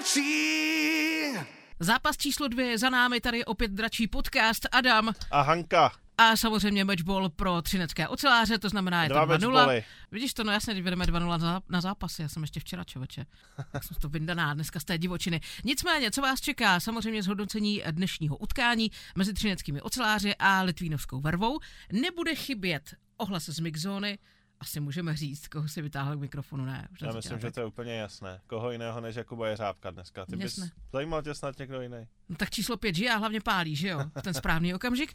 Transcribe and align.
Dračí. 0.00 1.46
Zápas 1.80 2.16
číslo 2.16 2.48
dvě 2.48 2.66
je 2.66 2.78
za 2.78 2.90
námi, 2.90 3.20
tady 3.20 3.38
je 3.38 3.44
opět 3.44 3.70
dračí 3.70 4.06
podcast 4.06 4.66
Adam 4.72 5.12
A 5.30 5.40
Hanka, 5.42 5.92
a 6.18 6.36
samozřejmě 6.36 6.84
matchball 6.84 7.28
pro 7.28 7.62
třinecké 7.62 8.08
oceláře, 8.08 8.58
to 8.58 8.68
znamená 8.68 9.02
je 9.02 9.08
to 9.08 9.14
Dva 9.14 9.26
2-0. 9.26 9.30
matchbally. 9.30 9.84
Vidíš 10.12 10.34
to, 10.34 10.44
no 10.44 10.52
jasně, 10.52 10.74
když 10.74 10.84
vedeme 10.84 11.04
2-0 11.04 11.28
na, 11.28 11.38
zá- 11.38 11.62
na 11.68 11.80
zápasy, 11.80 12.22
já 12.22 12.28
jsem 12.28 12.42
ještě 12.42 12.60
včera 12.60 12.84
čověče. 12.84 13.26
Tak 13.72 13.84
jsem 13.84 13.96
to 14.00 14.08
vyndaná 14.08 14.54
dneska 14.54 14.80
z 14.80 14.84
té 14.84 14.98
divočiny. 14.98 15.40
Nicméně, 15.64 16.10
co 16.10 16.20
vás 16.22 16.40
čeká? 16.40 16.80
Samozřejmě 16.80 17.22
zhodnocení 17.22 17.82
dnešního 17.90 18.36
utkání 18.36 18.90
mezi 19.16 19.32
třineckými 19.34 19.80
oceláři 19.80 20.34
a 20.38 20.62
litvínovskou 20.62 21.20
vervou. 21.20 21.58
Nebude 21.92 22.34
chybět 22.34 22.94
ohlas 23.16 23.44
z 23.46 23.58
mixzóny, 23.60 24.18
asi 24.60 24.80
můžeme 24.80 25.16
říct, 25.16 25.48
koho 25.48 25.68
si 25.68 25.82
vytáhl 25.82 26.16
k 26.16 26.20
mikrofonu, 26.20 26.64
ne? 26.64 26.88
Už 26.92 27.00
já 27.00 27.06
myslím, 27.06 27.22
říkala, 27.22 27.38
že 27.38 27.50
to 27.50 27.60
je 27.60 27.66
úplně 27.66 27.94
jasné. 27.94 28.40
Koho 28.46 28.70
jiného 28.70 29.00
než 29.00 29.16
Jakuba 29.16 29.48
Jeřábka 29.48 29.90
dneska. 29.90 30.26
Ty 30.26 30.36
bys 30.36 30.60
zajímal 30.92 31.22
tě 31.22 31.34
snad 31.34 31.58
někdo 31.58 31.80
jiný. 31.80 32.06
No 32.28 32.36
tak 32.36 32.50
číslo 32.50 32.76
pět 32.76 32.94
žije 32.94 33.12
a 33.12 33.16
hlavně 33.16 33.40
pálí, 33.40 33.76
že 33.76 33.88
jo? 33.88 34.00
V 34.18 34.22
ten 34.22 34.34
správný 34.34 34.74
okamžik. 34.74 35.14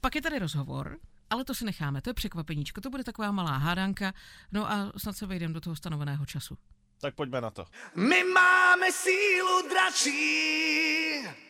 Pak 0.00 0.14
je 0.14 0.22
tady 0.22 0.38
rozhovor, 0.38 0.98
ale 1.30 1.44
to 1.44 1.54
si 1.54 1.64
necháme, 1.64 2.02
to 2.02 2.10
je 2.10 2.14
překvapeníčko, 2.14 2.80
to 2.80 2.90
bude 2.90 3.04
taková 3.04 3.32
malá 3.32 3.56
hádanka, 3.56 4.12
no 4.52 4.70
a 4.70 4.92
snad 4.96 5.16
se 5.16 5.26
vejdeme 5.26 5.54
do 5.54 5.60
toho 5.60 5.76
stanoveného 5.76 6.26
času. 6.26 6.58
Tak 7.00 7.14
pojďme 7.14 7.40
na 7.40 7.50
to. 7.50 7.64
My 7.96 8.24
máme 8.24 8.92
sílu 8.92 9.68
dračí. 9.68 11.46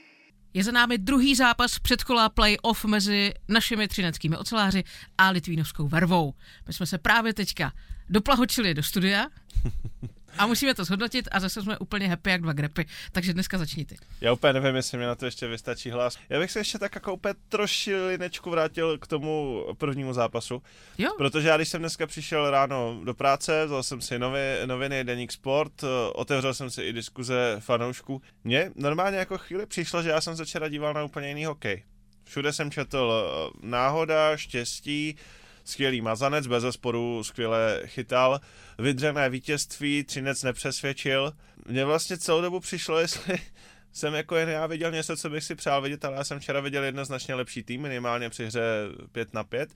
Je 0.57 0.65
za 0.65 0.73
námi 0.73 0.99
druhý 0.99 1.35
zápas 1.35 1.79
předkola 1.79 2.29
play-off 2.29 2.85
mezi 2.85 3.35
našimi 3.49 3.89
třineckými 3.89 4.37
oceláři 4.37 4.85
a 5.19 5.31
litvínovskou 5.31 5.89
vervou. 5.89 6.35
My 6.67 6.73
jsme 6.73 6.87
se 6.87 6.99
právě 6.99 7.35
teďka 7.35 7.73
doplahočili 8.09 8.75
do 8.75 8.83
studia 8.83 9.27
a 10.39 10.47
musíme 10.47 10.75
to 10.75 10.85
zhodnotit 10.85 11.29
a 11.33 11.41
zase 11.41 11.63
jsme 11.63 11.79
úplně 11.79 12.09
happy 12.09 12.31
jak 12.31 12.43
dva 12.43 12.53
grepy, 12.53 12.87
takže 13.13 13.33
dneska 13.35 13.59
začni 13.59 13.85
ty. 13.85 13.97
Já 14.21 14.33
úplně 14.33 14.53
nevím, 14.53 14.77
jestli 14.77 14.99
mě 14.99 15.07
na 15.07 15.15
to 15.15 15.25
ještě 15.25 15.47
vystačí 15.47 15.91
hlas. 15.91 16.19
Já 16.29 16.39
bych 16.39 16.51
se 16.51 16.59
ještě 16.59 16.79
tak 16.79 16.95
jako 16.95 17.15
úplně 17.15 17.35
trošilinečku 17.49 18.51
vrátil 18.51 18.99
k 18.99 19.07
tomu 19.07 19.65
prvnímu 19.79 20.13
zápasu. 20.13 20.63
Jo? 20.99 21.11
Protože 21.19 21.49
já 21.49 21.57
když 21.57 21.69
jsem 21.69 21.81
dneska 21.81 22.07
přišel 22.07 22.51
ráno 22.51 23.01
do 23.05 23.15
práce, 23.15 23.67
vzal 23.67 23.83
jsem 23.83 24.01
si 24.01 24.19
nový, 24.19 24.41
noviny 24.67 25.05
Deník 25.05 25.33
Sport, 25.33 25.85
otevřel 26.15 26.55
jsem 26.55 26.71
si 26.71 26.83
i 26.83 26.93
diskuze 26.93 27.57
fanoušků. 27.61 28.23
Mně 28.45 28.71
normálně 28.75 29.19
jako 29.19 29.39
chvíli 29.39 29.67
přišlo, 29.67 30.03
že 30.03 30.11
já 30.11 30.21
jsem 30.21 30.37
se 30.37 30.45
včera 30.45 30.69
díval 30.69 30.95
na 30.95 31.05
úplně 31.05 31.29
jiný 31.29 31.45
hokej. 31.45 31.83
Všude 32.25 32.53
jsem 32.53 32.71
četl 32.71 33.13
eh, 33.13 33.51
náhoda, 33.63 34.37
štěstí, 34.37 35.17
skvělý 35.67 36.01
mazanec, 36.01 36.47
bez 36.47 36.63
zesporu 36.63 37.25
skvěle 37.25 37.83
chytal, 37.87 38.41
vydřené 38.79 39.31
vítězství, 39.31 40.05
Třinec 40.05 40.43
nepřesvědčil. 40.43 41.33
Mně 41.69 41.85
vlastně 41.85 42.19
celou 42.19 42.41
dobu 42.41 42.61
přišlo, 42.61 42.99
jestli 42.99 43.39
jsem 43.93 44.15
jako 44.15 44.37
jen 44.37 44.49
já 44.49 44.67
viděl 44.67 44.91
něco, 44.91 45.17
co 45.17 45.31
bych 45.31 45.45
si 45.45 45.55
přál 45.55 45.83
vidět, 45.83 46.05
ale 46.05 46.17
já 46.17 46.25
jsem 46.25 46.41
včera 46.41 46.61
viděl 46.61 46.85
jednoznačně 46.85 47.35
lepší 47.35 47.63
tým, 47.63 47.83
minimálně 47.83 48.31
při 48.31 48.47
hře 48.47 48.61
5 49.13 49.35
na 49.35 49.45
5. 49.45 49.71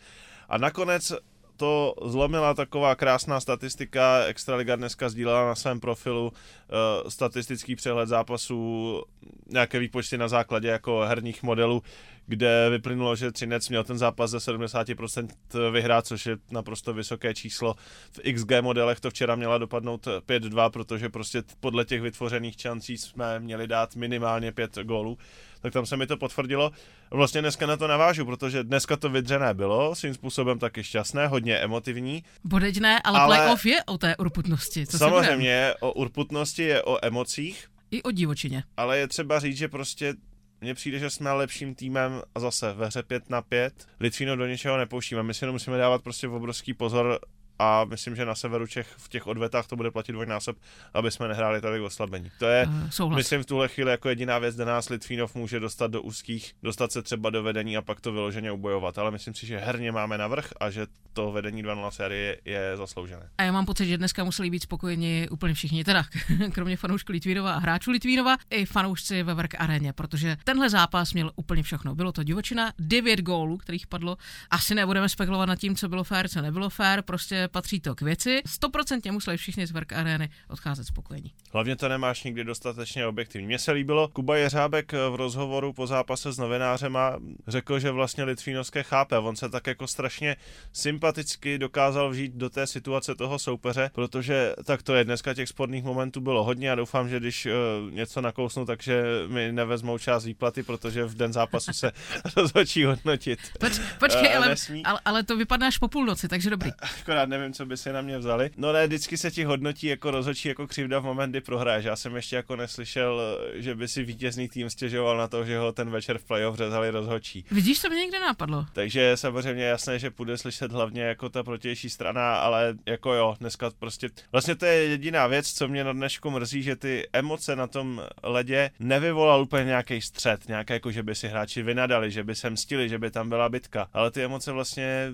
A 0.48 0.58
nakonec 0.58 1.12
to 1.60 1.94
zlomila 2.04 2.54
taková 2.54 2.94
krásná 2.94 3.40
statistika. 3.40 4.24
Extraliga 4.24 4.76
dneska 4.76 5.08
sdílela 5.08 5.46
na 5.46 5.54
svém 5.54 5.80
profilu 5.80 6.26
uh, 6.26 7.08
statistický 7.08 7.76
přehled 7.76 8.08
zápasů, 8.08 9.02
nějaké 9.46 9.78
výpočty 9.78 10.18
na 10.18 10.28
základě 10.28 10.68
jako 10.68 11.00
herních 11.00 11.42
modelů, 11.42 11.82
kde 12.30 12.70
vyplynulo, 12.70 13.16
že 13.16 13.32
Třinec 13.32 13.68
měl 13.68 13.84
ten 13.84 13.98
zápas 13.98 14.30
ze 14.30 14.38
70% 14.38 15.28
vyhrát, 15.72 16.06
což 16.06 16.26
je 16.26 16.36
naprosto 16.50 16.92
vysoké 16.94 17.34
číslo. 17.34 17.74
V 18.12 18.32
XG 18.34 18.52
modelech 18.60 19.00
to 19.00 19.10
včera 19.10 19.36
měla 19.36 19.58
dopadnout 19.58 20.06
5-2, 20.06 20.70
protože 20.70 21.08
prostě 21.08 21.42
podle 21.60 21.84
těch 21.84 22.02
vytvořených 22.02 22.60
šancí 22.60 22.98
jsme 22.98 23.40
měli 23.40 23.66
dát 23.66 23.96
minimálně 23.96 24.52
5 24.52 24.78
gólů 24.82 25.18
tak 25.60 25.72
tam 25.72 25.86
se 25.86 25.96
mi 25.96 26.06
to 26.06 26.16
potvrdilo. 26.16 26.70
Vlastně 27.10 27.40
dneska 27.40 27.66
na 27.66 27.76
to 27.76 27.86
navážu, 27.86 28.24
protože 28.24 28.64
dneska 28.64 28.96
to 28.96 29.08
vydřené 29.08 29.54
bylo, 29.54 29.94
svým 29.94 30.14
způsobem 30.14 30.58
taky 30.58 30.84
šťastné, 30.84 31.26
hodně 31.26 31.56
emotivní. 31.56 32.24
Bodeď 32.44 32.80
ne, 32.80 33.00
ale, 33.04 33.18
Ale- 33.20 33.36
play-off 33.36 33.66
je 33.66 33.84
o 33.84 33.98
té 33.98 34.16
urputnosti. 34.16 34.86
Co? 34.86 34.98
Samozřejmě 34.98 35.48
je 35.50 35.74
o 35.80 35.92
urputnosti, 35.92 36.62
je 36.62 36.82
o 36.82 37.06
emocích, 37.06 37.68
I 37.90 38.02
o 38.02 38.10
divočině. 38.10 38.62
ale 38.76 38.98
je 38.98 39.08
třeba 39.08 39.40
říct, 39.40 39.56
že 39.56 39.68
prostě 39.68 40.14
mně 40.60 40.74
přijde, 40.74 40.98
že 40.98 41.10
jsme 41.10 41.32
lepším 41.32 41.74
týmem 41.74 42.22
a 42.34 42.40
zase 42.40 42.72
ve 42.72 42.86
hře 42.86 43.02
5 43.02 43.30
na 43.30 43.42
5. 43.42 43.88
Litvíno 44.00 44.36
do 44.36 44.46
něčeho 44.46 44.76
nepouštíme. 44.76 45.22
My 45.22 45.34
si 45.34 45.44
jenom 45.44 45.54
musíme 45.54 45.78
dávat 45.78 46.02
prostě 46.02 46.28
obrovský 46.28 46.74
pozor 46.74 47.18
a 47.60 47.84
myslím, 47.84 48.16
že 48.16 48.24
na 48.24 48.34
severu 48.34 48.66
Čech 48.66 48.94
v 48.96 49.08
těch 49.08 49.26
odvetách 49.26 49.66
to 49.66 49.76
bude 49.76 49.90
platit 49.90 50.12
dvojnásob, 50.12 50.56
aby 50.94 51.10
jsme 51.10 51.28
nehráli 51.28 51.60
tady 51.60 51.80
oslabení. 51.80 52.30
To 52.38 52.46
je, 52.46 52.66
Uh, 52.66 52.90
souhlas. 52.90 53.16
Myslím 53.16 53.42
v 53.42 53.46
tuhle 53.46 53.68
chvíli 53.68 53.90
jako 53.90 54.08
jediná 54.08 54.38
věc, 54.38 54.54
kde 54.54 54.64
nás 54.64 54.88
Litvínov 54.88 55.34
může 55.34 55.60
dostat 55.60 55.90
do 55.90 56.02
úzkých, 56.02 56.54
dostat 56.62 56.92
se 56.92 57.02
třeba 57.02 57.30
do 57.30 57.42
vedení 57.42 57.76
a 57.76 57.82
pak 57.82 58.00
to 58.00 58.12
vyloženě 58.12 58.52
ubojovat. 58.52 58.98
Ale 58.98 59.10
myslím 59.10 59.34
si, 59.34 59.46
že 59.46 59.58
herně 59.58 59.92
máme 59.92 60.18
navrh 60.18 60.48
a 60.60 60.70
že 60.70 60.86
to 61.12 61.32
vedení 61.32 61.64
2-0 61.64 61.90
série 61.90 62.38
je 62.44 62.76
zasloužené. 62.76 63.28
A 63.38 63.42
já 63.42 63.52
mám 63.52 63.66
pocit, 63.66 63.86
že 63.86 63.98
dneska 63.98 64.24
museli 64.24 64.50
být 64.50 64.62
spokojeni 64.62 65.28
úplně 65.30 65.54
všichni, 65.54 65.84
teda 65.84 66.04
kromě 66.52 66.76
fanoušků 66.76 67.12
Litvínova 67.12 67.54
a 67.54 67.58
hráčů 67.58 67.90
Litvínova, 67.90 68.36
i 68.50 68.64
fanoušci 68.64 69.22
ve 69.22 69.34
Verk 69.34 69.54
aréně, 69.58 69.92
protože 69.92 70.36
tenhle 70.44 70.70
zápas 70.70 71.12
měl 71.12 71.30
úplně 71.36 71.62
všechno. 71.62 71.94
Bylo 71.94 72.12
to 72.12 72.22
divočina, 72.22 72.72
devět 72.78 73.20
gólů, 73.20 73.56
kterých 73.56 73.86
padlo. 73.86 74.16
Asi 74.50 74.74
nebudeme 74.74 75.08
spekulovat 75.08 75.48
nad 75.48 75.56
tím, 75.56 75.76
co 75.76 75.88
bylo 75.88 76.04
fér, 76.04 76.28
co 76.28 76.42
nebylo 76.42 76.70
fér, 76.70 77.02
prostě 77.02 77.48
patří 77.50 77.80
to 77.80 77.94
k 77.94 78.00
věci. 78.00 78.42
Stoprocentně 78.46 79.12
museli 79.12 79.36
všichni 79.36 79.66
z 79.66 79.70
Verk 79.70 79.92
arény 79.92 80.30
odcházet 80.48 80.84
spokojení. 80.84 81.32
Hlavně 81.52 81.76
to 81.76 81.88
nemáš 81.88 82.24
nikdy 82.24 82.44
dostatečně 82.44 83.06
objektivní. 83.06 83.46
Mně 83.46 83.58
se 83.58 83.72
líbilo, 83.72 84.08
Kuba 84.08 84.36
Jeřábek 84.36 84.92
v 84.92 85.14
rozhovoru 85.14 85.72
po 85.72 85.86
zápase 85.86 86.32
s 86.32 86.38
novinářema 86.38 87.18
řekl, 87.48 87.78
že 87.78 87.90
vlastně 87.90 88.24
Litvínovské 88.24 88.82
chápe. 88.82 89.18
On 89.18 89.36
se 89.36 89.48
tak 89.48 89.66
jako 89.66 89.86
strašně 89.86 90.36
sympaticky 90.72 91.58
dokázal 91.58 92.10
vžít 92.10 92.32
do 92.32 92.50
té 92.50 92.66
situace 92.66 93.14
toho 93.14 93.38
soupeře, 93.38 93.90
protože 93.94 94.54
tak 94.64 94.82
to 94.82 94.94
je 94.94 95.04
dneska 95.04 95.34
těch 95.34 95.48
sporných 95.48 95.84
momentů 95.84 96.20
bylo 96.20 96.44
hodně 96.44 96.72
a 96.72 96.74
doufám, 96.74 97.08
že 97.08 97.20
když 97.20 97.46
uh, 97.46 97.52
něco 97.90 98.20
nakousnu, 98.20 98.66
takže 98.66 99.02
mi 99.26 99.52
nevezmou 99.52 99.98
část 99.98 100.24
výplaty, 100.24 100.62
protože 100.62 101.04
v 101.04 101.14
den 101.14 101.32
zápasu 101.32 101.72
se 101.72 101.92
rozhodčí 102.36 102.84
hodnotit. 102.84 103.38
Poč, 103.58 103.80
počkej, 103.98 104.30
Eh, 104.30 104.36
ale, 104.36 104.54
ale, 104.84 105.00
ale, 105.04 105.22
to 105.22 105.36
vypadne 105.36 105.66
až 105.66 105.78
po 105.78 105.88
půlnoci, 105.88 106.28
takže 106.28 106.50
dobrý. 106.50 106.70
Akorát 107.00 107.28
nevím, 107.28 107.39
co 107.52 107.66
by 107.66 107.76
si 107.76 107.92
na 107.92 108.00
mě 108.00 108.18
vzali. 108.18 108.50
No 108.56 108.72
ne, 108.72 108.86
vždycky 108.86 109.16
se 109.16 109.30
ti 109.30 109.44
hodnotí 109.44 109.86
jako 109.86 110.10
rozhodčí 110.10 110.48
jako 110.48 110.66
křivda 110.66 110.98
v 110.98 111.04
moment, 111.04 111.30
kdy 111.30 111.40
prohraješ. 111.40 111.84
Já 111.84 111.96
jsem 111.96 112.16
ještě 112.16 112.36
jako 112.36 112.56
neslyšel, 112.56 113.38
že 113.54 113.74
by 113.74 113.88
si 113.88 114.04
vítězný 114.04 114.48
tým 114.48 114.70
stěžoval 114.70 115.16
na 115.16 115.28
to, 115.28 115.44
že 115.44 115.58
ho 115.58 115.72
ten 115.72 115.90
večer 115.90 116.18
v 116.18 116.24
playoff 116.24 116.56
řezali 116.56 116.90
rozhodčí. 116.90 117.44
Vidíš, 117.50 117.80
to 117.80 117.88
mě 117.88 117.98
někde 117.98 118.20
napadlo. 118.20 118.66
Takže 118.72 119.00
je 119.00 119.16
samozřejmě 119.16 119.64
jasné, 119.64 119.98
že 119.98 120.10
půjde 120.10 120.38
slyšet 120.38 120.72
hlavně 120.72 121.02
jako 121.02 121.28
ta 121.28 121.42
protější 121.42 121.90
strana, 121.90 122.36
ale 122.36 122.74
jako 122.86 123.14
jo, 123.14 123.36
dneska 123.40 123.70
prostě, 123.78 124.08
vlastně 124.32 124.54
to 124.54 124.66
je 124.66 124.74
jediná 124.74 125.26
věc, 125.26 125.52
co 125.52 125.68
mě 125.68 125.84
na 125.84 125.92
dnešku 125.92 126.30
mrzí, 126.30 126.62
že 126.62 126.76
ty 126.76 127.08
emoce 127.12 127.56
na 127.56 127.66
tom 127.66 128.02
ledě 128.22 128.70
nevyvolal 128.78 129.42
úplně 129.42 129.64
nějaký 129.64 130.00
střed, 130.00 130.48
nějaké 130.48 130.74
jako, 130.74 130.90
že 130.90 131.02
by 131.02 131.14
si 131.14 131.28
hráči 131.28 131.62
vynadali, 131.62 132.10
že 132.10 132.24
by 132.24 132.34
se 132.34 132.50
mstili, 132.50 132.88
že 132.88 132.98
by 132.98 133.10
tam 133.10 133.28
byla 133.28 133.48
bitka, 133.48 133.88
ale 133.92 134.10
ty 134.10 134.24
emoce 134.24 134.52
vlastně 134.52 135.12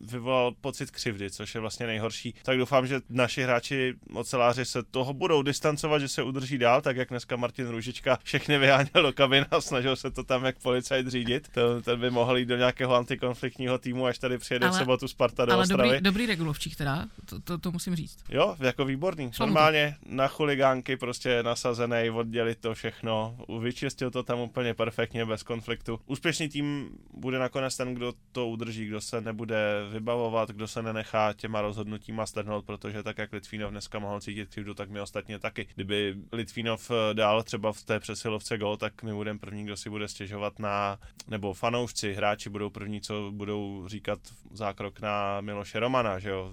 vyvolal 0.00 0.52
pocit 0.60 0.90
křivdy, 0.90 1.30
což 1.30 1.54
je 1.54 1.60
vlastně 1.60 1.86
nejhorší. 1.86 2.34
Tak 2.42 2.58
doufám, 2.58 2.86
že 2.86 3.00
naši 3.10 3.42
hráči, 3.42 3.94
oceláři 4.14 4.64
se 4.64 4.82
toho 4.82 5.12
budou 5.14 5.42
distancovat, 5.42 6.00
že 6.00 6.08
se 6.08 6.22
udrží 6.22 6.58
dál, 6.58 6.80
tak 6.80 6.96
jak 6.96 7.08
dneska 7.08 7.36
Martin 7.36 7.68
Růžička 7.68 8.18
všechny 8.22 8.58
vyháněl 8.58 9.02
do 9.02 9.12
kabiny 9.12 9.46
a 9.50 9.60
snažil 9.60 9.96
se 9.96 10.10
to 10.10 10.24
tam 10.24 10.44
jak 10.44 10.58
policajt 10.62 11.06
řídit. 11.08 11.48
To, 11.48 11.82
ten 11.82 12.00
by 12.00 12.10
mohl 12.10 12.36
jít 12.36 12.46
do 12.46 12.56
nějakého 12.56 12.94
antikonfliktního 12.94 13.78
týmu, 13.78 14.06
až 14.06 14.18
tady 14.18 14.38
přijede 14.38 14.66
Ale- 14.66 14.76
v 14.76 14.78
sobotu 14.78 15.08
Sparta 15.08 15.44
do 15.44 15.52
Ale 15.52 15.62
Ostravy. 15.62 15.88
dobrý, 15.88 16.00
dobrý 16.00 16.26
regulovčík 16.26 16.76
teda, 16.76 17.06
to, 17.24 17.40
to, 17.40 17.58
to 17.58 17.72
musím 17.72 17.96
říct. 17.96 18.18
Jo, 18.28 18.56
jako 18.58 18.84
výborný. 18.84 19.30
Normálně 19.40 19.96
na 20.06 20.28
chuligánky 20.28 20.96
prostě 20.96 21.42
nasazený, 21.42 22.10
oddělit 22.10 22.58
to 22.60 22.74
všechno. 22.74 23.36
Vyčistil 23.60 24.10
to 24.10 24.22
tam 24.22 24.40
úplně 24.40 24.74
perfektně, 24.74 25.24
bez 25.24 25.42
konfliktu. 25.42 26.00
Úspěšný 26.06 26.48
tým 26.48 26.88
bude 27.14 27.38
nakonec 27.38 27.76
ten, 27.76 27.94
kdo 27.94 28.12
to 28.32 28.48
udrží, 28.48 28.86
kdo 28.86 29.00
se 29.00 29.20
nebude 29.20 29.56
vybavovat, 29.88 30.50
kdo 30.50 30.68
se 30.68 30.82
nenechá 30.82 31.32
těma 31.32 31.60
rozhodnutíma 31.60 32.26
strhnout, 32.26 32.64
protože 32.64 33.02
tak, 33.02 33.18
jak 33.18 33.32
Litvínov 33.32 33.70
dneska 33.70 33.98
mohl 33.98 34.20
cítit 34.20 34.48
křivdu, 34.48 34.74
tak 34.74 34.90
my 34.90 35.00
ostatně 35.00 35.38
taky. 35.38 35.68
Kdyby 35.74 36.14
Litvínov 36.32 36.90
eh, 36.90 37.14
dál 37.14 37.42
třeba 37.42 37.72
v 37.72 37.82
té 37.82 38.00
přesilovce 38.00 38.58
gol, 38.58 38.76
tak 38.76 39.02
my 39.02 39.14
budeme 39.14 39.38
první, 39.38 39.64
kdo 39.64 39.76
si 39.76 39.90
bude 39.90 40.08
stěžovat 40.08 40.58
na, 40.58 40.98
nebo 41.28 41.54
fanoušci, 41.54 42.14
hráči 42.14 42.50
budou 42.50 42.70
první, 42.70 43.00
co 43.00 43.30
budou 43.30 43.84
říkat 43.88 44.18
zákrok 44.50 45.00
na 45.00 45.40
Miloše 45.40 45.80
Romana, 45.80 46.18
že 46.18 46.30
jo, 46.30 46.52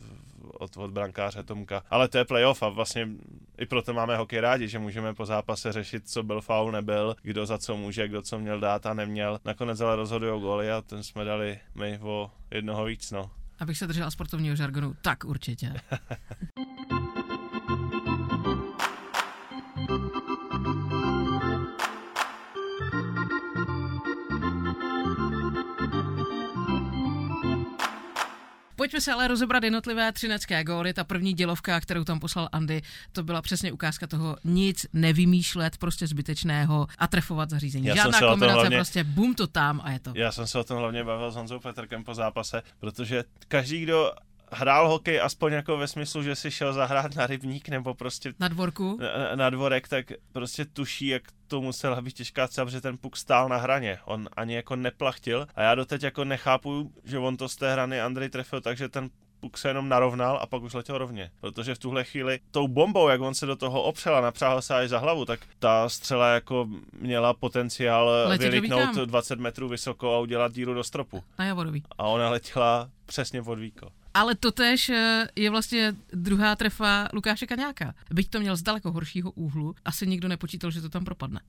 od, 0.53 0.77
od 0.77 0.91
brankáře 0.91 1.43
Tomka. 1.43 1.83
Ale 1.89 2.07
to 2.07 2.17
je 2.17 2.25
playoff 2.25 2.63
a 2.63 2.69
vlastně 2.69 3.07
i 3.57 3.65
proto 3.65 3.93
máme 3.93 4.17
hokej 4.17 4.39
rádi, 4.39 4.67
že 4.67 4.79
můžeme 4.79 5.13
po 5.13 5.25
zápase 5.25 5.71
řešit, 5.71 6.09
co 6.09 6.23
byl 6.23 6.41
faul, 6.41 6.71
nebyl, 6.71 7.15
kdo 7.21 7.45
za 7.45 7.57
co 7.57 7.77
může, 7.77 8.07
kdo 8.07 8.21
co 8.21 8.39
měl 8.39 8.59
dát 8.59 8.85
a 8.85 8.93
neměl. 8.93 9.39
Nakonec 9.45 9.81
ale 9.81 9.95
rozhodují 9.95 10.41
góly 10.41 10.71
a 10.71 10.81
ten 10.81 11.03
jsme 11.03 11.23
dali 11.23 11.59
my 11.75 11.99
o 12.01 12.31
jednoho 12.51 12.85
víc, 12.85 13.11
no. 13.11 13.31
Abych 13.59 13.77
se 13.77 13.87
držela 13.87 14.11
sportovního 14.11 14.55
žargonu, 14.55 14.95
tak 15.01 15.23
určitě. 15.23 15.73
Pojďme 28.95 29.01
se 29.03 29.13
ale 29.13 29.27
rozebrat 29.27 29.63
jednotlivé 29.63 30.11
třinecké 30.11 30.63
góly. 30.63 30.93
Ta 30.93 31.03
první 31.03 31.33
dělovka, 31.33 31.79
kterou 31.79 32.03
tam 32.03 32.19
poslal 32.19 32.49
Andy, 32.51 32.81
to 33.11 33.23
byla 33.23 33.41
přesně 33.41 33.71
ukázka 33.71 34.07
toho 34.07 34.37
nic 34.43 34.85
nevymýšlet, 34.93 35.77
prostě 35.77 36.07
zbytečného 36.07 36.87
a 36.97 37.07
trefovat 37.07 37.49
zařízení. 37.49 37.85
Já 37.85 37.95
Žádná 37.95 38.19
kombinace, 38.19 38.53
hlavně- 38.53 38.77
prostě 38.77 39.03
bum 39.03 39.35
to 39.35 39.47
tam 39.47 39.81
a 39.83 39.91
je 39.91 39.99
to. 39.99 40.11
Já 40.15 40.31
jsem 40.31 40.47
se 40.47 40.59
o 40.59 40.63
tom 40.63 40.77
hlavně 40.77 41.03
bavil 41.03 41.31
s 41.31 41.35
Honzou 41.35 41.59
Petrkem 41.59 42.03
po 42.03 42.13
zápase, 42.13 42.61
protože 42.79 43.23
každý, 43.47 43.81
kdo 43.81 44.11
hrál 44.51 44.89
hokej 44.89 45.21
aspoň 45.21 45.53
jako 45.53 45.77
ve 45.77 45.87
smyslu, 45.87 46.23
že 46.23 46.35
si 46.35 46.51
šel 46.51 46.73
zahrát 46.73 47.15
na 47.15 47.27
rybník 47.27 47.69
nebo 47.69 47.93
prostě 47.93 48.33
Na 48.39 48.47
dvorku. 48.47 48.99
na, 49.29 49.35
na 49.35 49.49
dvorek, 49.49 49.87
tak 49.87 50.05
prostě 50.31 50.65
tuší, 50.65 51.07
jak 51.07 51.23
to 51.47 51.61
musela 51.61 52.01
být 52.01 52.13
těžká 52.15 52.47
třeba, 52.47 52.65
protože 52.65 52.81
ten 52.81 52.97
puk 52.97 53.17
stál 53.17 53.49
na 53.49 53.57
hraně. 53.57 53.97
On 54.05 54.29
ani 54.37 54.55
jako 54.55 54.75
neplachtil 54.75 55.47
a 55.55 55.61
já 55.61 55.75
doteď 55.75 56.03
jako 56.03 56.23
nechápu, 56.25 56.91
že 57.03 57.19
on 57.19 57.37
to 57.37 57.49
z 57.49 57.55
té 57.55 57.73
hrany 57.73 58.01
Andrej 58.01 58.29
trefil, 58.29 58.61
takže 58.61 58.89
ten 58.89 59.09
puk 59.39 59.57
se 59.57 59.67
jenom 59.67 59.89
narovnal 59.89 60.39
a 60.41 60.45
pak 60.47 60.61
už 60.61 60.73
letěl 60.73 60.97
rovně. 60.97 61.31
Protože 61.41 61.75
v 61.75 61.79
tuhle 61.79 62.03
chvíli 62.03 62.39
tou 62.51 62.67
bombou, 62.67 63.07
jak 63.09 63.21
on 63.21 63.33
se 63.35 63.45
do 63.45 63.55
toho 63.55 63.81
opřel 63.83 64.15
a 64.15 64.21
napřáhl 64.21 64.61
se 64.61 64.75
až 64.75 64.89
za 64.89 64.99
hlavu, 64.99 65.25
tak 65.25 65.39
ta 65.59 65.89
střela 65.89 66.29
jako 66.33 66.67
měla 66.99 67.33
potenciál 67.33 68.09
Letět 68.27 68.47
do 68.47 68.51
vylítnout 68.51 68.89
výkam. 68.89 69.05
20 69.05 69.39
metrů 69.39 69.67
vysoko 69.69 70.13
a 70.15 70.19
udělat 70.19 70.51
díru 70.53 70.73
do 70.73 70.83
stropu. 70.83 71.23
Na 71.39 71.45
Javorový. 71.45 71.83
A 71.97 72.03
ona 72.03 72.29
letěla 72.29 72.89
přesně 73.05 73.43
pod 73.43 73.59
víko. 73.59 73.87
Ale 74.15 74.35
totež 74.35 74.89
eh, 74.89 75.27
je 75.35 75.49
vlastně 75.49 75.95
druhá 76.13 76.55
trefa 76.55 77.07
Lukáše 77.13 77.47
Kaňáka. 77.47 77.95
Byť 78.11 78.29
to 78.29 78.39
měl 78.39 78.55
z 78.55 78.61
daleko 78.61 78.91
horšího 78.91 79.31
úhlu, 79.31 79.75
asi 79.85 80.07
nikdo 80.07 80.27
nepočítal, 80.27 80.71
že 80.71 80.81
to 80.81 80.89
tam 80.89 81.05
propadne. 81.05 81.39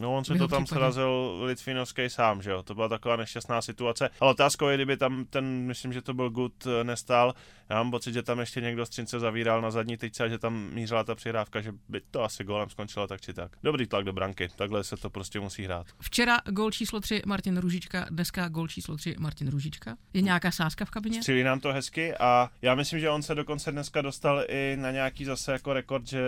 No 0.00 0.16
on 0.16 0.24
si 0.24 0.38
to 0.38 0.48
tam 0.48 0.64
případě. 0.64 0.78
srazil 0.78 1.40
Litvinovský 1.44 2.10
sám, 2.10 2.42
že 2.42 2.50
jo, 2.50 2.62
to 2.62 2.74
byla 2.74 2.88
taková 2.88 3.16
nešťastná 3.16 3.62
situace. 3.62 4.10
Ale 4.20 4.30
otázkou 4.30 4.68
je, 4.68 4.76
kdyby 4.76 4.96
tam 4.96 5.24
ten, 5.30 5.44
myslím, 5.44 5.92
že 5.92 6.02
to 6.02 6.14
byl 6.14 6.30
Good, 6.30 6.66
eh, 6.66 6.84
nestál. 6.84 7.34
Já 7.70 7.76
mám 7.76 7.90
pocit, 7.90 8.12
že 8.12 8.22
tam 8.22 8.40
ještě 8.40 8.60
někdo 8.60 8.86
z 8.86 8.88
Třince 8.88 9.20
zavíral 9.20 9.62
na 9.62 9.70
zadní 9.70 9.96
tyčce 9.96 10.24
a 10.24 10.28
že 10.28 10.38
tam 10.38 10.70
mířila 10.72 11.04
ta 11.04 11.14
přihrávka, 11.14 11.60
že 11.60 11.72
by 11.88 12.00
to 12.10 12.24
asi 12.24 12.44
golem 12.44 12.70
skončilo 12.70 13.06
tak 13.06 13.20
či 13.20 13.34
tak. 13.34 13.52
Dobrý 13.62 13.86
tlak 13.86 14.04
do 14.04 14.12
branky, 14.12 14.48
takhle 14.56 14.84
se 14.84 14.96
to 14.96 15.10
prostě 15.10 15.40
musí 15.40 15.64
hrát. 15.64 15.86
Včera 16.00 16.38
gol 16.50 16.70
číslo 16.70 17.00
3 17.00 17.22
Martin 17.26 17.58
Ružička, 17.58 18.06
dneska 18.10 18.48
gol 18.48 18.68
číslo 18.68 18.96
3 18.96 19.14
Martin 19.18 19.48
Ružička. 19.48 19.96
Je 20.12 20.22
nějaká 20.22 20.50
sázka 20.50 20.84
v 20.84 20.90
kabině? 20.90 21.22
Střílí 21.22 21.42
nám 21.42 21.60
to 21.60 21.72
hezky 21.72 22.14
a 22.16 22.50
já 22.62 22.74
myslím, 22.74 23.00
že 23.00 23.10
on 23.10 23.22
se 23.22 23.34
dokonce 23.34 23.72
dneska 23.72 24.02
dostal 24.02 24.44
i 24.48 24.76
na 24.80 24.90
nějaký 24.90 25.24
zase 25.24 25.52
jako 25.52 25.72
rekord, 25.72 26.06
že 26.06 26.20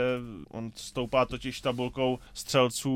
on 0.49 0.71
stoupá 0.75 1.25
totiž 1.25 1.61
tabulkou 1.61 2.19
střelců 2.35 2.93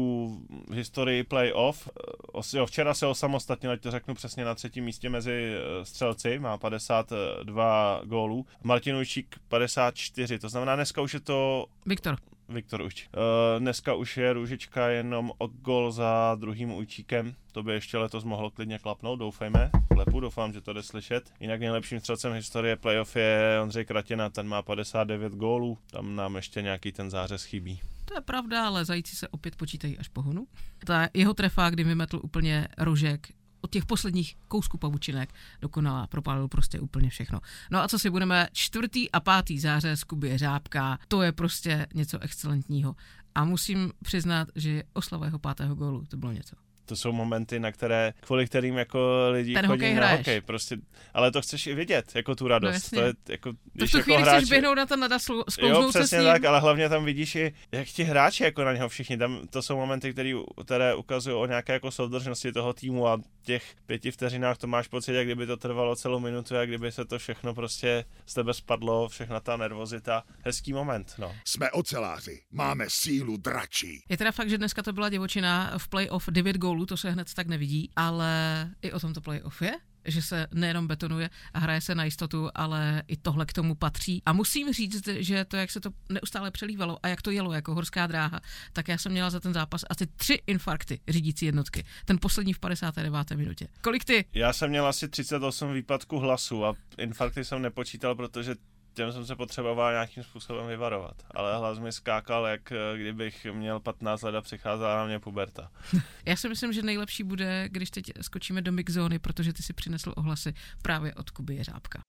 historii 0.73 1.25
playoff. 1.25 1.89
Os- 2.33 2.55
Jo, 2.59 2.67
včera 2.67 2.95
se 2.95 3.07
osamostatnil, 3.07 3.73
ať 3.73 3.81
to 3.81 3.91
řeknu 3.91 4.15
přesně 4.15 4.45
na 4.45 4.55
třetím 4.55 4.85
místě 4.85 5.09
mezi 5.11 5.55
eh, 5.55 5.85
střelci, 5.85 6.39
má 6.39 6.59
52 6.59 8.01
gólů. 8.05 8.47
Martin 8.63 8.95
Ujčík 8.97 9.37
54, 9.49 10.39
to 10.39 10.49
znamená 10.49 10.75
dneska 10.77 11.01
už 11.03 11.15
je 11.15 11.21
to 11.21 11.67
Viktor, 11.87 12.17
Viktor 12.49 12.81
Ujč. 12.83 13.09
Uh, 13.17 13.61
dneska 13.61 13.95
už 13.95 14.17
je 14.17 14.33
Růžička 14.33 14.89
jenom 14.89 15.33
o 15.39 15.47
gol 15.47 15.93
za 15.93 16.37
druhým 16.41 16.73
Ujčíkem. 16.73 17.35
To 17.53 17.63
by 17.63 17.73
ještě 17.73 17.99
letos 17.99 18.25
mohlo 18.25 18.51
klidně 18.51 18.79
klapnout, 18.79 19.19
doufejme. 19.19 19.71
Klepu, 19.95 20.21
doufám, 20.21 20.53
že 20.53 20.61
to 20.61 20.73
jde 20.73 20.83
slyšet. 20.83 21.33
Jinak 21.41 21.61
nejlepším 21.61 22.01
střelcem 22.01 22.33
historie 22.33 22.77
playoff 22.77 23.17
je 23.17 23.59
Ondřej 23.63 23.85
Kratěna, 23.85 24.31
ten 24.31 24.49
má 24.49 24.63
59 24.63 25.33
gólů. 25.33 25.79
Tam 25.91 26.17
nám 26.17 26.37
ještě 26.37 26.63
nějaký 26.63 26.93
ten 26.93 27.11
zářez 27.11 27.45
chybí. 27.45 27.81
To 28.07 28.15
je 28.15 28.21
pravda, 28.21 28.67
ale 28.67 28.85
zajíci 28.85 29.17
se 29.17 29.29
opět 29.29 29.57
počítají 29.57 29.99
až 29.99 30.09
po 30.09 30.23
honu. 30.23 30.47
Ta 30.85 31.09
jeho 31.15 31.35
trefa, 31.35 31.71
kdy 31.71 31.85
vymetl 31.85 32.21
úplně 32.23 32.69
rožek, 32.79 33.29
od 33.61 33.71
těch 33.71 33.87
posledních 33.87 34.37
kousků 34.49 34.79
pavučinek 34.79 35.35
dokonalá, 35.61 36.07
propálil 36.07 36.49
prostě 36.49 36.81
úplně 36.81 37.11
všechno. 37.11 37.41
No 37.71 37.79
a 37.79 37.89
co 37.89 37.99
si 37.99 38.11
budeme, 38.11 38.49
čtvrtý 38.53 39.11
a 39.11 39.21
pátý 39.21 39.61
zářez 39.61 40.05
Kuby 40.05 40.39
Řábka, 40.39 40.99
to 41.09 41.23
je 41.23 41.33
prostě 41.33 41.87
něco 41.95 42.19
excelentního. 42.19 42.97
A 43.35 43.45
musím 43.45 43.93
přiznat, 44.03 44.49
že 44.55 44.83
oslava 44.93 45.27
jeho 45.27 45.39
pátého 45.39 45.75
gólu, 45.75 46.05
to 46.07 46.17
bylo 46.17 46.33
něco. 46.33 46.57
To 46.87 46.97
jsou 46.97 47.13
momenty, 47.13 47.61
na 47.61 47.73
které, 47.73 48.13
kvůli 48.21 48.47
kterým 48.47 48.77
jako 48.79 49.29
lidi 49.31 49.55
Ten 49.55 49.67
chodí 49.67 49.79
hokej 49.79 49.95
na 49.95 50.01
hraješ. 50.01 50.19
hokej. 50.19 50.41
Prostě, 50.41 50.77
ale 51.15 51.31
to 51.31 51.43
chceš 51.43 51.67
i 51.67 51.75
vidět, 51.75 52.13
jako 52.15 52.35
tu 52.35 52.49
radost. 52.49 52.73
jasně. 52.75 52.99
to 52.99 53.05
je 53.07 53.13
jako, 53.29 53.53
To 53.53 53.59
v 53.59 53.73
když 53.75 53.91
tu 53.91 53.97
jako 53.99 54.05
chvíli 54.05 54.23
hráči, 54.23 54.37
chceš 54.39 54.51
běhnout 54.51 54.77
na 54.77 54.87
ten 54.87 55.01
nadasl, 55.01 55.33
Jo, 55.35 55.45
sklouznout 55.51 55.93
se 55.93 55.99
s 55.99 56.07
přesně 56.07 56.23
tak, 56.25 56.45
ale 56.45 56.61
hlavně 56.61 56.89
tam 56.89 57.05
vidíš 57.05 57.35
i, 57.37 57.53
jak 57.73 57.89
ti 57.89 58.05
hráči 58.05 58.45
jako 58.45 58.65
na 58.65 58.73
něho 58.73 58.89
všichni, 58.89 59.17
tam 59.17 59.41
to 59.51 59.63
jsou 59.63 59.77
momenty, 59.77 60.13
který, 60.13 60.35
které 60.65 60.95
ukazují 60.95 61.37
o 61.37 61.47
nějaké 61.47 61.73
jako 61.73 61.91
soudržnosti 61.91 62.53
toho 62.53 62.73
týmu 62.73 63.09
a 63.09 63.19
těch 63.47 63.75
pěti 63.87 64.11
vteřinách 64.11 64.59
to 64.59 64.67
máš 64.67 64.89
pocit, 64.89 65.13
jak 65.13 65.27
kdyby 65.27 65.47
to 65.47 65.57
trvalo 65.57 65.97
celou 65.97 66.21
minutu, 66.21 66.55
jak 66.55 66.69
kdyby 66.69 66.93
se 66.93 67.05
to 67.05 67.19
všechno 67.19 67.55
prostě 67.55 68.05
z 68.27 68.35
tebe 68.35 68.55
spadlo, 68.55 69.09
všechna 69.09 69.41
ta 69.41 69.57
nervozita. 69.57 70.23
Hezký 70.45 70.73
moment, 70.73 71.15
no. 71.19 71.35
Jsme 71.45 71.71
oceláři, 71.71 72.43
máme 72.51 72.85
sílu 72.89 73.37
dračí. 73.37 74.03
Je 74.09 74.17
teda 74.17 74.33
fakt, 74.33 74.51
že 74.51 74.59
dneska 74.59 74.83
to 74.83 74.93
byla 74.93 75.09
divočina 75.09 75.79
v 75.79 75.89
playoff 75.89 76.29
9 76.31 76.57
gólů, 76.57 76.87
to 76.87 76.97
se 76.97 77.11
hned 77.11 77.35
tak 77.35 77.47
nevidí, 77.47 77.91
ale 77.97 78.71
i 78.83 78.93
o 78.93 79.01
tom 79.01 79.15
to 79.15 79.21
playoff 79.21 79.63
je 79.63 79.73
že 80.07 80.23
se 80.23 80.47
nejenom 80.55 80.87
betonuje 80.87 81.31
a 81.55 81.59
hraje 81.59 81.81
se 81.81 81.95
na 81.95 82.05
jistotu, 82.05 82.51
ale 82.55 83.03
i 83.09 83.17
tohle 83.17 83.47
k 83.47 83.53
tomu 83.53 83.75
patří. 83.75 84.23
A 84.27 84.33
musím 84.33 84.73
říct, 84.73 85.09
že 85.09 85.45
to, 85.45 85.57
jak 85.57 85.71
se 85.71 85.81
to 85.81 85.91
neustále 86.09 86.51
přelívalo 86.51 86.99
a 87.03 87.09
jak 87.09 87.23
to 87.23 87.31
jelo 87.31 87.53
jako 87.53 87.75
horská 87.75 88.07
dráha, 88.07 88.41
tak 88.73 88.89
já 88.89 88.99
jsem 88.99 89.13
měla 89.13 89.31
za 89.31 89.41
ten 89.41 89.53
zápas 89.53 89.85
asi 89.91 90.07
tři 90.07 90.43
infarkty 90.47 91.01
řídící 91.09 91.47
jednotky. 91.47 91.85
Ten 92.05 92.19
poslední 92.21 92.53
v 92.53 92.59
59. 92.59 93.31
minutě. 93.35 93.69
Kolik 93.81 94.05
ty? 94.05 94.25
Já 94.35 94.53
jsem 94.53 94.71
měl 94.71 94.87
asi 94.87 95.09
38 95.09 95.73
výpadků 95.73 96.19
hlasu 96.19 96.65
a 96.65 96.75
infarkty 96.99 97.45
jsem 97.45 97.63
nepočítal, 97.63 98.15
protože 98.15 98.55
těm 98.97 99.13
jsem 99.13 99.27
se 99.27 99.37
potřeboval 99.37 99.93
nějakým 99.93 100.23
způsobem 100.23 100.67
vyvarovat. 100.67 101.23
Ale 101.31 101.57
hlas 101.57 101.79
mi 101.79 101.93
skákal, 101.93 102.47
jak 102.47 102.73
eh, 102.73 102.77
kdybych 102.97 103.47
měl 103.53 103.81
15 103.81 104.23
let 104.23 104.35
a 104.35 104.41
přicházela 104.41 104.97
na 104.97 105.07
mě 105.07 105.21
puberta. 105.21 105.71
Já 106.27 106.37
si 106.37 106.49
myslím, 106.49 106.73
že 106.73 106.83
nejlepší 106.83 107.23
bude, 107.23 107.69
když 107.69 107.91
teď 107.91 108.05
skočíme 108.21 108.63
do 108.63 108.73
mixzóny, 108.73 109.19
protože 109.19 109.53
ty 109.53 109.63
si 109.63 109.73
přinesl 109.73 110.13
ohlasy 110.17 110.55
právě 110.83 111.15
od 111.15 111.31
Kuby 111.31 111.55
Jeřábka. 111.55 112.03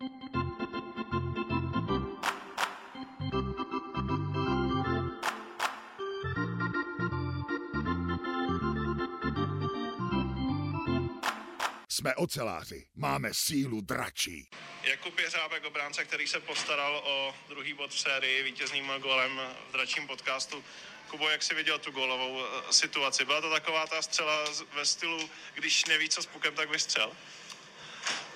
Jsme 12.07 12.15
oceláři, 12.15 12.85
máme 12.95 13.29
sílu 13.33 13.81
dračí. 13.81 14.49
Jakub 14.83 15.19
Jeřábek, 15.19 15.65
obránce, 15.65 16.05
který 16.05 16.27
se 16.27 16.39
postaral 16.39 17.01
o 17.05 17.35
druhý 17.49 17.73
bod 17.73 17.91
v 17.91 17.99
sérii 17.99 18.43
vítězným 18.43 18.91
golem 18.99 19.41
v 19.69 19.71
dračím 19.71 20.07
podcastu. 20.07 20.63
Kubo, 21.09 21.29
jak 21.29 21.43
si 21.43 21.55
viděl 21.55 21.79
tu 21.79 21.91
gólovou 21.91 22.41
eh, 22.41 22.73
situaci? 22.73 23.25
Byla 23.25 23.41
to 23.41 23.49
taková 23.49 23.87
ta 23.87 24.01
střela 24.01 24.45
ve 24.75 24.85
stylu, 24.85 25.29
když 25.53 25.85
neví, 25.85 26.09
co 26.09 26.21
s 26.21 26.25
pukem, 26.25 26.55
tak 26.55 26.69
vystřel? 26.69 27.11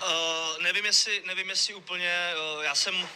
Uh, 0.02 0.64
nevím, 0.64 0.86
jestli, 0.86 1.24
nevím, 1.26 1.50
jestli 1.50 1.74
úplně, 1.74 2.34
uh, 2.58 2.64
já 2.64 2.76
jsem, 2.76 3.10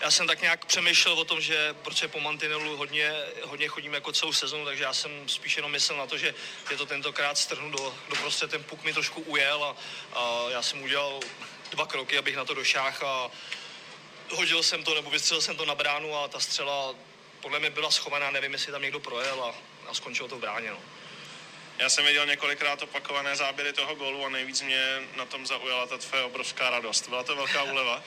já 0.00 0.10
jsem 0.10 0.26
tak 0.26 0.40
nějak 0.42 0.64
přemýšlel 0.64 1.18
o 1.18 1.24
tom, 1.24 1.40
že 1.40 1.74
protože 1.82 2.08
po 2.08 2.20
mantinelu 2.20 2.76
hodně, 2.76 3.12
hodně 3.42 3.68
chodím 3.68 3.94
jako 3.94 4.12
celou 4.12 4.32
sezonu, 4.32 4.64
takže 4.64 4.84
já 4.84 4.92
jsem 4.92 5.28
spíš 5.28 5.56
jenom 5.56 5.72
myslel 5.72 5.98
na 5.98 6.06
to, 6.06 6.18
že 6.18 6.34
je 6.70 6.76
to 6.76 6.86
tentokrát 6.86 7.38
strhnu 7.38 7.70
do, 7.70 7.94
do 8.08 8.16
prostě 8.16 8.46
ten 8.46 8.64
puk 8.64 8.84
mi 8.84 8.92
trošku 8.92 9.20
ujel 9.20 9.64
a, 9.64 9.76
a 10.18 10.44
já 10.50 10.62
jsem 10.62 10.82
udělal 10.82 11.20
dva 11.70 11.86
kroky, 11.86 12.18
abych 12.18 12.36
na 12.36 12.44
to 12.44 12.54
došáhl 12.54 13.06
a 13.06 13.30
hodil 14.30 14.62
jsem 14.62 14.84
to 14.84 14.94
nebo 14.94 15.10
vystřelil 15.10 15.42
jsem 15.42 15.56
to 15.56 15.66
na 15.66 15.74
bránu 15.74 16.16
a 16.16 16.28
ta 16.28 16.40
střela 16.40 16.94
podle 17.40 17.58
mě 17.58 17.70
byla 17.70 17.90
schovaná, 17.90 18.30
nevím, 18.30 18.52
jestli 18.52 18.72
tam 18.72 18.82
někdo 18.82 19.00
projel 19.00 19.44
a, 19.44 19.54
a 19.90 19.94
skončilo 19.94 20.28
to 20.28 20.36
v 20.36 20.40
bráně. 20.40 20.70
No. 20.70 20.78
Já 21.78 21.90
jsem 21.90 22.04
viděl 22.04 22.26
několikrát 22.26 22.82
opakované 22.82 23.36
záběry 23.36 23.72
toho 23.72 23.94
gólu 23.94 24.24
a 24.24 24.28
nejvíc 24.28 24.62
mě 24.62 25.02
na 25.16 25.24
tom 25.24 25.46
zaujala 25.46 25.86
ta 25.86 25.98
tvoje 25.98 26.22
obrovská 26.24 26.70
radost. 26.70 27.08
Byla 27.08 27.22
to 27.22 27.36
velká 27.36 27.62
úleva? 27.62 28.02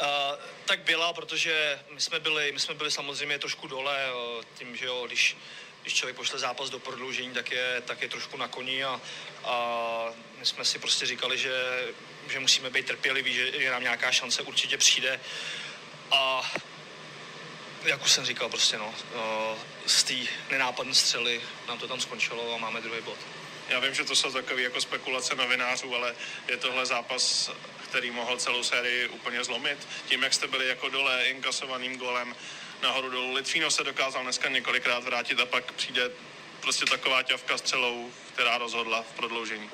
Uh, 0.00 0.38
tak 0.64 0.80
byla, 0.80 1.12
protože 1.12 1.80
my 1.90 2.00
jsme 2.00 2.20
byli, 2.20 2.52
my 2.52 2.60
jsme 2.60 2.74
byli 2.74 2.90
samozřejmě 2.90 3.38
trošku 3.38 3.66
dole, 3.66 4.12
uh, 4.12 4.44
tím, 4.58 4.76
že 4.76 4.86
jo, 4.86 5.04
když, 5.06 5.36
když 5.82 5.94
člověk 5.94 6.16
pošle 6.16 6.38
zápas 6.38 6.70
do 6.70 6.78
prodloužení, 6.78 7.34
tak 7.34 7.50
je, 7.50 7.82
tak 7.86 8.02
je 8.02 8.08
trošku 8.08 8.36
na 8.36 8.48
koni 8.48 8.84
a, 8.84 9.00
a 9.44 10.04
my 10.38 10.46
jsme 10.46 10.64
si 10.64 10.78
prostě 10.78 11.06
říkali, 11.06 11.38
že, 11.38 11.86
že 12.30 12.40
musíme 12.40 12.70
být 12.70 12.86
trpěliví, 12.86 13.34
že, 13.34 13.62
že 13.62 13.70
nám 13.70 13.82
nějaká 13.82 14.12
šance 14.12 14.42
určitě 14.42 14.78
přijde 14.78 15.20
a 16.10 16.52
jak 17.84 18.04
už 18.04 18.12
jsem 18.12 18.24
říkal, 18.24 18.48
prostě 18.48 18.78
no, 18.78 18.94
uh, 19.14 19.58
z 19.86 20.04
té 20.04 20.14
nenápadné 20.50 20.94
střely 20.94 21.40
nám 21.68 21.78
to 21.78 21.88
tam 21.88 22.00
skončilo 22.00 22.54
a 22.54 22.58
máme 22.58 22.80
druhý 22.80 23.00
bod. 23.00 23.18
Já 23.68 23.78
vím, 23.78 23.94
že 23.94 24.04
to 24.04 24.16
jsou 24.16 24.32
takové 24.32 24.62
jako 24.62 24.80
spekulace 24.80 25.34
novinářů, 25.34 25.94
ale 25.94 26.14
je 26.48 26.56
tohle 26.56 26.86
zápas, 26.86 27.50
který 27.88 28.10
mohl 28.10 28.36
celou 28.36 28.62
sérii 28.62 29.08
úplně 29.08 29.44
zlomit. 29.44 29.88
Tím, 30.08 30.22
jak 30.22 30.34
jste 30.34 30.46
byli 30.46 30.68
jako 30.68 30.88
dole 30.88 31.24
inkasovaným 31.24 31.98
golem 31.98 32.36
nahoru 32.82 33.10
dolů. 33.10 33.34
Litvínov 33.34 33.74
se 33.74 33.84
dokázal 33.84 34.22
dneska 34.22 34.48
několikrát 34.48 35.04
vrátit 35.04 35.40
a 35.40 35.46
pak 35.46 35.72
přijde 35.72 36.10
prostě 36.60 36.84
taková 36.84 37.22
ťavka 37.22 37.58
střelou, 37.58 38.12
která 38.32 38.58
rozhodla 38.58 39.02
v 39.02 39.12
prodloužení. 39.16 39.70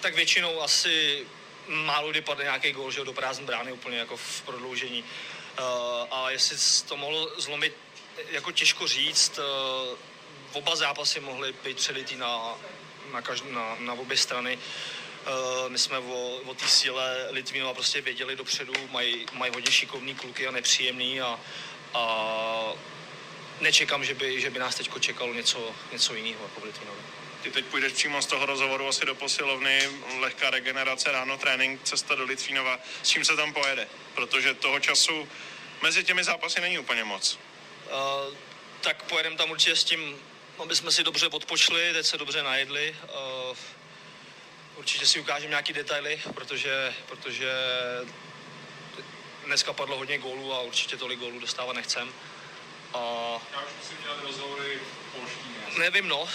Tak 0.00 0.14
většinou 0.14 0.60
asi 0.60 1.26
málo 1.68 2.10
kdy 2.10 2.20
padne 2.20 2.44
nějaký 2.44 2.72
gól, 2.72 2.90
že 2.90 3.04
do 3.04 3.12
prázdné 3.12 3.46
brány 3.46 3.72
úplně 3.72 3.98
jako 3.98 4.16
v 4.16 4.42
prodloužení. 4.42 5.04
Uh, 5.04 5.66
a 6.10 6.30
jestli 6.30 6.56
to 6.88 6.96
mohlo 6.96 7.40
zlomit, 7.40 7.76
jako 8.30 8.52
těžko 8.52 8.88
říct, 8.88 9.38
uh, 9.38 9.98
oba 10.52 10.76
zápasy 10.76 11.20
mohly 11.20 11.54
být 11.64 11.76
přelitý 11.76 12.16
na, 12.16 12.54
na, 13.12 13.22
každ- 13.22 13.50
na, 13.50 13.76
na 13.78 13.92
obě 13.92 14.16
strany. 14.16 14.56
Uh, 14.56 14.62
my 15.68 15.78
jsme 15.78 15.98
o, 15.98 16.40
o 16.46 16.54
té 16.54 16.68
síle 16.68 17.26
Litvínova 17.30 17.74
prostě 17.74 18.00
věděli 18.00 18.36
dopředu, 18.36 18.72
mají, 18.90 19.26
mají 19.32 19.52
hodně 19.54 19.72
šikovný 19.72 20.14
kluky 20.14 20.46
a 20.46 20.50
nepříjemný 20.50 21.20
a, 21.20 21.40
a 21.94 22.72
nečekám, 23.60 24.04
že 24.04 24.14
by, 24.14 24.40
že 24.40 24.50
by 24.50 24.58
nás 24.58 24.74
teď 24.74 24.90
čekalo 25.00 25.34
něco, 25.34 25.74
něco 25.92 26.14
jiného 26.14 26.42
jako 26.42 26.60
v 26.60 26.64
Litvínově. 26.64 27.02
Ty 27.42 27.50
teď 27.50 27.64
půjdeš 27.64 27.92
přímo 27.92 28.22
z 28.22 28.26
toho 28.26 28.46
rozhovoru 28.46 28.88
asi 28.88 29.06
do 29.06 29.14
posilovny, 29.14 29.88
lehká 30.18 30.50
regenerace, 30.50 31.12
ráno 31.12 31.36
trénink, 31.36 31.82
cesta 31.82 32.14
do 32.14 32.24
Litvínova. 32.24 32.78
S 33.02 33.08
čím 33.08 33.24
se 33.24 33.36
tam 33.36 33.52
pojede? 33.52 33.88
Protože 34.14 34.54
toho 34.54 34.80
času 34.80 35.28
mezi 35.82 36.04
těmi 36.04 36.24
zápasy 36.24 36.60
není 36.60 36.78
úplně 36.78 37.04
moc. 37.04 37.38
Uh, 37.86 38.34
tak 38.80 39.02
pojedeme 39.02 39.36
tam 39.36 39.50
určitě 39.50 39.76
s 39.76 39.84
tím, 39.84 40.16
aby 40.58 40.76
jsme 40.76 40.92
si 40.92 41.04
dobře 41.04 41.26
odpočli, 41.26 41.92
teď 41.92 42.06
se 42.06 42.18
dobře 42.18 42.42
najedli. 42.42 42.96
Uh, 43.50 43.56
určitě 44.80 45.06
si 45.06 45.20
ukážeme 45.20 45.50
nějaký 45.50 45.72
detaily, 45.72 46.20
protože, 46.34 46.94
protože 47.08 47.52
dneska 49.46 49.72
padlo 49.72 49.96
hodně 49.96 50.18
gólů 50.18 50.54
a 50.54 50.60
určitě 50.60 50.96
tolik 50.96 51.18
gólů 51.18 51.40
dostávat 51.40 51.72
nechcem. 51.72 52.08
A 52.94 52.98
Já 53.52 53.60
už 53.60 53.72
musím 53.78 53.96
dělat 54.02 54.18
rozhovory 54.22 54.78
polští. 55.16 55.78
nevím, 55.78 56.08
no, 56.08 56.28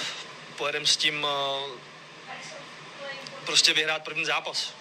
pojedeme 0.57 0.85
s 0.85 0.97
tím 0.97 1.23
uh, 1.23 1.29
prostě 3.45 3.73
vyhrát 3.73 4.03
první 4.03 4.25
zápas. 4.25 4.73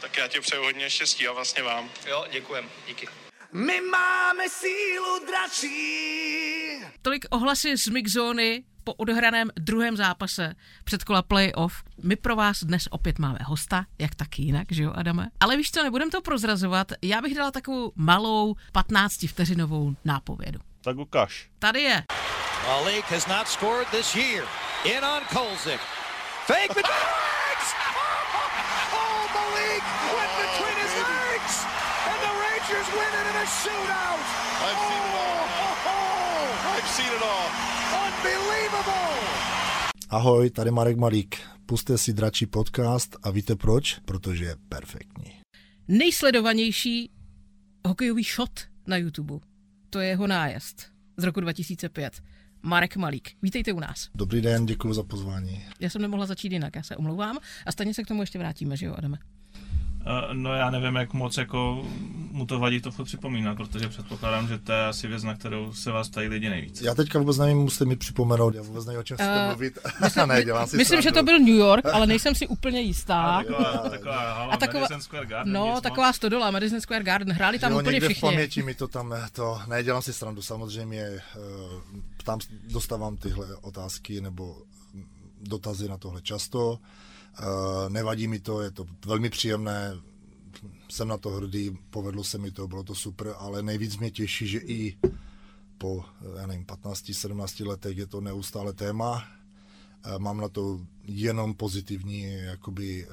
Tak 0.00 0.16
já 0.16 0.28
ti 0.28 0.40
přeju 0.40 0.62
hodně 0.62 0.90
štěstí 0.90 1.28
a 1.28 1.32
vlastně 1.32 1.62
vám. 1.62 1.90
Jo, 2.06 2.26
děkujem, 2.30 2.70
díky. 2.86 3.08
My 3.52 3.80
máme 3.80 4.48
sílu 4.48 5.26
dračí. 5.26 6.84
Tolik 7.02 7.24
ohlasy 7.30 7.76
z 7.76 7.86
mixzóny 7.86 8.64
po 8.84 8.94
odehraném 8.94 9.50
druhém 9.56 9.96
zápase 9.96 10.54
předkola 10.84 11.22
playoff. 11.22 11.82
My 12.02 12.16
pro 12.16 12.36
vás 12.36 12.64
dnes 12.64 12.88
opět 12.90 13.18
máme 13.18 13.38
hosta, 13.44 13.84
jak 13.98 14.14
taky 14.14 14.42
jinak, 14.42 14.66
že 14.70 14.82
jo, 14.82 14.92
Adame? 14.94 15.28
Ale 15.40 15.56
víš 15.56 15.70
co, 15.70 15.82
nebudem 15.82 16.10
to 16.10 16.20
prozrazovat, 16.22 16.92
já 17.02 17.20
bych 17.22 17.34
dala 17.34 17.50
takovou 17.50 17.92
malou 17.96 18.54
15 18.72 19.12
vteřinovou 19.28 19.94
nápovědu. 20.04 20.60
Tak 20.84 20.96
ukaž. 20.96 21.48
Tady 21.58 21.80
je. 21.82 22.04
Malik 22.66 23.04
has 23.10 23.26
not 23.26 23.48
scored 23.48 23.88
this 23.88 24.14
year. 24.14 24.44
In 24.84 25.04
on 25.04 25.22
Kolzik. 25.32 25.80
Fake 26.46 26.74
between 26.74 27.06
legs! 27.18 27.68
Oh, 28.94 29.22
Malik 29.34 29.82
went 30.16 30.32
between 30.42 30.76
his 30.84 30.94
legs! 31.06 31.54
And 32.10 32.18
the 32.26 32.32
Rangers 32.44 32.88
win 32.98 33.12
it 33.20 33.26
in 33.30 33.36
a 33.36 33.46
shootout! 33.46 34.22
I've 34.66 34.80
seen 34.88 35.02
it 35.10 35.14
all. 35.26 35.46
Oh, 35.86 36.74
I've 36.76 36.88
seen 36.96 37.12
it 37.16 37.22
all. 37.22 37.71
Unbelievable! 37.92 39.26
Ahoj, 40.08 40.50
tady 40.50 40.70
Marek 40.70 40.96
Malík. 40.96 41.36
Puste 41.66 41.98
si 41.98 42.12
dračí 42.12 42.46
podcast 42.46 43.16
a 43.22 43.30
víte 43.30 43.56
proč? 43.56 43.98
Protože 44.04 44.44
je 44.44 44.56
perfektní. 44.68 45.32
Nejsledovanější 45.88 47.10
hokejový 47.88 48.22
shot 48.22 48.60
na 48.86 48.96
YouTube. 48.96 49.34
To 49.90 50.00
je 50.00 50.08
jeho 50.08 50.26
nájezd 50.26 50.82
z 51.16 51.24
roku 51.24 51.40
2005. 51.40 52.22
Marek 52.62 52.96
Malík. 52.96 53.30
Vítejte 53.42 53.72
u 53.72 53.80
nás. 53.80 54.08
Dobrý 54.14 54.40
den, 54.40 54.66
děkuji 54.66 54.92
za 54.94 55.02
pozvání. 55.02 55.64
Já 55.80 55.90
jsem 55.90 56.02
nemohla 56.02 56.26
začít 56.26 56.52
jinak, 56.52 56.76
já 56.76 56.82
se 56.82 56.96
omlouvám. 56.96 57.38
A 57.66 57.72
stejně 57.72 57.94
se 57.94 58.02
k 58.02 58.06
tomu 58.06 58.22
ještě 58.22 58.38
vrátíme, 58.38 58.76
že 58.76 58.86
jo, 58.86 58.94
Adame? 58.98 59.18
Eh, 60.06 60.34
No 60.34 60.54
já 60.54 60.70
nevím, 60.70 60.94
jak 60.96 61.12
moc 61.12 61.36
jako 61.38 61.84
mu 62.30 62.46
to 62.46 62.58
vadí 62.58 62.80
to 62.80 62.90
furt 62.90 63.04
připomínat, 63.04 63.56
protože 63.56 63.88
předpokládám, 63.88 64.48
že 64.48 64.58
to 64.58 64.72
je 64.72 64.86
asi 64.86 65.08
věc, 65.08 65.22
na 65.22 65.34
kterou 65.34 65.72
se 65.74 65.90
vás 65.90 66.08
tady 66.08 66.28
lidi 66.28 66.48
nejvíc. 66.50 66.82
Já 66.82 66.94
teďka 66.94 67.18
vůbec 67.18 67.38
nevím, 67.38 67.58
musíte 67.58 67.84
mi 67.84 67.96
připomenout, 67.96 68.54
já 68.54 68.62
vůbec 68.62 68.86
nevím, 68.86 69.00
o 69.00 69.02
čem 69.02 69.16
chcete 69.16 69.42
Eh, 69.44 69.46
mluvit. 69.48 69.78
ne, 70.26 70.44
dělám 70.44 70.66
si 70.68 70.76
Myslím, 70.76 71.02
že 71.02 71.12
to 71.12 71.22
byl 71.22 71.38
New 71.38 71.48
York, 71.54 71.86
ale 71.92 72.06
nejsem 72.06 72.34
si 72.34 72.46
úplně 72.46 72.80
jistá. 72.80 73.42
Taková, 73.42 73.88
taková 73.88 74.34
hala 74.34 74.54
A 74.54 74.56
taková- 74.56 74.80
Madison 74.80 75.00
Square 75.02 75.26
Garden, 75.26 75.52
No, 75.52 75.72
nic 75.74 75.80
taková 75.82 76.12
stodola, 76.12 76.50
Madison 76.50 76.80
Square 76.80 77.04
Garden, 77.04 77.32
hráli 77.32 77.58
tam 77.58 77.72
jo, 77.72 77.78
úplně 77.78 77.94
někde 77.94 78.08
v 78.08 78.10
všichni. 78.10 78.28
paměti 78.28 78.62
mi 78.62 78.74
to 78.74 78.88
tam, 78.88 79.12
eh, 79.12 79.26
to, 79.32 79.60
ne, 79.66 79.82
dělám 79.82 80.02
si 80.02 80.12
srandu, 80.12 80.42
samozřejmě, 80.42 81.06
tam 82.24 82.38
dostávám 82.72 83.16
tyhle 83.16 83.46
otázky 83.56 84.20
nebo 84.20 84.56
dotazy 85.40 85.88
na 85.88 85.96
tohle 85.98 86.22
často, 86.22 86.78
nevadí 87.88 88.28
mi 88.28 88.40
to, 88.40 88.60
je 88.60 88.70
to 88.70 88.86
velmi 89.06 89.30
příjemné, 89.30 89.92
jsem 90.88 91.08
na 91.08 91.16
to 91.16 91.30
hrdý, 91.30 91.78
povedlo 91.90 92.24
se 92.24 92.38
mi 92.38 92.50
to, 92.50 92.68
bylo 92.68 92.82
to 92.82 92.94
super, 92.94 93.34
ale 93.38 93.62
nejvíc 93.62 93.96
mě 93.96 94.10
těší, 94.10 94.46
že 94.46 94.58
i 94.58 94.96
po, 95.78 96.04
eh, 96.20 96.40
já 96.40 96.46
nevím, 96.46 96.64
15-17 96.64 97.64
letech 97.64 97.96
je 97.96 98.06
to 98.06 98.20
neustále 98.20 98.72
téma. 98.72 99.24
Eh, 100.04 100.18
Mám 100.18 100.40
na 100.40 100.48
to 100.48 100.80
jenom 101.04 101.54
pozitivní 101.54 102.22
jakoby, 102.22 103.06
eh, 103.06 103.10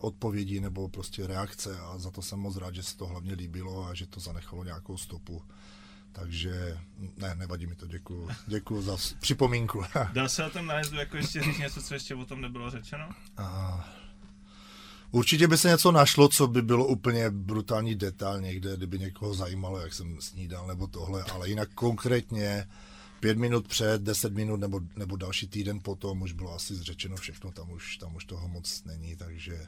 odpovědi 0.00 0.60
nebo 0.60 0.88
prostě 0.88 1.26
reakce 1.26 1.78
a 1.78 1.98
za 1.98 2.10
to 2.10 2.22
jsem 2.22 2.38
moc 2.38 2.56
rád, 2.56 2.74
že 2.74 2.82
se 2.82 2.96
to 2.96 3.06
hlavně 3.06 3.34
líbilo 3.34 3.86
a 3.86 3.94
že 3.94 4.06
to 4.06 4.20
zanechalo 4.20 4.64
nějakou 4.64 4.96
stopu. 4.96 5.42
Takže 6.18 6.78
ne, 7.16 7.34
nevadí 7.34 7.66
mi 7.66 7.74
to, 7.74 7.86
děkuju. 7.86 8.28
Děkuju 8.46 8.82
za 8.82 8.96
připomínku. 9.20 9.84
Dá 10.12 10.28
se 10.28 10.44
o 10.44 10.50
tom 10.50 10.66
nájezdu 10.66 10.96
jako 10.96 11.16
ještě 11.16 11.42
říct 11.42 11.58
něco, 11.58 11.82
co 11.82 11.94
ještě 11.94 12.14
o 12.14 12.24
tom 12.24 12.40
nebylo 12.40 12.70
řečeno? 12.70 13.08
A 13.36 13.98
Určitě 15.10 15.48
by 15.48 15.58
se 15.58 15.68
něco 15.68 15.92
našlo, 15.92 16.28
co 16.28 16.46
by 16.46 16.62
bylo 16.62 16.86
úplně 16.86 17.30
brutální 17.30 17.94
detail 17.94 18.40
někde, 18.40 18.76
kdyby 18.76 18.98
někoho 18.98 19.34
zajímalo, 19.34 19.80
jak 19.80 19.94
jsem 19.94 20.20
snídal 20.20 20.66
nebo 20.66 20.86
tohle, 20.86 21.22
ale 21.22 21.48
jinak 21.48 21.68
konkrétně 21.74 22.68
pět 23.20 23.38
minut 23.38 23.68
před, 23.68 24.02
deset 24.02 24.32
minut 24.32 24.56
nebo, 24.56 24.80
nebo 24.96 25.16
další 25.16 25.48
týden 25.48 25.80
potom 25.80 26.22
už 26.22 26.32
bylo 26.32 26.54
asi 26.54 26.74
zřečeno 26.74 27.16
všechno, 27.16 27.52
tam 27.52 27.70
už, 27.70 27.96
tam 27.96 28.16
už 28.16 28.24
toho 28.24 28.48
moc 28.48 28.84
není, 28.84 29.16
takže, 29.16 29.66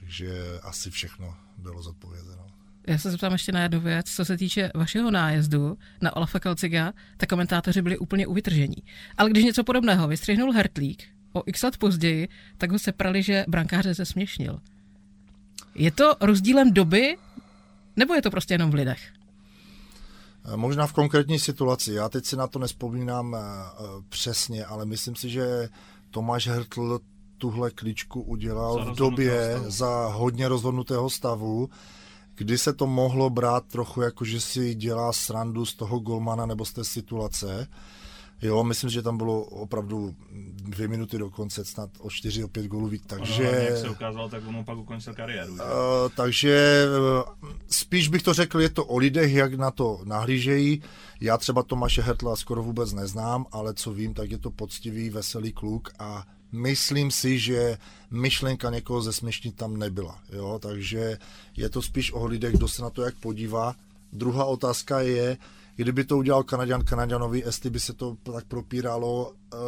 takže 0.00 0.60
asi 0.62 0.90
všechno 0.90 1.36
bylo 1.58 1.82
zodpovězeno. 1.82 2.46
Já 2.86 2.98
se 2.98 3.10
zeptám 3.10 3.32
ještě 3.32 3.52
na 3.52 3.62
jednu 3.62 3.80
věc. 3.80 4.06
Co 4.06 4.24
se 4.24 4.36
týče 4.36 4.70
vašeho 4.74 5.10
nájezdu 5.10 5.78
na 6.02 6.16
Olafa 6.16 6.40
Kalciga, 6.40 6.92
tak 7.16 7.28
komentátoři 7.28 7.82
byli 7.82 7.98
úplně 7.98 8.26
uvytržení. 8.26 8.76
Ale 9.18 9.30
když 9.30 9.44
něco 9.44 9.64
podobného 9.64 10.08
vystřihnul 10.08 10.52
Hertlík 10.52 11.02
o 11.32 11.42
x 11.46 11.62
let 11.62 11.76
později, 11.78 12.28
tak 12.58 12.72
ho 12.72 12.78
seprali, 12.78 13.22
že 13.22 13.44
brankáře 13.48 13.94
zesměšnil. 13.94 14.60
Je 15.74 15.90
to 15.90 16.16
rozdílem 16.20 16.72
doby, 16.72 17.16
nebo 17.96 18.14
je 18.14 18.22
to 18.22 18.30
prostě 18.30 18.54
jenom 18.54 18.70
v 18.70 18.74
lidech? 18.74 19.12
Eh, 20.52 20.56
Možná 20.56 20.86
v 20.86 20.92
konkrétní 20.92 21.38
situaci. 21.38 21.92
Já 21.92 22.08
teď 22.08 22.24
si 22.24 22.36
na 22.36 22.46
to 22.46 22.58
nespomínám 22.58 23.34
eh, 23.34 23.38
eh, 23.40 23.82
přesně, 24.08 24.64
ale 24.64 24.84
myslím 24.86 25.16
si, 25.16 25.30
že 25.30 25.68
Tomáš 26.10 26.46
Hertl 26.48 27.00
tuhle 27.38 27.70
kličku 27.70 28.22
udělal 28.22 28.84
Za 28.84 28.92
v 28.92 28.96
době 28.96 29.50
stavu. 29.56 29.70
za 29.70 30.06
hodně 30.06 30.48
rozhodnutého 30.48 31.10
stavu, 31.10 31.68
kdy 32.34 32.58
se 32.58 32.72
to 32.72 32.86
mohlo 32.86 33.30
brát 33.30 33.64
trochu 33.66 34.00
jako, 34.00 34.24
že 34.24 34.40
si 34.40 34.74
dělá 34.74 35.12
srandu 35.12 35.66
z 35.66 35.74
toho 35.74 35.98
golmana 35.98 36.46
nebo 36.46 36.64
z 36.64 36.72
té 36.72 36.84
situace. 36.84 37.66
Jo, 38.42 38.64
myslím, 38.64 38.90
že 38.90 39.02
tam 39.02 39.16
bylo 39.16 39.42
opravdu 39.42 40.14
dvě 40.54 40.88
minuty 40.88 41.18
do 41.18 41.30
konce, 41.30 41.64
snad 41.64 41.90
o 41.98 42.10
čtyři, 42.10 42.44
o 42.44 42.48
pět 42.48 42.66
gólů 42.66 42.88
víc, 42.88 43.02
takže... 43.06 43.42
Takže... 43.42 43.66
Jak 43.70 43.78
se 43.78 43.88
ukázalo, 43.88 44.28
tak 44.28 44.42
on 44.46 44.64
pak 44.64 44.78
ukončil 44.78 45.14
kariéru. 45.14 45.56
že? 45.56 45.62
Uh, 45.62 45.68
takže 46.16 46.84
uh, 47.38 47.50
spíš 47.70 48.08
bych 48.08 48.22
to 48.22 48.34
řekl, 48.34 48.60
je 48.60 48.68
to 48.68 48.84
o 48.84 48.98
lidech, 48.98 49.32
jak 49.32 49.54
na 49.54 49.70
to 49.70 50.00
nahlížejí. 50.04 50.82
Já 51.20 51.38
třeba 51.38 51.62
Tomáše 51.62 52.02
Hertla 52.02 52.36
skoro 52.36 52.62
vůbec 52.62 52.92
neznám, 52.92 53.46
ale 53.52 53.74
co 53.74 53.92
vím, 53.92 54.14
tak 54.14 54.30
je 54.30 54.38
to 54.38 54.50
poctivý, 54.50 55.10
veselý 55.10 55.52
kluk 55.52 55.90
a 55.98 56.24
myslím 56.54 57.10
si, 57.10 57.38
že 57.38 57.78
myšlenka 58.10 58.70
někoho 58.70 59.02
zesměšnit 59.02 59.56
tam 59.56 59.76
nebyla. 59.76 60.18
Jo? 60.32 60.58
Takže 60.62 61.18
je 61.56 61.68
to 61.68 61.82
spíš 61.82 62.12
o 62.12 62.26
lidech, 62.26 62.54
kdo 62.54 62.68
se 62.68 62.82
na 62.82 62.90
to 62.90 63.02
jak 63.02 63.14
podívá. 63.14 63.74
Druhá 64.12 64.44
otázka 64.44 65.00
je, 65.00 65.36
kdyby 65.76 66.04
to 66.04 66.18
udělal 66.18 66.42
Kanaďan 66.42 66.84
Kanaďanovi, 66.84 67.42
jestli 67.46 67.70
by 67.70 67.80
se 67.80 67.92
to 67.92 68.16
tak 68.22 68.44
propíralo, 68.44 69.30
uh, 69.30 69.60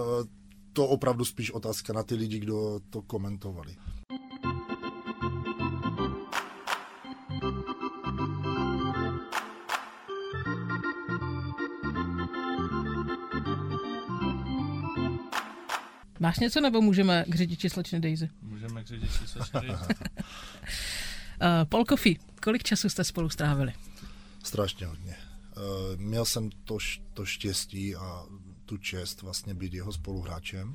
to 0.73 0.87
opravdu 0.87 1.25
spíš 1.25 1.50
otázka 1.50 1.93
na 1.93 2.02
ty 2.02 2.14
lidi, 2.14 2.38
kdo 2.38 2.81
to 2.90 3.02
komentovali. 3.02 3.76
Máš 16.20 16.38
něco, 16.38 16.61
nebo 16.61 16.80
můžeme 16.80 17.25
k 17.28 17.35
řidiči 17.35 17.70
slečny 17.70 18.00
Daisy? 18.00 18.28
Můžeme 18.42 18.85
k 18.85 18.87
řidiči 18.87 19.26
se 19.26 19.38
čtyři. 19.46 19.68
Uh, 19.68 19.76
Paul 21.64 21.85
Coffey, 21.85 22.16
kolik 22.42 22.62
času 22.62 22.88
jste 22.88 23.04
spolu 23.04 23.28
strávili? 23.28 23.73
Strašně 24.42 24.87
hodně. 24.87 25.16
Uh, 25.56 25.62
měl 26.00 26.25
jsem 26.25 26.50
to, 26.64 26.75
š- 26.76 27.00
to 27.14 27.25
štěstí 27.25 27.96
a 27.96 28.23
tu 28.64 28.76
čest 28.78 29.23
vlastně 29.23 29.54
být 29.54 29.75
jeho 29.75 29.92
spoluhráčem 29.92 30.75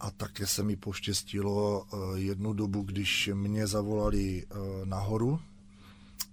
A 0.00 0.10
také 0.10 0.46
se 0.46 0.62
mi 0.62 0.76
poštěstilo 0.76 1.86
eh, 1.92 2.18
jednu 2.20 2.52
dobu, 2.52 2.82
když 2.82 3.30
mě 3.34 3.66
zavolali 3.66 4.46
eh, 4.50 4.54
nahoru 4.84 5.40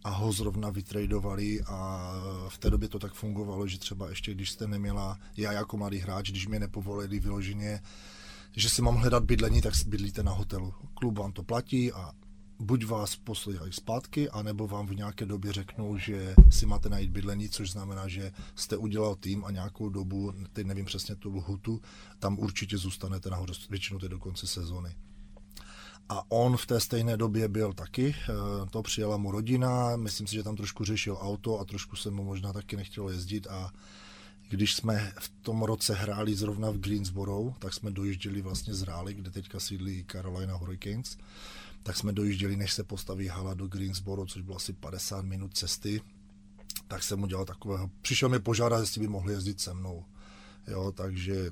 a 0.03 0.09
ho 0.09 0.31
zrovna 0.31 0.69
vytradovali 0.69 1.61
a 1.61 2.11
v 2.49 2.57
té 2.57 2.69
době 2.69 2.89
to 2.89 2.99
tak 2.99 3.13
fungovalo, 3.13 3.67
že 3.67 3.77
třeba 3.79 4.09
ještě 4.09 4.31
když 4.33 4.51
jste 4.51 4.67
neměla, 4.67 5.19
já 5.37 5.51
jako 5.51 5.77
mladý 5.77 5.97
hráč, 5.97 6.31
když 6.31 6.47
mě 6.47 6.59
nepovolili 6.59 7.19
vyloženě, 7.19 7.81
že 8.57 8.69
si 8.69 8.81
mám 8.81 8.95
hledat 8.95 9.23
bydlení, 9.23 9.61
tak 9.61 9.73
bydlíte 9.87 10.23
na 10.23 10.31
hotelu. 10.31 10.73
Klub 10.93 11.17
vám 11.17 11.31
to 11.31 11.43
platí 11.43 11.91
a 11.91 12.11
buď 12.59 12.85
vás 12.85 13.15
posílají 13.15 13.73
zpátky, 13.73 14.29
anebo 14.29 14.67
vám 14.67 14.87
v 14.87 14.95
nějaké 14.95 15.25
době 15.25 15.53
řeknou, 15.53 15.97
že 15.97 16.35
si 16.49 16.65
máte 16.65 16.89
najít 16.89 17.11
bydlení, 17.11 17.49
což 17.49 17.71
znamená, 17.71 18.07
že 18.07 18.31
jste 18.55 18.77
udělal 18.77 19.15
tým 19.15 19.45
a 19.45 19.51
nějakou 19.51 19.89
dobu, 19.89 20.33
teď 20.53 20.67
nevím 20.67 20.85
přesně 20.85 21.15
tu 21.15 21.29
lhutu, 21.29 21.81
tam 22.19 22.39
určitě 22.39 22.77
zůstanete 22.77 23.29
nahoře, 23.29 23.53
většinou 23.69 23.99
do 23.99 24.19
konce 24.19 24.47
sezóny. 24.47 24.95
A 26.09 26.31
on 26.31 26.57
v 26.57 26.65
té 26.65 26.79
stejné 26.79 27.17
době 27.17 27.47
byl 27.47 27.73
taky, 27.73 28.15
eh, 28.15 28.33
to 28.69 28.81
přijela 28.81 29.17
mu 29.17 29.31
rodina, 29.31 29.95
myslím 29.95 30.27
si, 30.27 30.35
že 30.35 30.43
tam 30.43 30.55
trošku 30.55 30.83
řešil 30.83 31.17
auto 31.21 31.59
a 31.59 31.65
trošku 31.65 31.95
se 31.95 32.11
mu 32.11 32.23
možná 32.23 32.53
taky 32.53 32.77
nechtělo 32.77 33.09
jezdit 33.09 33.47
a 33.47 33.71
když 34.49 34.75
jsme 34.75 35.13
v 35.19 35.29
tom 35.41 35.63
roce 35.63 35.93
hráli 35.93 36.35
zrovna 36.35 36.69
v 36.69 36.77
Greensboro, 36.77 37.53
tak 37.59 37.73
jsme 37.73 37.91
dojížděli 37.91 38.41
vlastně 38.41 38.73
z 38.73 38.81
Rály, 38.81 39.13
kde 39.13 39.31
teďka 39.31 39.59
sídlí 39.59 40.05
Carolina 40.11 40.55
Hurricanes, 40.55 41.17
tak 41.83 41.97
jsme 41.97 42.13
dojížděli, 42.13 42.55
než 42.55 42.73
se 42.73 42.83
postaví 42.83 43.27
hala 43.27 43.53
do 43.53 43.67
Greensboro, 43.67 44.25
což 44.25 44.41
bylo 44.41 44.57
asi 44.57 44.73
50 44.73 45.25
minut 45.25 45.57
cesty, 45.57 46.01
tak 46.87 47.03
jsem 47.03 47.23
udělal 47.23 47.45
takového, 47.45 47.91
přišel 48.01 48.29
mi 48.29 48.39
požádat, 48.39 48.79
jestli 48.79 49.01
by 49.01 49.07
mohli 49.07 49.33
jezdit 49.33 49.61
se 49.61 49.73
mnou. 49.73 50.05
Jo, 50.67 50.91
takže 50.91 51.51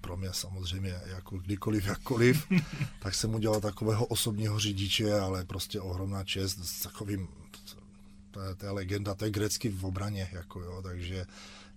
pro 0.00 0.16
mě 0.16 0.28
samozřejmě 0.32 1.00
jako 1.06 1.38
kdykoliv, 1.38 1.86
jakkoliv, 1.86 2.46
tak 3.02 3.14
jsem 3.14 3.34
udělal 3.34 3.60
takového 3.60 4.06
osobního 4.06 4.58
řidiče, 4.58 5.20
ale 5.20 5.44
prostě 5.44 5.80
ohromná 5.80 6.24
čest 6.24 6.58
s 6.64 6.82
takovým, 6.82 7.28
to 8.30 8.40
je, 8.40 8.54
to 8.54 8.66
je 8.66 8.70
legenda, 8.70 9.14
to 9.14 9.24
je 9.24 9.30
grecky 9.30 9.68
v 9.68 9.84
obraně, 9.84 10.28
jako 10.32 10.60
jo, 10.60 10.82
takže 10.82 11.26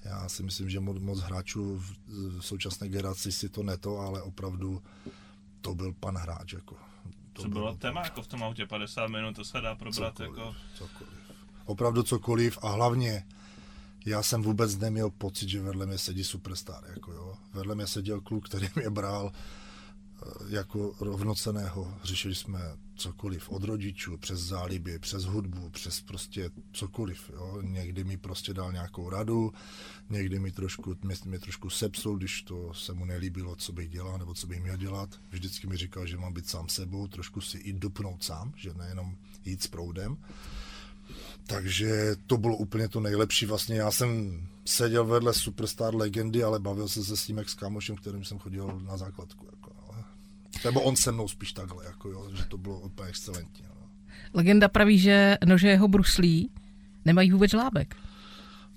já 0.08 0.30
si 0.30 0.44
myslím, 0.44 0.70
že 0.70 0.80
moc, 0.80 1.00
moc 1.00 1.20
hráčů 1.20 1.78
v, 1.78 1.96
současné 2.40 2.90
generaci 2.90 3.32
si 3.32 3.50
to 3.50 3.64
neto, 3.64 3.98
ale 3.98 4.22
opravdu 4.22 4.82
to 5.62 5.76
byl 5.76 5.94
pan 5.94 6.18
hráč, 6.18 6.54
jako. 6.54 6.76
To 7.34 7.42
Co 7.42 7.50
bylo 7.50 7.76
téma 7.76 8.04
jako 8.04 8.22
v 8.22 8.28
tom 8.28 8.44
autě 8.44 8.66
50 8.66 9.08
minut, 9.08 9.36
to 9.36 9.46
se 9.46 9.62
dá 9.62 9.76
probrat 9.76 10.18
cokoliv, 10.18 10.38
jako... 10.38 10.56
Cokoliv. 10.78 11.14
Opravdu 11.66 12.04
cokoliv 12.04 12.58
a 12.62 12.70
hlavně 12.70 13.24
já 14.08 14.24
jsem 14.24 14.42
vůbec 14.42 14.78
neměl 14.78 15.10
pocit, 15.10 15.50
že 15.50 15.62
vedle 15.62 15.86
mě 15.86 15.98
sedí 15.98 16.24
superstar. 16.24 16.84
Jako 16.90 17.12
jo. 17.12 17.38
Vedle 17.54 17.76
mě 17.76 17.88
seděl 17.88 18.22
kluk, 18.22 18.50
který 18.50 18.68
mě 18.76 18.90
bral 18.90 19.32
eh, 19.32 20.26
jako 20.48 20.96
rovnoceného. 21.00 21.98
Řešili 22.04 22.36
jsme 22.36 22.60
cokoliv 22.96 23.50
od 23.50 23.64
rodičů, 23.64 24.18
přes 24.18 24.40
záliby, 24.40 25.00
přes 25.00 25.24
hudbu, 25.24 25.70
přes 25.70 26.02
prostě 26.02 26.50
cokoliv. 26.72 27.32
Jo. 27.34 27.62
Někdy 27.62 28.04
mi 28.04 28.18
prostě 28.18 28.54
dal 28.54 28.72
nějakou 28.72 29.10
radu, 29.10 29.54
někdy 30.10 30.40
mi 30.40 30.52
trošku, 30.52 30.96
mě, 31.04 31.16
mě 31.26 31.40
trošku 31.40 31.70
sepsul, 31.70 32.18
když 32.18 32.42
to 32.42 32.74
se 32.74 32.94
mu 32.94 33.06
nelíbilo, 33.06 33.56
co 33.56 33.74
bych 33.74 33.90
dělal 33.90 34.18
nebo 34.18 34.34
co 34.34 34.48
bych 34.48 34.62
měl 34.62 34.78
dělat. 34.78 35.10
Vždycky 35.32 35.68
mi 35.68 35.78
říkal, 35.78 36.08
že 36.08 36.18
mám 36.18 36.34
být 36.34 36.50
sám 36.50 36.70
sebou, 36.70 37.08
trošku 37.08 37.42
si 37.42 37.58
i 37.58 37.74
dupnout 37.74 38.24
sám, 38.24 38.54
že 38.56 38.74
nejenom 38.74 39.16
jít 39.46 39.64
s 39.64 39.68
proudem. 39.68 40.18
Takže 41.48 42.16
to 42.28 42.38
bylo 42.38 42.58
úplně 42.58 42.88
to 42.88 43.00
nejlepší. 43.00 43.46
Vlastně 43.46 43.76
já 43.76 43.92
jsem 43.92 44.42
seděl 44.66 45.06
vedle 45.06 45.34
superstar 45.34 45.96
legendy, 45.96 46.44
ale 46.44 46.60
bavil 46.60 46.88
se 46.88 47.04
se 47.04 47.18
s 47.18 47.26
tím 47.26 47.38
jak 47.38 47.50
s 47.50 47.54
kámošem, 47.54 47.96
kterým 47.96 48.26
jsem 48.26 48.40
chodil 48.40 48.82
na 48.86 48.98
základku. 48.98 49.46
Jako, 49.46 49.72
ale. 49.88 50.04
Nebo 50.66 50.82
on 50.82 50.96
se 50.96 51.12
mnou 51.12 51.28
spíš 51.28 51.54
takhle, 51.54 51.86
jako, 51.86 52.10
jo, 52.10 52.30
že 52.34 52.46
to 52.46 52.58
bylo 52.58 52.80
úplně 52.80 53.10
excelentní. 53.10 53.66
No. 53.70 53.90
Legenda 54.34 54.68
praví, 54.68 55.00
že 55.00 55.38
nože 55.46 55.68
jeho 55.68 55.88
bruslí 55.88 56.52
nemají 57.06 57.32
vůbec 57.32 57.52
žlábek. 57.52 57.96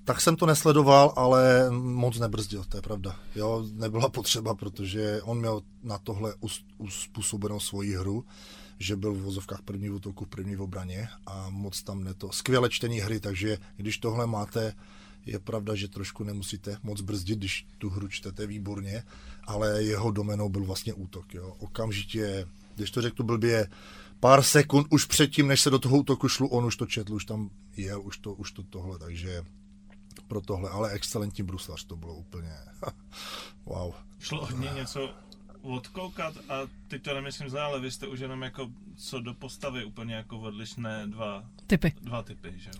Tak 0.04 0.20
jsem 0.20 0.36
to 0.36 0.46
nesledoval, 0.46 1.12
ale 1.16 1.70
moc 1.70 2.18
nebrzdil, 2.18 2.64
to 2.64 2.76
je 2.76 2.82
pravda. 2.82 3.16
Jo, 3.36 3.66
nebyla 3.72 4.08
potřeba, 4.08 4.54
protože 4.54 5.22
on 5.22 5.38
měl 5.38 5.62
na 5.82 5.98
tohle 5.98 6.34
uspůsobenou 6.78 7.60
svoji 7.60 7.96
hru 7.96 8.24
že 8.80 8.96
byl 8.96 9.12
v 9.12 9.20
vozovkách 9.20 9.62
první 9.62 9.88
v 9.88 9.94
útoku, 9.94 10.26
první 10.26 10.56
v 10.56 10.62
obraně 10.62 11.08
a 11.26 11.50
moc 11.50 11.82
tam 11.82 12.04
neto. 12.04 12.32
Skvěle 12.32 12.70
čtení 12.70 13.00
hry, 13.00 13.20
takže 13.20 13.58
když 13.76 13.98
tohle 13.98 14.26
máte, 14.26 14.74
je 15.26 15.38
pravda, 15.38 15.74
že 15.74 15.88
trošku 15.88 16.24
nemusíte 16.24 16.76
moc 16.82 17.00
brzdit, 17.00 17.38
když 17.38 17.66
tu 17.78 17.90
hru 17.90 18.08
čtete 18.08 18.46
výborně, 18.46 19.02
ale 19.44 19.82
jeho 19.82 20.10
domenou 20.10 20.48
byl 20.48 20.64
vlastně 20.64 20.94
útok. 20.94 21.34
Jo. 21.34 21.54
Okamžitě, 21.58 22.48
když 22.76 22.90
to 22.90 23.02
řeknu 23.02 23.24
blbě, 23.24 23.68
pár 24.20 24.42
sekund 24.42 24.86
už 24.90 25.04
předtím, 25.04 25.48
než 25.48 25.60
se 25.60 25.70
do 25.70 25.78
toho 25.78 25.98
útoku 25.98 26.28
šlu, 26.28 26.48
on 26.48 26.64
už 26.64 26.76
to 26.76 26.86
četl, 26.86 27.14
už 27.14 27.24
tam 27.24 27.50
jel, 27.76 28.02
už 28.02 28.18
to, 28.18 28.34
už 28.34 28.52
to 28.52 28.62
tohle, 28.62 28.98
takže 28.98 29.44
pro 30.30 30.40
tohle, 30.40 30.70
ale 30.70 30.90
excelentní 30.90 31.44
bruslař 31.44 31.84
to 31.84 31.96
bylo 31.96 32.14
úplně 32.14 32.52
wow. 33.66 33.94
Šlo 34.18 34.46
hodně 34.46 34.70
něco 34.74 35.10
odkoukat 35.62 36.34
a 36.48 36.54
teď 36.88 37.02
to 37.02 37.14
nemyslím 37.14 37.50
zle, 37.50 37.60
ale 37.60 37.80
vy 37.80 37.90
jste 37.90 38.06
už 38.06 38.20
jenom 38.20 38.42
jako 38.42 38.70
co 38.96 39.20
do 39.20 39.34
postavy 39.34 39.84
úplně 39.84 40.14
jako 40.14 40.38
odlišné 40.38 41.06
dva 41.06 41.44
typy. 41.66 41.94
Dva 42.02 42.22
typy, 42.22 42.54
že? 42.56 42.70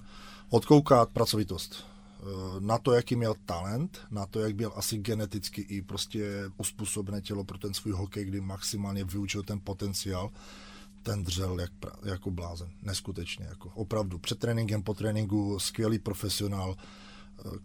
Odkoukat 0.51 1.11
pracovitost. 1.11 1.85
Eh, 2.21 2.61
na 2.61 2.79
to, 2.79 2.93
jaký 2.93 3.17
měl 3.17 3.35
talent, 3.47 4.01
na 4.11 4.27
to, 4.27 4.41
jak 4.41 4.55
byl 4.55 4.73
asi 4.77 4.99
geneticky 4.99 5.61
i 5.61 5.83
prostě 5.83 6.51
uspůsobené 6.57 7.21
tělo 7.21 7.45
pro 7.45 7.59
ten 7.59 7.75
svůj 7.75 7.93
hokej, 7.93 8.25
kdy 8.25 8.41
maximálně 8.41 9.05
vyučil 9.05 9.43
ten 9.43 9.61
potenciál, 9.61 10.31
ten 11.03 11.25
dřel 11.25 11.61
jak, 11.61 11.73
jako 12.05 12.31
blázen, 12.31 12.71
neskutečně, 12.83 13.47
jako 13.49 13.71
opravdu. 13.75 14.19
Před 14.19 14.39
tréninkem, 14.39 14.83
po 14.83 14.95
tréninku, 14.95 15.59
skvělý 15.59 15.99
profesionál, 15.99 16.77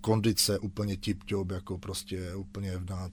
kondice 0.02 0.60
úplně 0.60 0.96
tip-top, 0.96 1.52
jako 1.52 1.78
prostě 1.78 2.36
úplně 2.36 2.72
na 2.90 3.10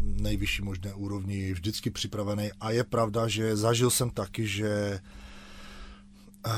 nejvyšší 0.00 0.62
možné 0.62 0.94
úrovni, 0.94 1.52
vždycky 1.52 1.90
připravený. 1.90 2.50
A 2.60 2.70
je 2.70 2.84
pravda, 2.84 3.28
že 3.28 3.56
zažil 3.56 3.90
jsem 3.90 4.10
taky, 4.10 4.46
že 4.46 5.00
uh, 6.46 6.52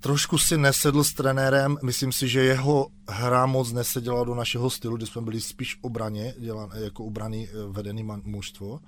trošku 0.00 0.38
si 0.38 0.58
nesedl 0.58 1.04
s 1.04 1.12
trenérem. 1.12 1.76
Myslím 1.82 2.12
si, 2.12 2.28
že 2.28 2.44
jeho 2.44 2.88
hra 3.08 3.46
moc 3.46 3.72
neseděla 3.72 4.24
do 4.24 4.34
našeho 4.34 4.70
stylu, 4.70 4.96
kdy 4.96 5.06
jsme 5.06 5.22
byli 5.22 5.40
spíš 5.40 5.78
obraně, 5.80 6.34
dělan, 6.38 6.70
jako 6.74 7.04
obraný 7.04 7.48
eh, 7.48 7.52
vedený 7.68 8.02
mužstvo. 8.24 8.80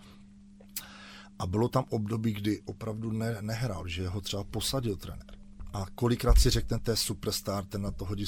A 1.39 1.47
bylo 1.47 1.69
tam 1.69 1.85
období, 1.91 2.33
kdy 2.33 2.61
opravdu 2.65 3.13
ne, 3.13 3.37
nehrál, 3.41 3.89
že 3.89 4.09
ho 4.09 4.21
třeba 4.21 4.45
posadil 4.45 4.97
trenér. 4.97 5.37
A 5.73 5.87
kolikrát 5.95 6.39
si 6.39 6.51
řeknete 6.51 6.97
superstar, 6.97 7.65
ten 7.65 7.83
na 7.83 7.91
to 7.91 8.05
hodí 8.05 8.27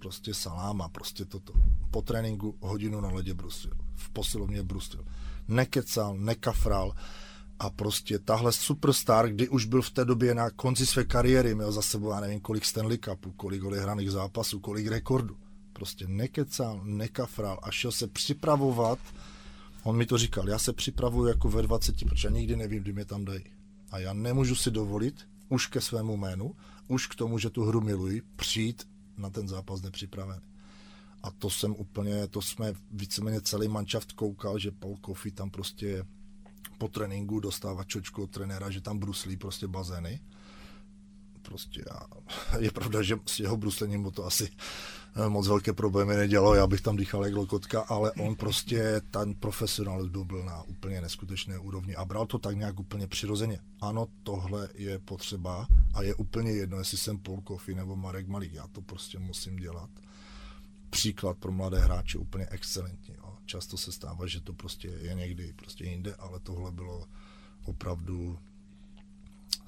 prostě 0.00 0.34
saláma, 0.34 0.88
prostě 0.88 1.24
toto. 1.24 1.52
Po 1.90 2.02
tréninku 2.02 2.56
hodinu 2.60 3.00
na 3.00 3.08
ledě 3.08 3.34
brusil, 3.34 3.72
v 3.94 4.10
posilovně 4.10 4.62
brusil. 4.62 5.04
Nekecal, 5.48 6.16
nekafral 6.16 6.92
a 7.58 7.70
prostě 7.70 8.18
tahle 8.18 8.52
superstar, 8.52 9.28
kdy 9.28 9.48
už 9.48 9.64
byl 9.64 9.82
v 9.82 9.90
té 9.90 10.04
době 10.04 10.34
na 10.34 10.50
konci 10.50 10.86
své 10.86 11.04
kariéry, 11.04 11.54
měl 11.54 11.72
za 11.72 11.82
sebou, 11.82 12.10
já 12.10 12.20
nevím, 12.20 12.40
kolik 12.40 12.64
Stanley 12.64 12.98
Cupů, 12.98 13.32
kolik 13.32 13.64
odehraných 13.64 14.10
zápasů, 14.10 14.60
kolik 14.60 14.86
rekordů. 14.86 15.36
Prostě 15.72 16.06
nekecal, 16.08 16.80
nekafral 16.84 17.58
a 17.62 17.70
šel 17.70 17.92
se 17.92 18.06
připravovat. 18.06 18.98
On 19.82 19.96
mi 19.96 20.06
to 20.06 20.18
říkal, 20.18 20.48
já 20.48 20.58
se 20.58 20.72
připravuju 20.72 21.28
jako 21.28 21.48
ve 21.48 21.62
20, 21.62 22.04
protože 22.08 22.28
já 22.28 22.32
nikdy 22.32 22.56
nevím, 22.56 22.82
kdy 22.82 22.92
mě 22.92 23.04
tam 23.04 23.24
dají. 23.24 23.44
A 23.90 23.98
já 23.98 24.12
nemůžu 24.12 24.54
si 24.54 24.70
dovolit, 24.70 25.14
už 25.48 25.66
ke 25.66 25.80
svému 25.80 26.16
jménu, 26.16 26.54
už 26.88 27.06
k 27.06 27.14
tomu, 27.14 27.38
že 27.38 27.50
tu 27.50 27.64
hru 27.64 27.80
miluji, 27.80 28.22
přijít 28.36 28.88
na 29.20 29.30
ten 29.30 29.48
zápas 29.48 29.82
nepřipravený. 29.82 30.40
A 31.22 31.30
to 31.30 31.50
jsem 31.50 31.74
úplně, 31.78 32.28
to 32.28 32.42
jsme 32.42 32.74
víceméně 32.90 33.40
celý 33.40 33.68
manšaft 33.68 34.12
koukal, 34.12 34.58
že 34.58 34.70
Paul 34.70 34.96
Kofi 34.96 35.30
tam 35.30 35.50
prostě 35.50 36.04
po 36.78 36.88
tréninku 36.88 37.40
dostává 37.40 37.84
čočku 37.84 38.22
od 38.22 38.30
trenéra, 38.30 38.70
že 38.70 38.80
tam 38.80 38.98
bruslí 38.98 39.36
prostě 39.36 39.68
bazény. 39.68 40.20
Prostě 41.42 41.84
já, 41.90 42.00
je 42.58 42.70
pravda, 42.70 43.02
že 43.02 43.16
s 43.26 43.40
jeho 43.40 43.56
bruslením 43.56 44.00
mu 44.00 44.10
to 44.10 44.26
asi 44.26 44.50
moc 45.28 45.48
velké 45.48 45.72
problémy 45.72 46.16
nedělalo, 46.16 46.54
já 46.54 46.66
bych 46.66 46.80
tam 46.80 46.96
dýchal 46.96 47.24
jak 47.24 47.34
lokotka, 47.34 47.80
ale 47.80 48.12
on 48.12 48.36
prostě, 48.36 49.00
ten 49.10 49.34
profesionalismus 49.34 50.26
byl 50.26 50.44
na 50.44 50.62
úplně 50.62 51.00
neskutečné 51.00 51.58
úrovni 51.58 51.96
a 51.96 52.04
bral 52.04 52.26
to 52.26 52.38
tak 52.38 52.56
nějak 52.56 52.80
úplně 52.80 53.06
přirozeně. 53.06 53.58
Ano, 53.80 54.06
tohle 54.22 54.68
je 54.74 54.98
potřeba 54.98 55.66
a 55.94 56.02
je 56.02 56.14
úplně 56.14 56.52
jedno, 56.52 56.78
jestli 56.78 56.98
jsem 56.98 57.18
Paul 57.18 57.40
Kofi 57.40 57.74
nebo 57.74 57.96
Marek 57.96 58.28
Malík, 58.28 58.52
já 58.52 58.66
to 58.66 58.82
prostě 58.82 59.18
musím 59.18 59.56
dělat. 59.56 59.90
Příklad 60.90 61.38
pro 61.38 61.52
mladé 61.52 61.80
hráče 61.80 62.18
úplně 62.18 62.46
excelentní. 62.46 63.14
Jo. 63.14 63.36
Často 63.46 63.76
se 63.76 63.92
stává, 63.92 64.26
že 64.26 64.40
to 64.40 64.52
prostě 64.52 64.88
je 64.88 65.14
někdy 65.14 65.52
prostě 65.52 65.84
jinde, 65.84 66.14
ale 66.14 66.40
tohle 66.40 66.72
bylo 66.72 67.06
opravdu 67.64 68.38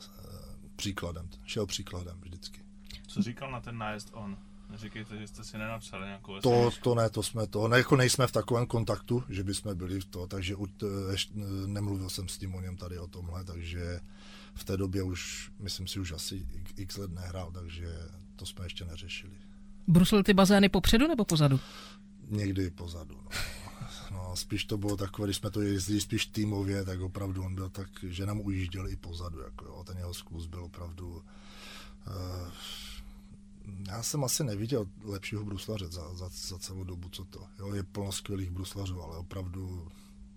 eh, 0.01 0.69
příkladem, 0.77 1.29
šel 1.45 1.67
příkladem 1.67 2.21
vždycky. 2.21 2.61
Co 3.07 3.23
říkal 3.23 3.51
na 3.51 3.61
ten 3.61 3.79
nájezd 3.79 4.11
on? 4.13 4.37
Říkejte, 4.75 5.19
že 5.19 5.27
jste 5.29 5.45
si 5.45 5.59
nenapsali 5.59 6.07
nějakou 6.07 6.41
To, 6.41 6.71
SMS. 6.71 6.79
to 6.83 6.95
ne, 6.95 7.11
to 7.11 7.23
jsme 7.23 7.47
to, 7.47 7.69
ne, 7.69 7.79
jako 7.79 7.97
nejsme 7.97 8.27
v 8.27 8.33
takovém 8.33 8.67
kontaktu, 8.67 9.25
že 9.29 9.45
bychom 9.45 9.77
byli 9.77 10.01
v 10.01 10.05
to, 10.05 10.27
takže 10.27 10.57
už, 10.57 10.71
ještě, 11.11 11.35
nemluvil 11.67 12.11
jsem 12.11 12.29
s 12.29 12.39
tím 12.39 12.55
o 12.55 12.61
něm 12.61 12.77
tady 12.77 12.99
o 12.99 13.07
tomhle, 13.07 13.45
takže 13.45 14.01
v 14.55 14.65
té 14.65 14.77
době 14.77 15.03
už, 15.03 15.51
myslím 15.59 15.87
si, 15.87 16.01
už 16.01 16.13
asi 16.13 16.47
x 16.77 16.97
let 16.97 17.11
nehrál, 17.11 17.51
takže 17.53 17.99
to 18.37 18.47
jsme 18.47 18.65
ještě 18.65 18.85
neřešili. 18.85 19.37
Brusil 19.87 20.23
ty 20.23 20.35
bazény 20.35 20.69
popředu 20.69 21.09
nebo 21.09 21.25
pozadu? 21.25 21.61
Někdy 22.29 22.71
pozadu, 22.71 23.15
no. 23.25 23.31
No, 24.11 24.37
spíš 24.37 24.65
to 24.65 24.79
bylo 24.79 24.97
takové, 24.97 25.27
když 25.27 25.37
jsme 25.37 25.51
to 25.51 25.61
jezdili 25.61 26.01
spíš 26.01 26.27
týmově, 26.27 26.85
tak 26.85 27.01
opravdu 27.01 27.43
on 27.45 27.55
byl 27.55 27.69
tak, 27.69 27.89
že 28.03 28.27
nám 28.27 28.41
ujížděl 28.41 28.89
i 28.89 28.97
pozadu, 28.97 29.41
jako 29.41 29.65
jo, 29.65 29.85
ten 29.87 29.99
jeho 29.99 30.15
zkus 30.15 30.47
byl 30.47 30.65
opravdu, 30.65 31.09
uh, 31.11 31.23
já 33.89 34.03
jsem 34.03 34.25
asi 34.25 34.45
neviděl 34.45 34.87
lepšího 35.05 35.45
bruslaře 35.45 35.89
za, 35.89 36.15
za, 36.15 36.29
za 36.29 36.59
celou 36.59 36.85
dobu, 36.85 37.09
co 37.09 37.25
to. 37.25 37.47
Jo, 37.59 37.75
je 37.75 37.83
plno 37.83 38.13
skvělých 38.13 38.51
bruslařů, 38.51 39.03
ale 39.03 39.17
opravdu 39.17 39.89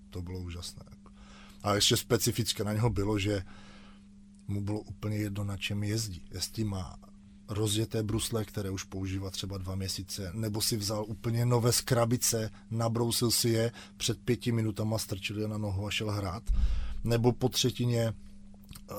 to 0.10 0.22
bylo 0.22 0.40
úžasné. 0.40 0.84
A 1.64 1.76
ještě 1.76 1.98
specifické 1.98 2.64
na 2.64 2.74
něho 2.74 2.90
bylo, 2.90 3.20
že 3.20 3.44
mu 4.48 4.62
bylo 4.62 4.80
úplně 4.80 5.18
jedno, 5.18 5.44
na 5.44 5.58
čem 5.58 5.84
jezdí. 5.84 6.22
Jestli 6.32 6.64
má 6.64 6.98
rozjeté 7.48 8.04
brusle, 8.04 8.46
které 8.46 8.70
už 8.70 8.84
používá 8.84 9.30
třeba 9.30 9.58
dva 9.58 9.76
měsíce, 9.76 10.32
nebo 10.34 10.62
si 10.62 10.78
vzal 10.78 11.06
úplně 11.08 11.46
nové 11.46 11.72
z 11.72 11.82
krabice, 11.82 12.52
nabrousil 12.72 13.32
si 13.32 13.50
je, 13.50 13.72
před 13.98 14.20
pěti 14.20 14.52
minutama 14.52 14.98
strčil 14.98 15.40
je 15.40 15.48
na 15.48 15.58
nohu 15.58 15.88
a 15.88 15.92
šel 15.92 16.12
hrát, 16.12 16.44
nebo 17.04 17.32
po 17.32 17.50
třetině 17.50 18.14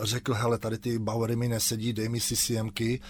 řekl, 0.03 0.35
hele, 0.35 0.59
tady 0.59 0.79
ty 0.79 0.99
Bauery 0.99 1.37
mi 1.37 1.49
nesedí, 1.49 1.93
dej 1.93 2.09
mi 2.09 2.21
si 2.21 2.37
CMky, 2.37 3.01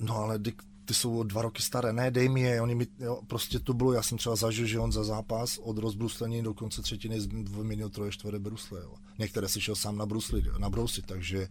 no 0.00 0.16
ale 0.16 0.38
ty, 0.84 0.94
jsou 0.94 1.22
dva 1.22 1.42
roky 1.42 1.62
staré, 1.62 1.92
ne, 1.92 2.10
dej 2.10 2.28
mi 2.28 2.40
je, 2.40 2.60
oni 2.60 2.74
mi, 2.74 2.86
jo, 2.98 3.20
prostě 3.26 3.58
to 3.58 3.74
bylo, 3.74 3.92
já 3.92 4.02
jsem 4.02 4.18
třeba 4.18 4.36
zažil, 4.36 4.66
že 4.66 4.78
on 4.78 4.92
za 4.92 5.04
zápas 5.04 5.58
od 5.58 5.78
rozbruslení 5.78 6.42
do 6.42 6.54
konce 6.54 6.82
třetiny 6.82 7.20
vyměnil 7.56 7.88
troje 7.88 8.12
čtvrté 8.12 8.38
brusle, 8.38 8.80
jo. 8.80 8.94
Některé 9.18 9.48
si 9.48 9.60
šel 9.60 9.76
sám 9.76 9.96
nabruslit, 9.96 10.44
nabrousit, 10.58 11.06
takže 11.06 11.48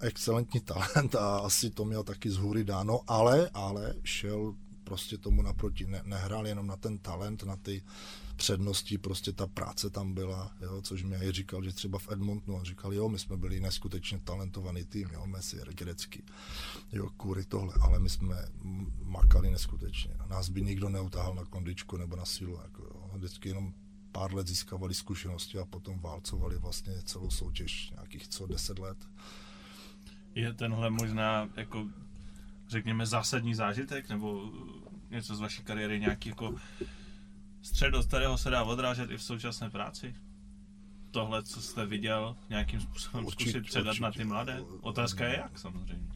excelentní 0.00 0.60
talent 0.60 1.14
a 1.14 1.38
asi 1.38 1.70
to 1.70 1.84
měl 1.84 2.04
taky 2.04 2.30
z 2.30 2.36
hůry 2.36 2.64
dáno, 2.64 3.00
ale, 3.06 3.50
ale 3.54 3.94
šel 4.04 4.54
prostě 4.84 5.18
tomu 5.18 5.42
naproti, 5.42 5.86
ne, 5.86 6.02
nehrál 6.04 6.46
jenom 6.46 6.66
na 6.66 6.76
ten 6.76 6.98
talent, 6.98 7.42
na 7.42 7.56
ty 7.56 7.82
přednosti, 8.42 8.98
prostě 8.98 9.32
ta 9.32 9.46
práce 9.46 9.90
tam 9.90 10.14
byla, 10.14 10.50
jo, 10.60 10.82
což 10.82 11.02
mi 11.02 11.16
i 11.16 11.32
říkal, 11.32 11.64
že 11.64 11.72
třeba 11.72 11.98
v 11.98 12.08
Edmontonu, 12.12 12.58
on 12.58 12.64
říkal, 12.64 12.94
jo, 12.94 13.08
my 13.08 13.18
jsme 13.18 13.36
byli 13.36 13.60
neskutečně 13.60 14.18
talentovaný 14.18 14.84
tým, 14.84 15.08
jo, 15.12 15.26
Messi, 15.26 15.56
Grecky, 15.74 16.22
jo, 16.92 17.10
kvůli 17.16 17.44
tohle, 17.44 17.74
ale 17.80 17.98
my 17.98 18.08
jsme 18.08 18.36
makali 19.02 19.50
neskutečně. 19.50 20.14
Nás 20.28 20.48
by 20.48 20.62
nikdo 20.62 20.88
neutáhl 20.88 21.34
na 21.34 21.44
kondičku 21.44 21.96
nebo 21.96 22.16
na 22.16 22.24
sílu, 22.24 22.58
jako, 22.62 22.82
jo, 22.82 23.10
vždycky 23.14 23.48
jenom 23.48 23.74
pár 24.12 24.34
let 24.34 24.46
získávali 24.46 24.94
zkušenosti 24.94 25.58
a 25.58 25.64
potom 25.64 25.98
válcovali 26.00 26.58
vlastně 26.58 27.02
celou 27.02 27.30
soutěž 27.30 27.90
nějakých 27.90 28.28
co 28.28 28.46
deset 28.46 28.78
let. 28.78 28.98
Je 30.34 30.52
tenhle 30.52 30.90
možná 30.90 31.48
jako 31.56 31.86
řekněme 32.68 33.06
zásadní 33.06 33.54
zážitek 33.54 34.08
nebo 34.08 34.52
něco 35.10 35.36
z 35.36 35.40
vaší 35.40 35.62
kariéry 35.62 36.00
nějaký 36.00 36.28
jako 36.28 36.54
střed, 37.62 37.94
od 37.94 38.06
kterého 38.06 38.38
se 38.38 38.50
dá 38.50 38.64
odrážet 38.64 39.10
i 39.10 39.16
v 39.16 39.22
současné 39.22 39.70
práci? 39.70 40.14
Tohle, 41.10 41.42
co 41.42 41.62
jste 41.62 41.86
viděl, 41.86 42.36
nějakým 42.50 42.80
způsobem 42.80 43.26
určitě, 43.26 43.50
zkusit 43.50 43.66
předat 43.66 43.86
určitě. 43.86 44.02
na 44.02 44.12
ty 44.12 44.24
mladé? 44.24 44.62
Otázka 44.80 45.24
je 45.24 45.36
jak 45.36 45.58
samozřejmě. 45.58 46.08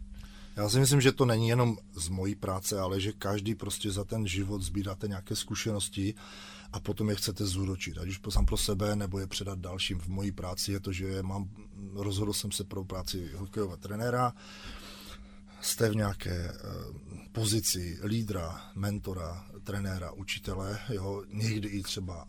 Já 0.57 0.69
si 0.69 0.79
myslím, 0.81 1.01
že 1.01 1.13
to 1.13 1.25
není 1.25 1.49
jenom 1.49 1.77
z 1.93 2.09
mojí 2.09 2.35
práce, 2.35 2.81
ale 2.81 3.01
že 3.01 3.13
každý 3.13 3.55
prostě 3.55 3.91
za 3.91 4.05
ten 4.05 4.27
život 4.27 4.63
sbíráte 4.63 5.09
nějaké 5.09 5.37
zkušenosti 5.37 6.15
a 6.73 6.81
potom 6.81 7.11
je 7.11 7.17
chcete 7.17 7.47
zúročit, 7.47 7.99
ať 7.99 8.09
už 8.09 8.21
sám 8.29 8.47
pro 8.47 8.57
sebe, 8.57 8.97
nebo 8.97 9.19
je 9.19 9.27
předat 9.27 9.59
dalším. 9.59 9.99
V 9.99 10.09
mojí 10.09 10.33
práci 10.33 10.73
je 10.73 10.81
to, 10.81 10.93
že 10.93 11.23
mám, 11.23 11.51
rozhodl 11.95 12.33
jsem 12.33 12.53
se 12.53 12.65
pro 12.65 12.85
práci 12.85 13.31
hokejového 13.37 13.77
trenéra, 13.77 14.33
jste 15.61 15.91
v 15.91 15.97
nějaké 15.97 16.53
uh, 16.53 17.19
pozici 17.33 17.99
lídra, 18.05 18.71
mentora, 18.75 19.47
trenéra, 19.65 20.13
učitele, 20.13 20.79
jo, 20.89 21.25
někdy 21.29 21.69
i 21.69 21.83
třeba 21.83 22.29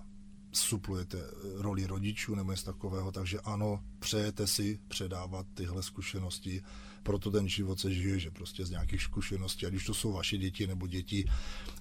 suplujete 0.52 1.18
roli 1.56 1.86
rodičů 1.86 2.36
nebo 2.36 2.52
něco 2.52 2.66
takového, 2.66 3.12
takže 3.12 3.40
ano, 3.40 3.84
přejete 4.00 4.48
si 4.48 4.80
předávat 4.88 5.48
tyhle 5.54 5.84
zkušenosti, 5.84 6.62
proto 7.04 7.32
ten 7.32 7.48
život 7.48 7.80
se 7.80 7.94
žije, 7.94 8.20
že 8.20 8.32
prostě 8.32 8.66
z 8.66 8.70
nějakých 8.70 9.02
zkušeností, 9.02 9.66
ať 9.66 9.74
už 9.74 9.86
to 9.86 9.94
jsou 9.94 10.12
vaše 10.12 10.38
děti 10.38 10.68
nebo 10.68 10.88
děti, 10.88 11.30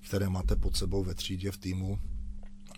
které 0.00 0.28
máte 0.28 0.56
pod 0.56 0.76
sebou 0.76 1.04
ve 1.04 1.14
třídě, 1.14 1.50
v 1.50 1.58
týmu, 1.58 1.98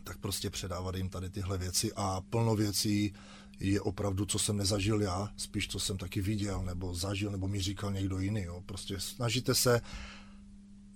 tak 0.05 0.19
prostě 0.19 0.51
předávat 0.51 0.95
jim 0.95 1.09
tady 1.09 1.31
tyhle 1.31 1.59
věci 1.59 1.93
a 1.97 2.21
plno 2.21 2.57
věcí 2.57 3.13
je 3.61 3.81
opravdu, 3.81 4.27
co 4.27 4.39
jsem 4.39 4.57
nezažil 4.57 5.03
já, 5.03 5.33
spíš 5.37 5.69
co 5.69 5.81
jsem 5.81 5.97
taky 5.97 6.21
viděl, 6.21 6.63
nebo 6.63 6.95
zažil, 6.95 7.31
nebo 7.31 7.49
mi 7.49 7.61
říkal 7.61 7.93
někdo 7.93 8.19
jiný. 8.19 8.43
Jo. 8.43 8.63
Prostě 8.67 9.01
snažíte 9.01 9.55
se 9.55 9.81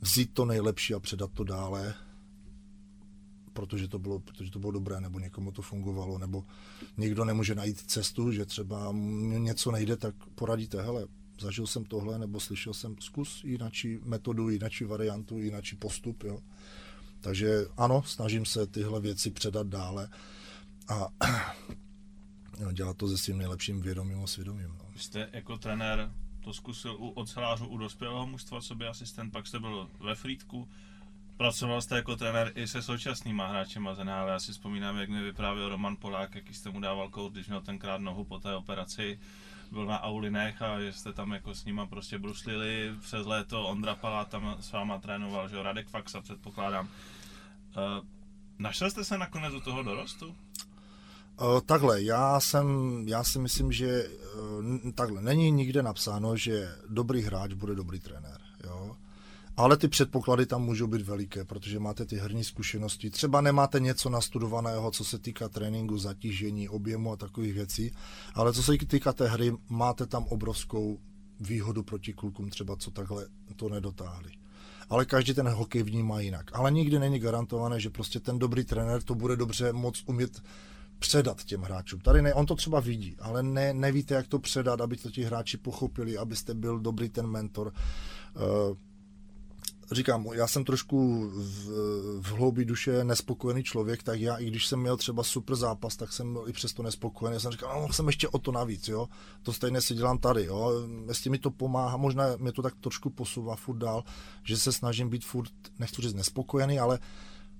vzít 0.01 0.31
to 0.33 0.45
nejlepší 0.45 0.95
a 0.95 1.01
předat 1.01 1.31
to 1.33 1.45
dále, 1.45 1.95
protože 3.53 3.89
to 3.89 3.99
bylo, 3.99 4.21
protože 4.21 4.51
to 4.51 4.59
bylo 4.59 4.73
dobré, 4.73 5.01
nebo 5.01 5.19
někomu 5.19 5.53
to 5.53 5.63
fungovalo, 5.63 6.19
nebo 6.19 6.45
někdo 6.97 7.25
nemůže 7.25 7.55
najít 7.55 7.81
cestu, 7.81 8.33
že 8.33 8.45
třeba 8.47 8.93
něco 9.39 9.71
nejde, 9.71 9.97
tak 9.97 10.15
poradíte, 10.35 10.83
hele, 10.83 11.07
zažil 11.41 11.67
jsem 11.67 11.85
tohle, 11.85 12.19
nebo 12.19 12.41
slyšel 12.41 12.75
jsem, 12.75 12.97
zkus 13.01 13.45
jináčí 13.45 13.99
metodu, 14.05 14.49
jináčí 14.49 14.85
variantu, 14.85 15.39
jináčí 15.39 15.77
postup, 15.77 16.25
jo. 16.25 16.39
Takže 17.21 17.67
ano, 17.77 18.03
snažím 18.03 18.45
se 18.45 18.67
tyhle 18.67 19.01
věci 19.01 19.31
předat 19.31 19.67
dále 19.67 20.09
a 20.89 21.09
no, 22.65 22.73
dělat 22.73 22.97
to 22.97 23.09
se 23.09 23.19
svým 23.19 23.39
nejlepším 23.39 23.83
vědomím 23.83 24.25
a 24.25 24.27
svědomím. 24.27 24.77
No. 24.79 24.85
Jste 24.97 25.29
jako 25.33 25.59
trenér 25.59 26.11
to 26.41 26.53
zkusil 26.53 26.97
u 26.99 27.09
ocelářů 27.09 27.67
u 27.67 27.79
dospělého 27.79 28.27
mužstva, 28.27 28.61
co 28.61 28.75
by 28.75 28.87
asistent, 28.87 29.33
pak 29.33 29.47
jste 29.47 29.59
byl 29.59 29.91
ve 30.01 30.15
Frýdku, 30.15 30.69
Pracoval 31.37 31.83
jste 31.83 31.97
jako 31.97 32.17
trenér 32.17 32.53
i 32.55 32.67
se 32.67 32.83
současnýma 32.83 33.47
hráčema 33.47 33.95
z 33.95 34.05
NHL. 34.05 34.29
Já 34.29 34.39
si 34.39 34.53
vzpomínám, 34.53 34.97
jak 34.97 35.09
mi 35.09 35.23
vyprávěl 35.23 35.69
Roman 35.69 35.97
Polák, 35.97 36.35
jaký 36.35 36.55
jste 36.55 36.71
mu 36.71 36.81
dával 36.81 37.09
kout, 37.09 37.33
když 37.33 37.47
měl 37.47 37.61
tenkrát 37.61 38.01
nohu 38.01 38.25
po 38.25 38.39
té 38.39 38.55
operaci. 38.55 39.21
Byl 39.71 39.87
na 39.87 40.03
Aulinech 40.03 40.63
a 40.63 40.81
že 40.81 40.93
jste 40.93 41.13
tam 41.13 41.33
jako 41.33 41.55
s 41.55 41.65
nima 41.65 41.87
prostě 41.87 42.19
bruslili 42.19 42.95
přes 43.01 43.27
léto. 43.27 43.67
Ondra 43.67 43.95
Palá 43.95 44.25
tam 44.25 44.57
s 44.61 44.73
váma 44.73 44.99
trénoval, 44.99 45.49
že 45.49 45.63
Radek 45.63 45.89
Faxa 45.89 46.21
předpokládám. 46.21 46.87
Uh, 46.87 48.07
našel 48.59 48.91
jste 48.91 49.05
se 49.05 49.19
nakonec 49.19 49.53
do 49.53 49.61
toho 49.61 49.83
dorostu? 49.83 50.37
Uh, 51.43 51.61
takhle, 51.61 52.03
já 52.03 52.41
jsem, 52.41 52.67
já 53.09 53.25
si 53.25 53.39
myslím, 53.39 53.73
že 53.73 54.09
uh, 54.09 54.91
takhle, 54.95 55.23
není 55.23 55.51
nikde 55.51 55.83
napsáno, 55.83 56.37
že 56.37 56.69
dobrý 56.89 57.23
hráč 57.23 57.53
bude 57.53 57.75
dobrý 57.75 58.01
trenér, 58.01 58.41
jo. 58.65 58.97
Ale 59.57 59.77
ty 59.77 59.89
předpoklady 59.89 60.47
tam 60.47 60.63
můžou 60.63 60.87
být 60.87 61.03
veliké, 61.03 61.45
protože 61.45 61.79
máte 61.79 62.05
ty 62.05 62.17
herní 62.17 62.45
zkušenosti. 62.45 63.11
Třeba 63.11 63.41
nemáte 63.41 63.81
něco 63.81 64.11
nastudovaného, 64.11 64.91
co 64.91 65.05
se 65.05 65.19
týká 65.19 65.49
tréninku, 65.49 65.99
zatížení, 65.99 66.69
objemu 66.69 67.13
a 67.13 67.17
takových 67.17 67.55
věcí, 67.55 67.93
ale 68.35 68.53
co 68.53 68.63
se 68.63 68.73
týká 68.87 69.13
té 69.13 69.29
hry, 69.29 69.53
máte 69.69 70.07
tam 70.07 70.25
obrovskou 70.25 70.99
výhodu 71.41 71.83
proti 71.83 72.13
klukům, 72.13 72.51
třeba 72.51 72.77
co 72.77 72.91
takhle 72.91 73.27
to 73.57 73.69
nedotáhli. 73.69 74.31
Ale 74.89 75.05
každý 75.05 75.35
ten 75.35 75.49
hokej 75.49 75.83
vnímá 75.83 76.21
jinak. 76.21 76.51
Ale 76.53 76.71
nikdy 76.71 76.99
není 76.99 77.19
garantované, 77.19 77.81
že 77.81 77.91
prostě 77.91 78.21
ten 78.21 78.39
dobrý 78.39 78.65
trenér 78.65 79.03
to 79.03 79.15
bude 79.15 79.37
dobře 79.37 79.73
moc 79.73 80.03
umět 80.07 80.43
předat 81.03 81.45
těm 81.45 81.63
hráčům. 81.63 82.01
Tady 82.01 82.23
ne, 82.23 82.35
on 82.35 82.47
to 82.47 82.55
třeba 82.55 82.81
vidí, 82.81 83.17
ale 83.21 83.43
ne, 83.43 83.75
nevíte, 83.75 84.15
jak 84.15 84.29
to 84.29 84.39
předat, 84.39 84.81
aby 84.81 84.97
to 84.97 85.11
ti 85.11 85.25
hráči 85.25 85.57
pochopili, 85.57 86.19
abyste 86.19 86.55
byl 86.55 86.79
dobrý 86.79 87.09
ten 87.09 87.27
mentor. 87.27 87.73
Uh, 88.37 88.77
říkám, 89.93 90.27
já 90.33 90.47
jsem 90.47 90.65
trošku 90.65 91.31
v, 91.35 91.69
v 92.23 92.33
hloubi 92.33 92.65
duše 92.65 93.05
nespokojený 93.05 93.63
člověk, 93.63 94.03
tak 94.03 94.21
já, 94.21 94.37
i 94.37 94.47
když 94.47 94.67
jsem 94.67 94.81
měl 94.81 94.97
třeba 94.97 95.23
super 95.23 95.57
zápas, 95.57 95.97
tak 95.97 96.13
jsem 96.13 96.33
byl 96.33 96.45
i 96.47 96.53
přesto 96.53 96.83
nespokojený. 96.83 97.35
Já 97.35 97.41
jsem 97.41 97.53
říkal, 97.53 97.83
no, 97.83 97.93
jsem 97.93 98.07
ještě 98.07 98.29
o 98.29 98.39
to 98.39 98.53
navíc, 98.53 98.89
jo. 98.89 99.09
To 99.43 99.53
stejně 99.53 99.81
si 99.81 99.95
dělám 99.95 100.19
tady, 100.19 100.45
jo. 100.45 100.73
Jestli 101.09 101.31
mi 101.31 101.39
to 101.39 101.51
pomáhá, 101.51 101.97
možná 101.97 102.25
mě 102.39 102.53
to 102.53 102.63
tak 102.63 102.75
trošku 102.81 103.11
posouvá 103.11 103.57
furt 103.57 103.79
dál, 103.79 104.05
že 104.45 104.57
se 104.57 104.73
snažím 104.73 105.09
být 105.09 105.25
furt, 105.25 105.53
nechci 105.79 106.03
říct 106.03 106.15
nespokojený, 106.15 106.79
ale 106.79 106.99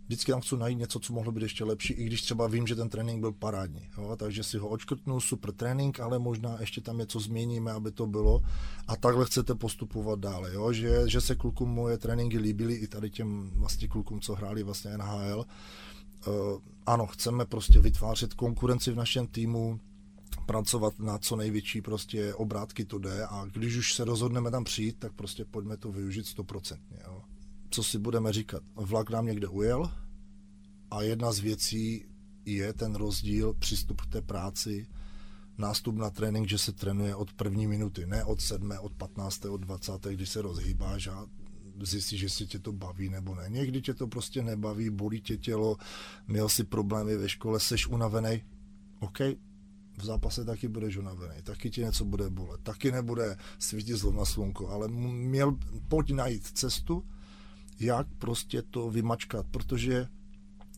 vždycky 0.07 0.33
tam 0.33 0.41
chci 0.41 0.57
najít 0.57 0.79
něco, 0.79 1.01
co 1.01 1.13
mohlo 1.13 1.33
být 1.33 1.43
ještě 1.43 1.65
lepší, 1.65 1.93
i 1.93 2.05
když 2.05 2.23
třeba 2.23 2.47
vím, 2.47 2.67
že 2.67 2.75
ten 2.75 2.89
trénink 2.89 3.21
byl 3.21 3.33
parádní. 3.33 3.89
Jo? 3.99 4.17
Takže 4.17 4.45
si 4.45 4.59
ho 4.59 4.69
očkrtnu, 4.69 5.21
super 5.21 5.53
trénink, 5.53 6.01
ale 6.01 6.19
možná 6.19 6.57
ještě 6.61 6.81
tam 6.81 6.99
něco 6.99 7.21
změníme, 7.21 7.73
aby 7.73 7.91
to 7.91 8.07
bylo. 8.07 8.43
A 8.89 8.97
takhle 8.97 9.25
chcete 9.25 9.55
postupovat 9.55 10.19
dále. 10.19 10.55
Jo? 10.55 10.73
Že, 10.73 11.03
že 11.07 11.21
se 11.21 11.35
klukům 11.35 11.71
moje 11.71 11.99
tréninky 11.99 12.39
líbily, 12.39 12.75
i 12.75 12.87
tady 12.87 13.11
těm 13.11 13.51
vlastně 13.55 13.89
klukům, 13.89 14.21
co 14.21 14.35
hráli 14.35 14.63
vlastně 14.63 14.99
NHL. 14.99 15.45
Uh, 16.27 16.35
ano, 16.87 17.07
chceme 17.07 17.45
prostě 17.45 17.81
vytvářet 17.81 18.35
konkurenci 18.35 18.91
v 18.91 18.97
našem 18.97 19.27
týmu, 19.27 19.81
pracovat 20.47 20.99
na 20.99 21.19
co 21.19 21.37
největší 21.37 21.81
prostě 21.81 22.35
obrátky 22.35 22.85
to 22.85 22.99
jde 22.99 23.27
a 23.27 23.47
když 23.53 23.77
už 23.77 23.95
se 23.95 24.05
rozhodneme 24.05 24.51
tam 24.51 24.65
přijít, 24.65 24.97
tak 24.99 25.13
prostě 25.13 25.45
pojďme 25.45 25.77
to 25.77 25.93
využít 25.93 26.27
stoprocentně. 26.27 26.99
Jo? 27.05 27.23
Co 27.73 27.83
si 27.83 27.99
budeme 27.99 28.33
říkat, 28.33 28.63
vlak 28.75 29.11
nám 29.11 29.27
někde 29.27 29.49
ujel 29.49 29.93
a 30.91 31.03
jedna 31.03 31.33
z 31.33 31.39
věcí 31.39 32.05
je 32.45 32.73
ten 32.73 32.95
rozdíl, 32.95 33.55
přístup 33.55 34.01
k 34.01 34.07
té 34.07 34.23
práci, 34.23 34.87
nástup 35.59 35.97
na 35.97 36.11
trénink, 36.11 36.49
že 36.49 36.59
se 36.59 36.73
trénuje 36.73 37.15
od 37.15 37.33
první 37.33 37.67
minuty, 37.67 38.07
ne 38.07 38.25
od 38.25 38.41
sedmé, 38.41 38.79
od 38.79 38.95
15. 38.95 39.45
od 39.45 39.61
20. 39.61 40.07
když 40.07 40.29
se 40.29 40.43
rozhýbáš 40.43 41.07
a 41.07 41.27
zjistíš, 41.83 42.21
jestli 42.21 42.47
tě 42.47 42.59
to 42.59 42.73
baví 42.73 43.09
nebo 43.09 43.35
ne. 43.35 43.45
Někdy 43.49 43.83
tě 43.83 43.95
to 43.95 44.07
prostě 44.07 44.43
nebaví, 44.43 44.91
bolí 44.91 45.21
tě 45.21 45.37
tělo, 45.37 45.77
měl 46.29 46.49
si 46.49 46.65
problémy 46.65 47.17
ve 47.17 47.29
škole, 47.29 47.61
seš 47.61 47.87
unavený, 47.87 48.43
OK, 49.01 49.19
v 49.99 50.05
zápase 50.05 50.45
taky 50.45 50.69
budeš 50.69 50.97
unavený, 50.97 51.43
taky 51.43 51.71
ti 51.71 51.81
něco 51.81 52.05
bude 52.05 52.31
bolet, 52.31 52.61
taky 52.61 52.93
nebude 52.93 53.37
svítit 53.59 53.97
zlom 53.97 54.27
slunko, 54.27 54.69
ale 54.69 54.89
měl, 54.89 55.57
pojď 55.89 56.11
najít 56.13 56.47
cestu, 56.47 57.05
jak 57.81 58.07
prostě 58.19 58.63
to 58.63 58.91
vymačkat, 58.91 59.47
protože 59.51 60.09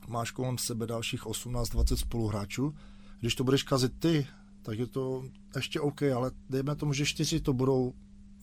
máš 0.09 0.31
kolem 0.31 0.59
sebe 0.59 0.87
dalších 0.87 1.27
18-20 1.27 1.97
spoluhráčů, 1.97 2.75
když 3.21 3.35
to 3.35 3.45
budeš 3.45 3.63
kazit 3.63 3.93
ty, 3.99 4.27
tak 4.63 4.79
je 4.79 4.87
to 4.87 5.25
ještě 5.57 5.81
OK, 5.81 6.03
ale 6.03 6.31
dejme 6.51 6.77
tomu, 6.77 6.93
že 6.93 7.07
čtyři 7.07 7.41
to 7.41 7.53
budou, 7.53 7.95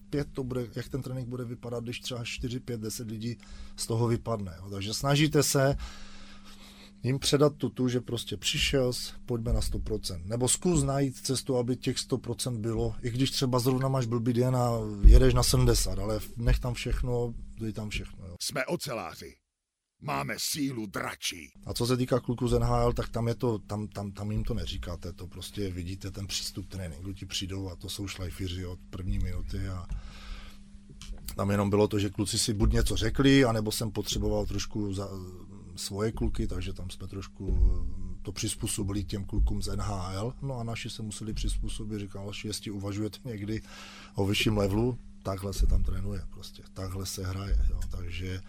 pět 0.10 0.28
to 0.32 0.44
bude, 0.44 0.68
jak 0.76 0.90
ten 0.90 1.02
trénink 1.02 1.28
bude 1.28 1.46
vypadat, 1.46 1.84
když 1.84 2.00
třeba 2.00 2.24
4, 2.24 2.60
5, 2.60 2.82
10 2.82 3.12
lidí 3.12 3.38
z 3.76 3.88
toho 3.88 4.08
vypadne. 4.08 4.56
Jo. 4.58 4.70
Takže 4.70 4.94
snažíte 4.94 5.44
se 5.44 5.78
jim 7.04 7.20
předat 7.20 7.54
tu, 7.56 7.88
že 7.88 8.02
prostě 8.02 8.38
přišel, 8.38 8.92
pojďme 9.26 9.54
na 9.54 9.60
100%. 9.60 10.22
Nebo 10.26 10.48
zkus 10.48 10.84
najít 10.84 11.18
cestu, 11.18 11.58
aby 11.58 11.76
těch 11.76 11.98
100% 11.98 12.58
bylo, 12.58 12.96
i 13.02 13.10
když 13.10 13.32
třeba 13.32 13.60
zrovna 13.60 13.88
máš 13.88 14.06
blbý 14.06 14.34
den 14.34 14.56
a 14.56 14.72
jedeš 15.06 15.34
na 15.34 15.44
70, 15.44 16.00
ale 16.00 16.20
nech 16.38 16.60
tam 16.60 16.74
všechno, 16.74 17.34
dej 17.60 17.74
tam 17.74 17.90
všechno. 17.90 18.21
Jsme 18.44 18.66
oceláři. 18.66 19.36
Máme 20.02 20.36
sílu 20.38 20.86
dračí. 20.86 21.52
A 21.66 21.74
co 21.74 21.86
se 21.86 21.98
týká 21.98 22.20
kluků 22.20 22.48
z 22.48 22.60
NHL, 22.60 22.94
tak 22.94 23.10
tam, 23.10 23.28
je 23.28 23.36
to, 23.36 23.60
tam, 23.60 23.88
tam, 23.88 24.12
tam 24.12 24.32
jim 24.32 24.44
to 24.44 24.54
neříkáte, 24.54 25.14
to 25.14 25.28
prostě 25.28 25.70
vidíte 25.70 26.12
ten 26.12 26.28
přístup 26.28 26.68
tréninku, 26.68 27.14
ti 27.14 27.26
přijdou 27.26 27.70
a 27.70 27.76
to 27.76 27.90
jsou 27.90 28.08
šlajfíři 28.08 28.66
od 28.66 28.80
první 28.90 29.20
minuty 29.20 29.68
a 29.68 29.88
tam 31.36 31.52
jenom 31.52 31.70
bylo 31.70 31.88
to, 31.88 32.00
že 32.00 32.10
kluci 32.10 32.40
si 32.40 32.54
buď 32.54 32.74
něco 32.74 32.96
řekli, 32.96 33.46
anebo 33.46 33.72
jsem 33.72 33.92
potřeboval 33.92 34.46
trošku 34.46 34.94
za, 34.94 35.10
svoje 35.76 36.12
kluky, 36.12 36.48
takže 36.48 36.74
tam 36.74 36.90
jsme 36.90 37.08
trošku 37.08 37.58
to 38.22 38.32
přizpůsobili 38.32 39.04
těm 39.04 39.26
klukům 39.26 39.62
z 39.62 39.76
NHL, 39.76 40.34
no 40.42 40.60
a 40.60 40.64
naši 40.64 40.90
se 40.90 41.04
museli 41.04 41.34
přizpůsobit, 41.34 42.00
říkal, 42.00 42.34
že 42.34 42.50
jestli 42.50 42.72
uvažujete 42.72 43.20
někdy 43.24 43.62
o 44.16 44.26
vyšším 44.26 44.58
levelu, 44.58 44.98
takhle 45.24 45.54
se 45.54 45.68
tam 45.68 45.84
trénuje 45.84 46.22
prostě, 46.30 46.64
takhle 46.74 47.06
se 47.06 47.26
hraje, 47.26 47.66
jo, 47.70 47.80
takže 47.90 48.42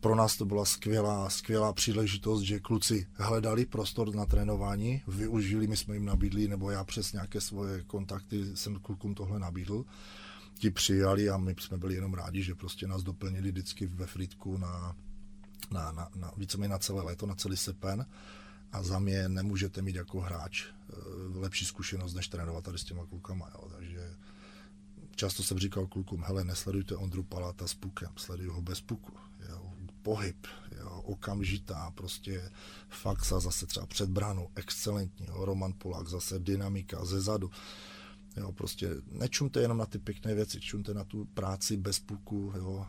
pro 0.00 0.14
nás 0.14 0.36
to 0.36 0.44
byla 0.44 0.64
skvělá, 0.64 1.30
skvělá 1.30 1.72
příležitost, 1.72 2.40
že 2.42 2.60
kluci 2.60 3.06
hledali 3.14 3.66
prostor 3.66 4.14
na 4.14 4.26
trénování, 4.26 5.02
využili, 5.08 5.66
my 5.66 5.76
jsme 5.76 5.94
jim 5.94 6.04
nabídli, 6.04 6.48
nebo 6.48 6.70
já 6.70 6.84
přes 6.84 7.12
nějaké 7.12 7.40
svoje 7.40 7.82
kontakty 7.82 8.56
jsem 8.56 8.76
klukům 8.76 9.14
tohle 9.14 9.38
nabídl. 9.38 9.84
Ti 10.58 10.70
přijali 10.70 11.30
a 11.30 11.36
my 11.36 11.54
jsme 11.60 11.78
byli 11.78 11.94
jenom 11.94 12.14
rádi, 12.14 12.42
že 12.42 12.54
prostě 12.54 12.86
nás 12.86 13.02
doplnili 13.02 13.50
vždycky 13.50 13.86
ve 13.86 14.06
Fritku 14.06 14.58
na, 14.58 14.96
na, 15.70 15.92
na, 15.92 16.08
na 16.16 16.32
víceméně 16.36 16.68
na 16.68 16.78
celé 16.78 17.02
léto, 17.02 17.26
na 17.26 17.34
celý 17.34 17.56
sepen 17.56 18.06
a 18.72 18.82
za 18.82 18.98
mě 18.98 19.28
nemůžete 19.28 19.82
mít 19.82 19.96
jako 19.96 20.20
hráč 20.20 20.64
eh, 20.64 20.94
lepší 21.34 21.64
zkušenost, 21.64 22.14
než 22.14 22.28
trénovat 22.28 22.64
tady 22.64 22.78
s 22.78 22.84
těma 22.84 23.06
klukama. 23.06 23.50
Jo. 23.54 23.68
Takže 23.76 23.93
často 25.14 25.42
jsem 25.42 25.58
říkal 25.58 25.86
klukům, 25.86 26.24
hele, 26.26 26.44
nesledujte 26.44 26.96
Ondru 26.96 27.22
Paláta 27.22 27.66
s 27.66 27.74
pukem, 27.74 28.10
sleduj 28.16 28.46
ho 28.46 28.62
bez 28.62 28.80
puku. 28.80 29.12
Jo 29.48 29.74
pohyb, 30.04 30.46
jo, 30.78 31.02
okamžitá, 31.04 31.90
prostě 31.90 32.50
faxa 32.88 33.40
zase 33.40 33.66
třeba 33.66 33.86
před 33.86 34.10
bránou, 34.10 34.48
excelentní, 34.54 35.26
jo, 35.26 35.44
Roman 35.44 35.72
Polák 35.78 36.08
zase 36.08 36.38
dynamika 36.38 37.04
ze 37.04 37.20
zadu. 37.20 37.50
Jo, 38.36 38.52
prostě 38.52 38.90
nečumte 39.10 39.60
jenom 39.60 39.78
na 39.78 39.86
ty 39.86 39.98
pěkné 39.98 40.34
věci, 40.34 40.60
čumte 40.60 40.94
na 40.94 41.04
tu 41.04 41.24
práci 41.24 41.76
bez 41.76 41.98
puku, 41.98 42.52
jo, 42.56 42.86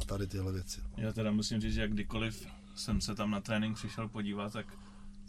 a 0.00 0.04
tady 0.04 0.26
tyhle 0.26 0.52
věci. 0.52 0.80
Já 0.96 1.12
teda 1.12 1.32
musím 1.32 1.60
říct, 1.60 1.74
že 1.74 1.88
kdykoliv 1.88 2.46
jsem 2.74 3.00
se 3.00 3.14
tam 3.14 3.30
na 3.30 3.40
trénink 3.40 3.76
přišel 3.76 4.08
podívat, 4.08 4.52
tak 4.52 4.66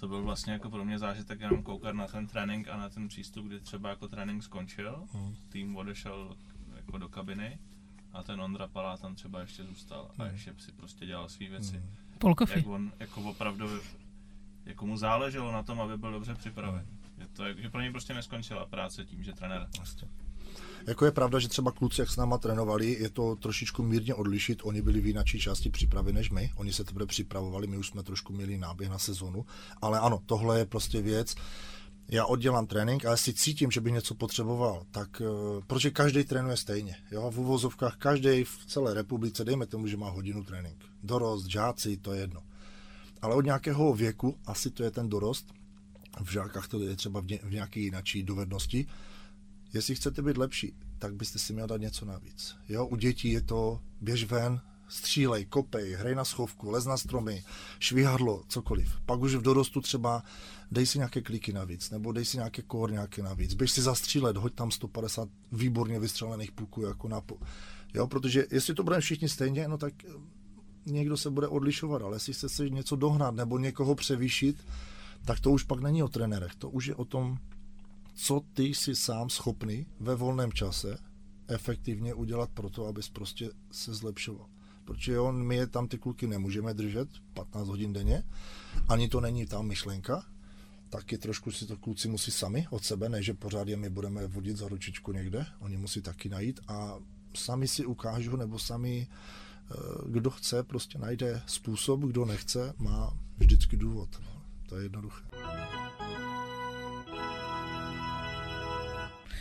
to 0.02 0.08
byl 0.08 0.24
vlastně 0.24 0.54
jako 0.54 0.70
pro 0.70 0.86
mě 0.86 1.00
zážitek 1.00 1.42
jenom 1.42 1.64
koukat 1.64 1.96
na 1.96 2.08
ten 2.08 2.28
trénink 2.28 2.68
a 2.68 2.78
na 2.78 2.90
ten 2.90 3.08
přístup, 3.08 3.46
kdy 3.46 3.60
třeba 3.60 3.90
jako 3.90 4.08
trénink 4.08 4.44
skončil, 4.44 5.08
hmm. 5.14 5.36
tým 5.50 5.76
odešel 5.76 6.38
jako 6.76 6.98
do 6.98 7.10
kabiny 7.10 7.60
a 8.14 8.24
ten 8.24 8.42
Ondra 8.42 8.68
Palá 8.68 8.98
tam 8.98 9.16
třeba 9.16 9.40
ještě 9.40 9.64
zůstal 9.64 10.12
a 10.18 10.24
hmm. 10.24 10.32
ještě 10.32 10.54
si 10.58 10.72
prostě 10.72 11.06
dělal 11.06 11.30
své 11.30 11.48
věci. 11.48 11.78
Hmm. 11.78 11.90
Polkofy. 12.18 12.60
Jak 12.60 12.68
on 12.68 12.92
jako 13.00 13.22
opravdu, 13.22 13.70
jako 14.66 14.86
mu 14.86 14.98
záleželo 14.98 15.52
na 15.52 15.64
tom, 15.64 15.82
aby 15.82 15.98
byl 15.98 16.12
dobře 16.12 16.36
připraven. 16.36 16.86
Je 17.18 17.28
to, 17.28 17.54
že 17.62 17.70
pro 17.70 17.82
něj 17.82 17.92
prostě 17.92 18.14
neskončila 18.14 18.66
práce 18.66 19.06
tím, 19.06 19.24
že 19.24 19.34
trenér. 19.34 19.68
Vlastně. 19.78 20.08
Jako 20.88 21.06
je 21.06 21.12
pravda, 21.12 21.40
že 21.40 21.48
třeba 21.48 21.72
kluci, 21.72 22.02
jak 22.02 22.10
s 22.10 22.18
náma 22.18 22.38
trénovali, 22.38 22.98
je 23.00 23.10
to 23.10 23.36
trošičku 23.36 23.84
mírně 23.84 24.16
odlišit. 24.16 24.60
Oni 24.64 24.82
byli 24.82 25.02
v 25.02 25.06
jináčí 25.06 25.40
části 25.40 25.70
přípravy 25.70 26.14
než 26.14 26.30
my. 26.30 26.52
Oni 26.56 26.74
se 26.74 26.84
teprve 26.84 27.06
připravovali, 27.06 27.68
my 27.68 27.78
už 27.78 27.88
jsme 27.88 28.04
trošku 28.04 28.34
měli 28.34 28.58
náběh 28.58 28.90
na 28.90 29.00
sezonu. 29.00 29.46
Ale 29.82 30.00
ano, 30.00 30.22
tohle 30.26 30.60
je 30.60 30.66
prostě 30.66 31.02
věc, 31.02 31.36
já 32.12 32.26
oddělám 32.26 32.68
trénink 32.68 33.06
a 33.06 33.12
jestli 33.12 33.34
cítím, 33.34 33.72
že 33.72 33.82
bych 33.82 33.94
něco 33.94 34.16
potřeboval, 34.16 34.84
tak 34.92 35.22
uh, 35.22 35.64
protože 35.68 35.92
každý 35.92 36.24
trénuje 36.24 36.58
stejně. 36.58 36.96
Jo? 37.12 37.32
V 37.32 37.40
uvozovkách 37.40 37.96
každý 37.98 38.44
v 38.44 38.66
celé 38.68 38.94
republice, 38.94 39.46
dejme 39.46 39.66
tomu, 39.66 39.88
že 39.88 39.98
má 39.98 40.10
hodinu 40.10 40.44
trénink. 40.44 40.86
Dorost, 41.04 41.46
žáci, 41.46 41.98
to 41.98 42.14
je 42.14 42.22
jedno. 42.22 42.42
Ale 43.22 43.36
od 43.36 43.46
nějakého 43.46 43.94
věku, 43.94 44.38
asi 44.46 44.72
to 44.72 44.84
je 44.84 44.92
ten 44.92 45.10
dorost, 45.10 45.54
v 46.24 46.32
žákách 46.32 46.68
to 46.68 46.80
je 46.80 46.96
třeba 46.96 47.22
v, 47.22 47.26
ně, 47.26 47.40
v 47.44 47.52
nějaké 47.52 47.80
jináčí 47.80 48.24
dovednosti, 48.24 48.88
jestli 49.74 49.96
chcete 49.96 50.22
být 50.22 50.38
lepší, 50.38 50.74
tak 51.00 51.16
byste 51.16 51.40
si 51.40 51.54
měl 51.54 51.68
dát 51.68 51.82
něco 51.82 52.06
navíc. 52.06 52.56
Jo? 52.70 52.86
U 52.86 52.96
dětí 52.96 53.32
je 53.32 53.42
to 53.42 53.82
běž 54.02 54.24
ven, 54.24 54.62
střílej, 54.92 55.46
kopej, 55.46 55.94
hrej 55.94 56.16
na 56.16 56.26
schovku, 56.26 56.70
lez 56.70 56.86
na 56.86 56.98
stromy, 56.98 57.44
švihadlo, 57.80 58.44
cokoliv. 58.48 59.02
Pak 59.06 59.20
už 59.20 59.36
v 59.36 59.42
dorostu 59.42 59.82
třeba 59.82 60.24
dej 60.72 60.86
si 60.86 60.98
nějaké 60.98 61.22
kliky 61.22 61.54
navíc, 61.54 61.90
nebo 61.90 62.12
dej 62.12 62.26
si 62.26 62.38
nějaké 62.38 62.64
nějaké 62.90 63.24
navíc, 63.24 63.54
běž 63.54 63.72
si 63.72 63.82
zastřílet, 63.82 64.38
hoď 64.38 64.54
tam 64.54 64.72
150 64.72 65.30
výborně 65.52 66.00
vystřelených 66.00 66.52
puků 66.52 66.82
jako 66.82 67.08
na 67.08 67.22
po... 67.22 67.38
Jo, 67.94 68.08
protože 68.08 68.46
jestli 68.52 68.74
to 68.74 68.84
budeme 68.84 69.02
všichni 69.02 69.30
stejně, 69.30 69.68
no 69.68 69.78
tak 69.78 69.94
eh, 70.06 70.10
někdo 70.86 71.18
se 71.18 71.30
bude 71.30 71.48
odlišovat, 71.48 72.02
ale 72.02 72.16
jestli 72.16 72.34
se 72.34 72.70
něco 72.70 72.96
dohnat 72.96 73.36
nebo 73.36 73.58
někoho 73.58 73.96
převýšit, 73.96 74.66
tak 75.26 75.40
to 75.40 75.52
už 75.52 75.64
pak 75.64 75.80
není 75.80 76.04
o 76.04 76.08
trenérech, 76.08 76.56
to 76.56 76.70
už 76.70 76.86
je 76.86 76.96
o 76.96 77.06
tom, 77.06 77.38
co 78.13 78.41
ty 78.54 78.63
jsi 78.63 78.95
sám 78.95 79.30
schopný 79.30 79.86
ve 80.00 80.15
volném 80.15 80.52
čase 80.52 80.97
efektivně 81.47 82.13
udělat 82.13 82.50
pro 82.50 82.69
to, 82.69 82.86
abys 82.86 83.10
prostě 83.10 83.50
se 83.71 83.93
zlepšoval 83.93 84.47
protože 84.86 85.19
on, 85.19 85.43
my 85.43 85.56
je 85.56 85.67
tam 85.67 85.88
ty 85.88 85.97
kluky 85.97 86.28
nemůžeme 86.28 86.74
držet 86.74 87.10
15 87.34 87.67
hodin 87.67 87.93
denně, 87.93 88.24
ani 88.89 89.10
to 89.10 89.21
není 89.21 89.45
ta 89.45 89.62
myšlenka, 89.62 90.26
taky 90.89 91.17
trošku 91.17 91.52
si 91.52 91.65
to 91.65 91.78
kluci 91.78 92.08
musí 92.08 92.32
sami 92.32 92.67
od 92.69 92.86
sebe, 92.86 93.10
ne 93.10 93.24
že 93.24 93.34
pořád 93.34 93.67
je 93.67 93.78
my 93.78 93.89
budeme 93.89 94.28
vodit 94.28 94.58
za 94.58 94.67
ručičku 94.67 95.12
někde, 95.12 95.45
oni 95.60 95.78
musí 95.78 96.02
taky 96.02 96.30
najít 96.30 96.60
a 96.67 96.95
sami 97.36 97.67
si 97.67 97.86
ukážou, 97.86 98.36
nebo 98.36 98.60
sami, 98.60 99.08
eh, 99.08 99.76
kdo 100.08 100.30
chce, 100.30 100.63
prostě 100.63 101.00
najde 101.00 101.41
způsob, 101.45 102.00
kdo 102.00 102.26
nechce, 102.26 102.74
má 102.78 103.17
vždycky 103.38 103.78
důvod. 103.78 104.10
No. 104.24 104.41
To 104.69 104.78
je 104.78 104.84
jednoduché. 104.84 105.24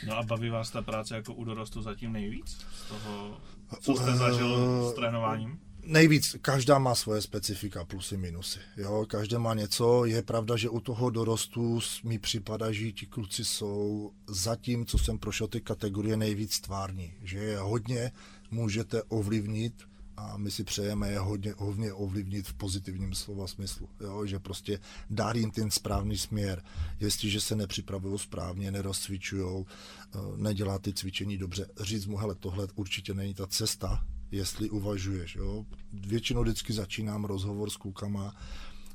No 0.07 0.17
a 0.17 0.23
baví 0.23 0.51
vás 0.51 0.71
ta 0.71 0.83
práce 0.83 1.15
jako 1.15 1.35
u 1.35 1.45
dorostu 1.45 1.83
zatím 1.83 2.13
nejvíc? 2.13 2.59
Z 2.75 2.89
toho, 2.89 3.41
co 3.81 3.97
jste 3.97 4.17
zažil 4.17 4.91
s 4.91 4.95
trénováním? 4.95 5.61
Nejvíc, 5.83 6.37
každá 6.43 6.79
má 6.79 6.95
svoje 6.95 7.23
specifika, 7.23 7.85
plusy, 7.85 8.17
minusy. 8.17 8.59
Jo, 8.77 9.07
každé 9.09 9.39
má 9.39 9.55
něco. 9.55 10.05
Je 10.05 10.23
pravda, 10.23 10.57
že 10.57 10.69
u 10.69 10.81
toho 10.81 11.11
dorostu 11.11 11.81
mi 12.05 12.19
připadá, 12.19 12.73
že 12.73 12.93
ti 12.93 13.07
kluci 13.07 13.45
jsou 13.45 14.13
zatím, 14.29 14.87
co 14.87 14.99
jsem 14.99 15.19
prošel 15.19 15.49
ty 15.49 15.61
kategorie, 15.61 16.17
nejvíc 16.17 16.61
tvární. 16.61 17.15
Že 17.23 17.39
je 17.39 17.59
hodně 17.59 18.13
můžete 18.51 19.03
ovlivnit 19.03 19.75
a 20.21 20.37
my 20.37 20.51
si 20.51 20.65
přejeme 20.65 21.11
je 21.11 21.19
hodně, 21.19 21.55
hodně 21.59 21.93
ovlivnit 21.93 22.49
v 22.49 22.55
pozitivním 22.55 23.15
slova 23.15 23.47
smyslu. 23.47 23.89
Jo? 24.01 24.27
Že 24.27 24.39
prostě 24.39 24.81
dát 25.11 25.37
jim 25.37 25.51
ten 25.51 25.71
správný 25.71 26.19
směr. 26.19 26.63
Jestliže 27.01 27.41
se 27.41 27.57
nepřipravují 27.57 28.19
správně, 28.19 28.71
nerozcvičují, 28.71 29.65
eh, 29.67 30.19
nedělá 30.37 30.79
ty 30.79 30.93
cvičení 30.93 31.39
dobře, 31.39 31.67
říct 31.81 32.07
mu, 32.07 32.17
hele, 32.17 32.35
tohle 32.35 32.69
určitě 32.75 33.15
není 33.15 33.35
ta 33.35 33.47
cesta, 33.47 34.05
jestli 34.31 34.71
uvažuješ. 34.71 35.37
Jo? 35.37 35.65
Většinou 35.93 36.43
vždycky 36.43 36.73
začínám 36.73 37.25
rozhovor 37.25 37.71
s 37.71 37.77
klukama, 37.77 38.35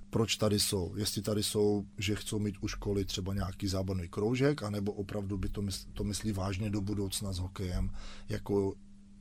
proč 0.09 0.35
tady 0.35 0.59
jsou. 0.59 0.93
Jestli 0.95 1.21
tady 1.21 1.43
jsou, 1.43 1.85
že 1.97 2.15
chcou 2.15 2.39
mít 2.39 2.55
u 2.61 2.67
školy 2.67 3.05
třeba 3.05 3.33
nějaký 3.33 3.67
zábavný 3.67 4.07
kroužek, 4.07 4.63
anebo 4.63 4.91
opravdu 4.91 5.37
by 5.37 5.49
to, 5.49 5.61
mysl, 5.61 5.87
to 5.93 6.03
myslí 6.03 6.31
vážně 6.31 6.69
do 6.69 6.81
budoucna 6.81 7.33
s 7.33 7.39
hokejem, 7.39 7.91
jako 8.29 8.73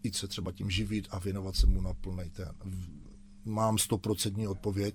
i 0.05 0.13
se 0.13 0.29
třeba 0.29 0.53
tím 0.53 0.71
živit 0.71 1.09
a 1.11 1.19
věnovat 1.19 1.57
se 1.57 1.67
mu 1.67 1.81
na 1.81 1.95
plný 1.95 2.31
ten. 2.31 2.53
Mám 3.45 3.79
stoprocentní 3.79 4.49
odpověď, 4.49 4.95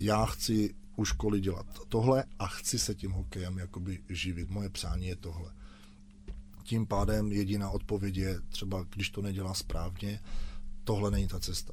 já 0.00 0.26
chci 0.26 0.74
u 0.96 1.04
školy 1.04 1.40
dělat 1.40 1.66
tohle 1.88 2.24
a 2.38 2.46
chci 2.46 2.78
se 2.78 2.94
tím 2.94 3.10
hokejem 3.10 3.58
jakoby 3.58 4.02
živit. 4.08 4.50
Moje 4.50 4.68
přání 4.68 5.06
je 5.06 5.16
tohle. 5.16 5.52
Tím 6.62 6.86
pádem 6.86 7.32
jediná 7.32 7.70
odpověď 7.70 8.16
je 8.16 8.40
třeba, 8.48 8.86
když 8.90 9.10
to 9.10 9.22
nedělá 9.22 9.54
správně, 9.54 10.20
tohle 10.84 11.10
není 11.10 11.28
ta 11.28 11.40
cesta. 11.40 11.72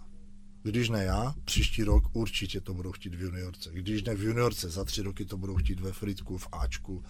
Když 0.64 0.90
ne 0.90 1.04
já, 1.04 1.36
příští 1.46 1.84
rok 1.84 2.04
určitě 2.14 2.62
to 2.62 2.74
budou 2.74 2.92
chtít 2.92 3.16
v 3.16 3.22
juniorce. 3.22 3.70
Když 3.74 4.04
ne 4.04 4.16
v 4.16 4.24
juniorce, 4.24 4.70
za 4.70 4.84
tři 4.84 5.02
roky 5.02 5.26
to 5.26 5.38
budou 5.38 5.56
chtít 5.56 5.80
ve 5.80 5.92
Fritku, 5.92 6.38
v 6.38 6.48
Ačku. 6.52 7.04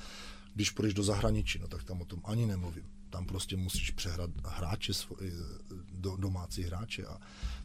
Když 0.54 0.72
půjdeš 0.72 0.94
do 0.94 1.04
zahraničí, 1.04 1.60
no 1.60 1.68
tak 1.68 1.84
tam 1.84 2.02
o 2.02 2.06
tom 2.06 2.22
ani 2.24 2.46
nemluvím. 2.46 2.86
Tam 3.10 3.26
prostě 3.26 3.58
musíš 3.58 3.92
přehrát 3.92 4.30
hráče, 4.46 4.94
do, 5.92 6.16
domácí 6.18 6.64
hráče 6.64 7.06
a 7.06 7.20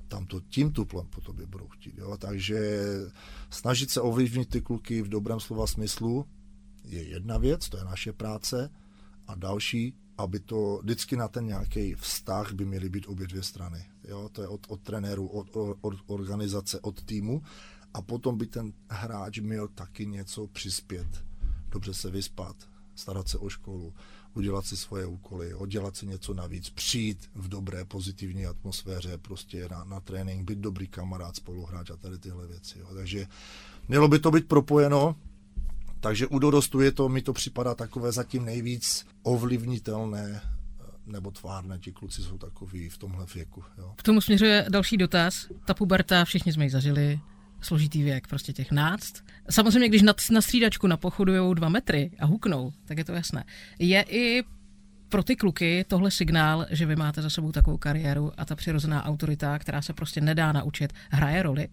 tam 0.08 0.26
to 0.26 0.40
tím 0.40 0.72
tuplem 0.72 1.06
po 1.06 1.20
tobě 1.20 1.46
budou 1.46 1.68
chtít. 1.68 1.98
Jo? 1.98 2.16
Takže 2.16 2.82
snažit 3.50 3.90
se 3.90 4.00
ovlivnit 4.00 4.48
ty 4.48 4.60
kluky 4.60 5.02
v 5.02 5.08
dobrém 5.08 5.40
slova 5.40 5.66
smyslu 5.66 6.26
je 6.84 7.02
jedna 7.02 7.38
věc, 7.38 7.68
to 7.68 7.76
je 7.76 7.84
naše 7.84 8.12
práce, 8.12 8.70
a 9.26 9.34
další, 9.34 9.94
aby 10.18 10.40
to 10.40 10.80
vždycky 10.82 11.16
na 11.16 11.28
ten 11.28 11.46
nějaký 11.46 11.94
vztah 11.94 12.52
by 12.52 12.64
měly 12.64 12.88
být 12.88 13.06
obě 13.06 13.26
dvě 13.26 13.42
strany. 13.42 13.86
Jo? 14.08 14.28
To 14.32 14.42
je 14.42 14.48
od, 14.48 14.66
od 14.68 14.80
trenéru, 14.80 15.26
od, 15.26 15.56
od 15.80 15.94
organizace, 16.06 16.80
od 16.80 17.02
týmu 17.02 17.42
a 17.94 18.02
potom 18.02 18.38
by 18.38 18.46
ten 18.46 18.72
hráč 18.88 19.38
měl 19.38 19.68
taky 19.68 20.06
něco 20.06 20.46
přispět. 20.46 21.24
Dobře 21.68 21.94
se 21.94 22.10
vyspat, 22.10 22.56
starat 22.94 23.28
se 23.28 23.38
o 23.38 23.48
školu, 23.48 23.94
udělat 24.34 24.66
si 24.66 24.76
svoje 24.76 25.06
úkoly, 25.06 25.54
oddělat 25.54 25.96
si 25.96 26.06
něco 26.06 26.34
navíc, 26.34 26.70
přijít 26.70 27.30
v 27.34 27.48
dobré, 27.48 27.84
pozitivní 27.84 28.46
atmosféře 28.46 29.18
prostě 29.18 29.68
na, 29.70 29.84
na 29.84 30.00
trénink, 30.00 30.50
být 30.50 30.58
dobrý 30.58 30.88
kamarád, 30.88 31.36
spoluhráč 31.36 31.90
a 31.90 31.96
tady 31.96 32.18
tyhle 32.18 32.46
věci. 32.46 32.78
Jo. 32.78 32.86
Takže 32.94 33.26
mělo 33.88 34.08
by 34.08 34.18
to 34.18 34.30
být 34.30 34.48
propojeno, 34.48 35.16
takže 36.00 36.26
u 36.26 36.38
dorostu 36.38 36.80
je 36.80 36.92
to, 36.92 37.08
mi 37.08 37.22
to 37.22 37.32
připadá 37.32 37.74
takové 37.74 38.12
zatím 38.12 38.44
nejvíc 38.44 39.06
ovlivnitelné 39.22 40.42
nebo 41.06 41.30
tvárné, 41.30 41.78
ti 41.78 41.92
kluci 41.92 42.22
jsou 42.22 42.38
takový 42.38 42.88
v 42.88 42.98
tomhle 42.98 43.26
věku. 43.34 43.64
Jo. 43.78 43.92
K 43.96 44.02
tomu 44.02 44.20
směřuje 44.20 44.66
další 44.68 44.96
dotaz. 44.96 45.46
Ta 45.64 45.74
puberta, 45.74 46.24
všichni 46.24 46.52
jsme 46.52 46.64
ji 46.64 46.70
zažili, 46.70 47.20
složitý 47.64 48.02
věk, 48.02 48.26
prostě 48.26 48.52
těch 48.52 48.72
náct. 48.72 49.12
Samozřejmě, 49.50 49.88
když 49.88 50.02
na, 50.02 50.14
na 50.30 50.40
střídačku 50.40 50.86
napochodujou 50.86 51.54
dva 51.54 51.68
metry 51.68 52.10
a 52.18 52.26
huknou, 52.26 52.72
tak 52.84 52.98
je 52.98 53.04
to 53.04 53.12
jasné. 53.12 53.44
Je 53.78 54.02
i 54.02 54.44
pro 55.08 55.22
ty 55.22 55.36
kluky 55.36 55.84
tohle 55.88 56.10
signál, 56.10 56.66
že 56.70 56.86
vy 56.86 56.96
máte 56.96 57.22
za 57.22 57.30
sebou 57.30 57.52
takovou 57.52 57.78
kariéru 57.78 58.32
a 58.36 58.44
ta 58.44 58.56
přirozená 58.56 59.04
autorita, 59.04 59.58
která 59.58 59.82
se 59.82 59.92
prostě 59.92 60.20
nedá 60.20 60.52
naučit, 60.52 60.92
hraje 61.10 61.42
roli? 61.42 61.68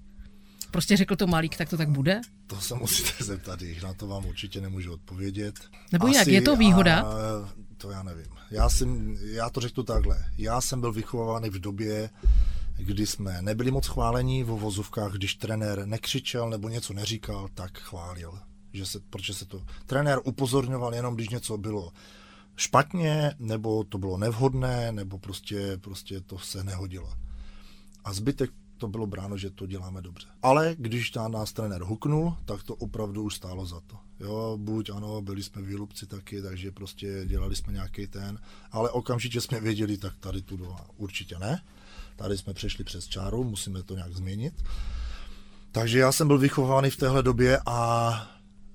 Prostě 0.72 0.98
řekl 0.98 1.16
to 1.16 1.28
malík, 1.28 1.58
tak 1.58 1.70
to 1.70 1.78
tak 1.78 1.90
bude? 1.90 2.22
To 2.48 2.62
se 2.62 2.76
musíte 2.76 3.24
zeptat, 3.24 3.60
na 3.84 3.94
to 3.94 4.08
vám 4.08 4.26
určitě 4.26 4.62
nemůžu 4.62 4.94
odpovědět. 4.94 5.56
Nebo 5.92 6.08
Asi, 6.08 6.18
jak, 6.18 6.28
je 6.28 6.42
to 6.42 6.56
výhoda? 6.56 7.00
A, 7.00 7.06
to 7.78 7.92
já 7.92 8.04
nevím. 8.04 8.26
Já, 8.52 8.70
jsem, 8.70 9.18
já 9.22 9.50
to 9.50 9.62
řeknu 9.62 9.84
takhle. 9.84 10.26
Já 10.38 10.62
jsem 10.62 10.82
byl 10.82 10.94
vychovávaný 10.94 11.50
v 11.50 11.60
době, 11.60 12.10
kdy 12.80 13.08
jsme 13.08 13.42
nebyli 13.42 13.72
moc 13.72 13.88
chválení 13.88 14.44
v 14.44 14.48
vozovkách, 14.48 15.14
když 15.14 15.36
trenér 15.36 15.86
nekřičel 15.86 16.50
nebo 16.50 16.70
něco 16.70 16.94
neříkal, 16.94 17.48
tak 17.54 17.78
chválil. 17.78 18.40
Že 18.74 18.86
se, 18.86 19.00
protože 19.00 19.34
se 19.34 19.46
to 19.46 19.66
trenér 19.86 20.20
upozorňoval 20.24 20.96
jenom, 20.96 21.16
když 21.16 21.30
něco 21.30 21.58
bylo 21.58 21.92
špatně, 22.56 23.36
nebo 23.40 23.84
to 23.84 23.98
bylo 23.98 24.18
nevhodné, 24.18 24.92
nebo 24.92 25.20
prostě, 25.20 25.78
prostě 25.78 26.22
to 26.22 26.40
se 26.40 26.64
nehodilo. 26.64 27.14
A 28.04 28.14
zbytek 28.14 28.52
to 28.78 28.88
bylo 28.88 29.08
bráno, 29.08 29.38
že 29.38 29.50
to 29.50 29.66
děláme 29.66 30.02
dobře. 30.02 30.28
Ale 30.42 30.76
když 30.78 31.14
na 31.14 31.28
nás 31.28 31.54
trenér 31.54 31.82
huknul, 31.82 32.38
tak 32.46 32.64
to 32.64 32.76
opravdu 32.76 33.24
už 33.24 33.36
stálo 33.36 33.66
za 33.66 33.80
to. 33.80 33.98
Jo, 34.20 34.58
buď 34.62 34.90
ano, 34.90 35.22
byli 35.22 35.44
jsme 35.44 35.62
výlupci 35.62 36.08
taky, 36.08 36.42
takže 36.42 36.72
prostě 36.72 37.26
dělali 37.26 37.56
jsme 37.56 37.74
nějaký 37.74 38.08
ten, 38.08 38.40
ale 38.72 38.90
okamžitě 38.90 39.42
jsme 39.42 39.60
věděli, 39.60 39.98
tak 39.98 40.18
tady 40.20 40.42
tu 40.42 40.76
určitě 40.98 41.40
ne. 41.40 41.62
Tady 42.20 42.38
jsme 42.38 42.54
přešli 42.54 42.84
přes 42.84 43.08
čáru, 43.08 43.44
musíme 43.44 43.84
to 43.84 43.96
nějak 43.96 44.14
změnit. 44.14 44.54
Takže 45.72 46.00
já 46.00 46.12
jsem 46.12 46.28
byl 46.28 46.38
vychovaný 46.38 46.90
v 46.90 46.98
téhle 46.98 47.24
době 47.24 47.60
a 47.66 48.12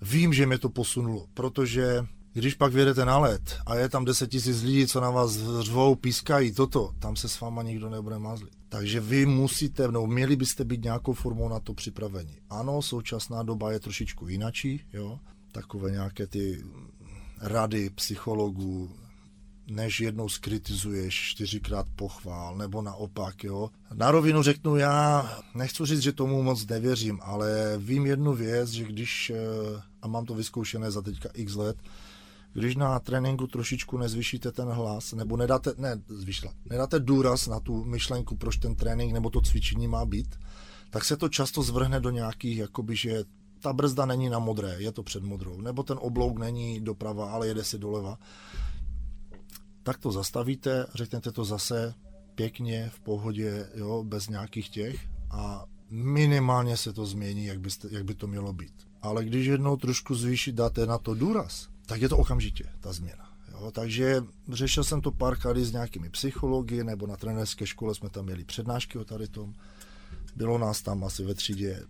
vím, 0.03 0.33
že 0.33 0.47
mě 0.47 0.59
to 0.59 0.69
posunulo, 0.69 1.27
protože 1.35 2.07
když 2.33 2.55
pak 2.55 2.73
vyjedete 2.73 3.05
na 3.05 3.19
let 3.19 3.57
a 3.67 3.75
je 3.75 3.89
tam 3.89 4.05
10 4.05 4.31
tisíc 4.31 4.63
lidí, 4.63 4.87
co 4.87 5.01
na 5.01 5.11
vás 5.11 5.39
řvou, 5.61 5.95
pískají 5.95 6.53
toto, 6.53 6.93
tam 6.99 7.17
se 7.17 7.29
s 7.29 7.41
váma 7.41 7.63
nikdo 7.63 7.91
nebude 7.91 8.19
mazlit. 8.19 8.55
Takže 8.69 9.01
vy 9.01 9.27
musíte, 9.27 9.89
no 9.89 10.07
měli 10.07 10.37
byste 10.37 10.65
být 10.65 10.85
nějakou 10.85 11.13
formou 11.13 11.49
na 11.49 11.61
to 11.61 11.75
připraveni. 11.75 12.37
Ano, 12.51 12.83
současná 12.83 13.43
doba 13.43 13.73
je 13.73 13.81
trošičku 13.81 14.29
jinačí, 14.29 14.81
jo, 14.93 15.19
takové 15.53 15.91
nějaké 15.91 16.27
ty 16.27 16.65
rady 17.41 17.91
psychologů, 17.91 18.91
než 19.67 20.01
jednou 20.01 20.29
skritizuješ, 20.29 21.15
čtyřikrát 21.15 21.87
pochvál, 21.97 22.57
nebo 22.57 22.83
naopak, 22.83 23.45
jo. 23.45 23.71
Na 23.95 24.11
rovinu 24.11 24.43
řeknu, 24.43 24.77
já 24.77 25.31
nechci 25.55 25.87
říct, 25.87 26.01
že 26.01 26.13
tomu 26.13 26.43
moc 26.43 26.67
nevěřím, 26.67 27.21
ale 27.23 27.75
vím 27.79 28.07
jednu 28.07 28.33
věc, 28.33 28.71
že 28.71 28.85
když, 28.85 29.31
eh, 29.31 29.83
a 30.03 30.09
mám 30.09 30.25
to 30.25 30.35
vyzkoušené 30.35 30.91
za 30.91 31.03
teďka 31.03 31.29
x 31.35 31.55
let, 31.55 31.77
když 32.53 32.77
na 32.77 32.99
tréninku 32.99 33.47
trošičku 33.47 33.99
nezvyšíte 33.99 34.53
ten 34.53 34.69
hlas, 34.69 35.13
nebo 35.13 35.37
nedáte, 35.37 35.73
ne, 35.79 36.03
zvyšla, 36.09 36.53
nedáte 36.71 37.01
důraz 37.01 37.47
na 37.47 37.61
tu 37.61 37.85
myšlenku, 37.85 38.37
proč 38.37 38.57
ten 38.57 38.75
trénink 38.75 39.13
nebo 39.13 39.31
to 39.31 39.41
cvičení 39.41 39.89
má 39.89 40.05
být, 40.05 40.39
tak 40.91 41.05
se 41.05 41.17
to 41.17 41.29
často 41.29 41.63
zvrhne 41.63 42.01
do 42.01 42.11
nějakých, 42.11 42.59
jakoby, 42.59 42.97
že 42.97 43.25
ta 43.61 43.73
brzda 43.73 44.07
není 44.07 44.29
na 44.29 44.39
modré, 44.39 44.77
je 44.79 44.93
to 44.93 45.03
před 45.03 45.23
modrou, 45.23 45.61
nebo 45.61 45.83
ten 45.83 45.99
oblouk 46.01 46.39
není 46.39 46.81
doprava, 46.81 47.31
ale 47.31 47.47
jede 47.47 47.65
si 47.65 47.79
doleva 47.79 48.19
tak 49.85 49.99
to 49.99 50.13
zastavíte, 50.13 50.87
řeknete 50.95 51.33
to 51.33 51.45
zase 51.45 51.95
pěkně, 52.35 52.91
v 52.95 53.01
pohodě, 53.01 53.69
jo, 53.75 54.05
bez 54.05 54.29
nějakých 54.29 54.69
těch 54.69 55.09
a 55.31 55.65
minimálně 55.91 56.77
se 56.77 56.93
to 56.93 57.07
změní, 57.07 57.45
jak, 57.45 57.61
byste, 57.61 57.89
jak 57.91 58.05
by 58.05 58.15
to 58.15 58.27
mělo 58.27 58.53
být. 58.53 58.75
Ale 59.03 59.25
když 59.25 59.47
jednou 59.47 59.77
trošku 59.77 60.15
zvýšit, 60.15 60.55
dáte 60.55 60.87
na 60.87 60.99
to 60.99 61.15
důraz, 61.15 61.69
tak 61.87 62.01
je 62.03 62.09
to 62.09 62.17
okamžitě 62.17 62.65
ta 62.81 62.93
změna. 62.93 63.29
Jo, 63.53 63.71
takže 63.71 64.25
řešil 64.49 64.85
jsem 64.85 65.01
to 65.01 65.11
párkrát 65.11 65.57
s 65.57 65.73
nějakými 65.73 66.11
psychologi, 66.11 66.85
nebo 66.85 67.07
na 67.07 67.17
trenérské 67.17 67.67
škole 67.67 67.95
jsme 67.95 68.11
tam 68.11 68.25
měli 68.25 68.45
přednášky 68.45 68.99
o 68.99 69.05
tady 69.05 69.29
tom. 69.29 69.55
Bylo 70.37 70.59
nás 70.59 70.83
tam 70.83 71.05
asi 71.05 71.25
ve 71.25 71.35
třídě 71.35 71.83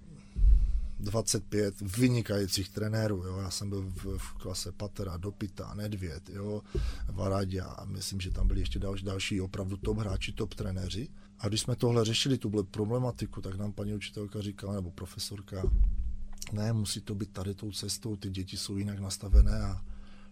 25 1.04 1.80
vynikajících 1.80 2.68
trenérů. 2.68 3.24
Jo. 3.26 3.38
Já 3.38 3.50
jsem 3.50 3.68
byl 3.68 3.82
v, 3.82 4.18
v 4.18 4.32
klase 4.32 4.72
Patera, 4.72 5.16
Dopita, 5.16 5.74
Nedvěd, 5.74 6.28
jo, 6.28 6.62
Varadě 7.08 7.60
a 7.60 7.84
myslím, 7.84 8.20
že 8.20 8.30
tam 8.30 8.48
byli 8.48 8.60
ještě 8.60 8.78
další, 8.78 9.04
další 9.04 9.40
opravdu 9.40 9.76
top 9.76 9.98
hráči, 9.98 10.32
top 10.32 10.54
trenéři. 10.54 11.08
A 11.38 11.48
když 11.48 11.60
jsme 11.60 11.76
tohle 11.76 12.04
řešili, 12.04 12.38
tu 12.38 12.62
problematiku, 12.62 13.40
tak 13.40 13.56
nám 13.56 13.72
paní 13.72 13.94
učitelka 13.94 14.40
říkala, 14.40 14.74
nebo 14.74 14.90
profesorka, 14.90 15.62
ne, 16.52 16.72
musí 16.72 17.00
to 17.00 17.14
být 17.14 17.32
tady 17.32 17.54
tou 17.54 17.72
cestou, 17.72 18.16
ty 18.16 18.30
děti 18.30 18.56
jsou 18.56 18.76
jinak 18.76 18.98
nastavené 18.98 19.60
a 19.60 19.84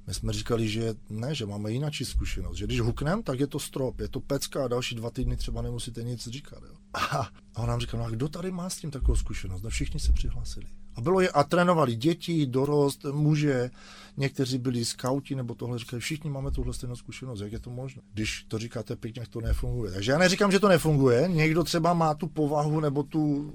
my 0.07 0.15
jsme 0.15 0.33
říkali, 0.33 0.69
že 0.69 0.95
ne, 1.11 1.35
že 1.35 1.47
máme 1.47 1.73
jináčí 1.73 2.05
zkušenost, 2.05 2.57
že 2.57 2.67
když 2.67 2.81
huknem, 2.81 3.23
tak 3.23 3.41
je 3.41 3.47
to 3.47 3.59
strop, 3.59 4.01
je 4.01 4.09
to 4.09 4.21
pecka 4.21 4.65
a 4.65 4.69
další 4.69 4.95
dva 4.95 5.11
týdny 5.11 5.37
třeba 5.37 5.63
nemusíte 5.63 6.03
nic 6.03 6.29
říkat. 6.29 6.63
Jo. 6.63 6.75
A, 6.95 7.29
on 7.57 7.69
nám 7.69 7.81
říkal, 7.81 8.01
no 8.01 8.07
a 8.07 8.11
kdo 8.11 8.29
tady 8.29 8.51
má 8.51 8.71
s 8.71 8.77
tím 8.77 8.91
takovou 8.91 9.17
zkušenost? 9.17 9.63
No 9.63 9.71
všichni 9.71 10.01
se 10.01 10.13
přihlásili. 10.13 10.67
A, 10.95 11.01
bylo 11.01 11.21
je, 11.21 11.29
a 11.29 11.45
trénovali 11.45 11.97
děti, 11.97 12.47
dorost, 12.47 13.05
muže, 13.13 13.71
někteří 14.17 14.59
byli 14.59 14.85
skauti 14.85 15.35
nebo 15.35 15.55
tohle, 15.55 15.79
říkali, 15.79 16.01
všichni 16.01 16.31
máme 16.31 16.51
tuhle 16.51 16.75
stejnou 16.75 16.97
zkušenost, 16.97 17.41
jak 17.41 17.53
je 17.53 17.59
to 17.59 17.71
možné? 17.71 18.03
Když 18.13 18.45
to 18.49 18.59
říkáte 18.59 18.97
pěkně, 18.97 19.21
jak 19.21 19.29
to 19.29 19.41
nefunguje. 19.41 19.93
Takže 19.93 20.13
já 20.13 20.19
neříkám, 20.19 20.53
že 20.53 20.61
to 20.61 20.69
nefunguje, 20.69 21.29
někdo 21.29 21.65
třeba 21.65 21.95
má 21.95 22.15
tu 22.15 22.27
povahu 22.27 22.81
nebo 22.81 23.03
tu 23.03 23.53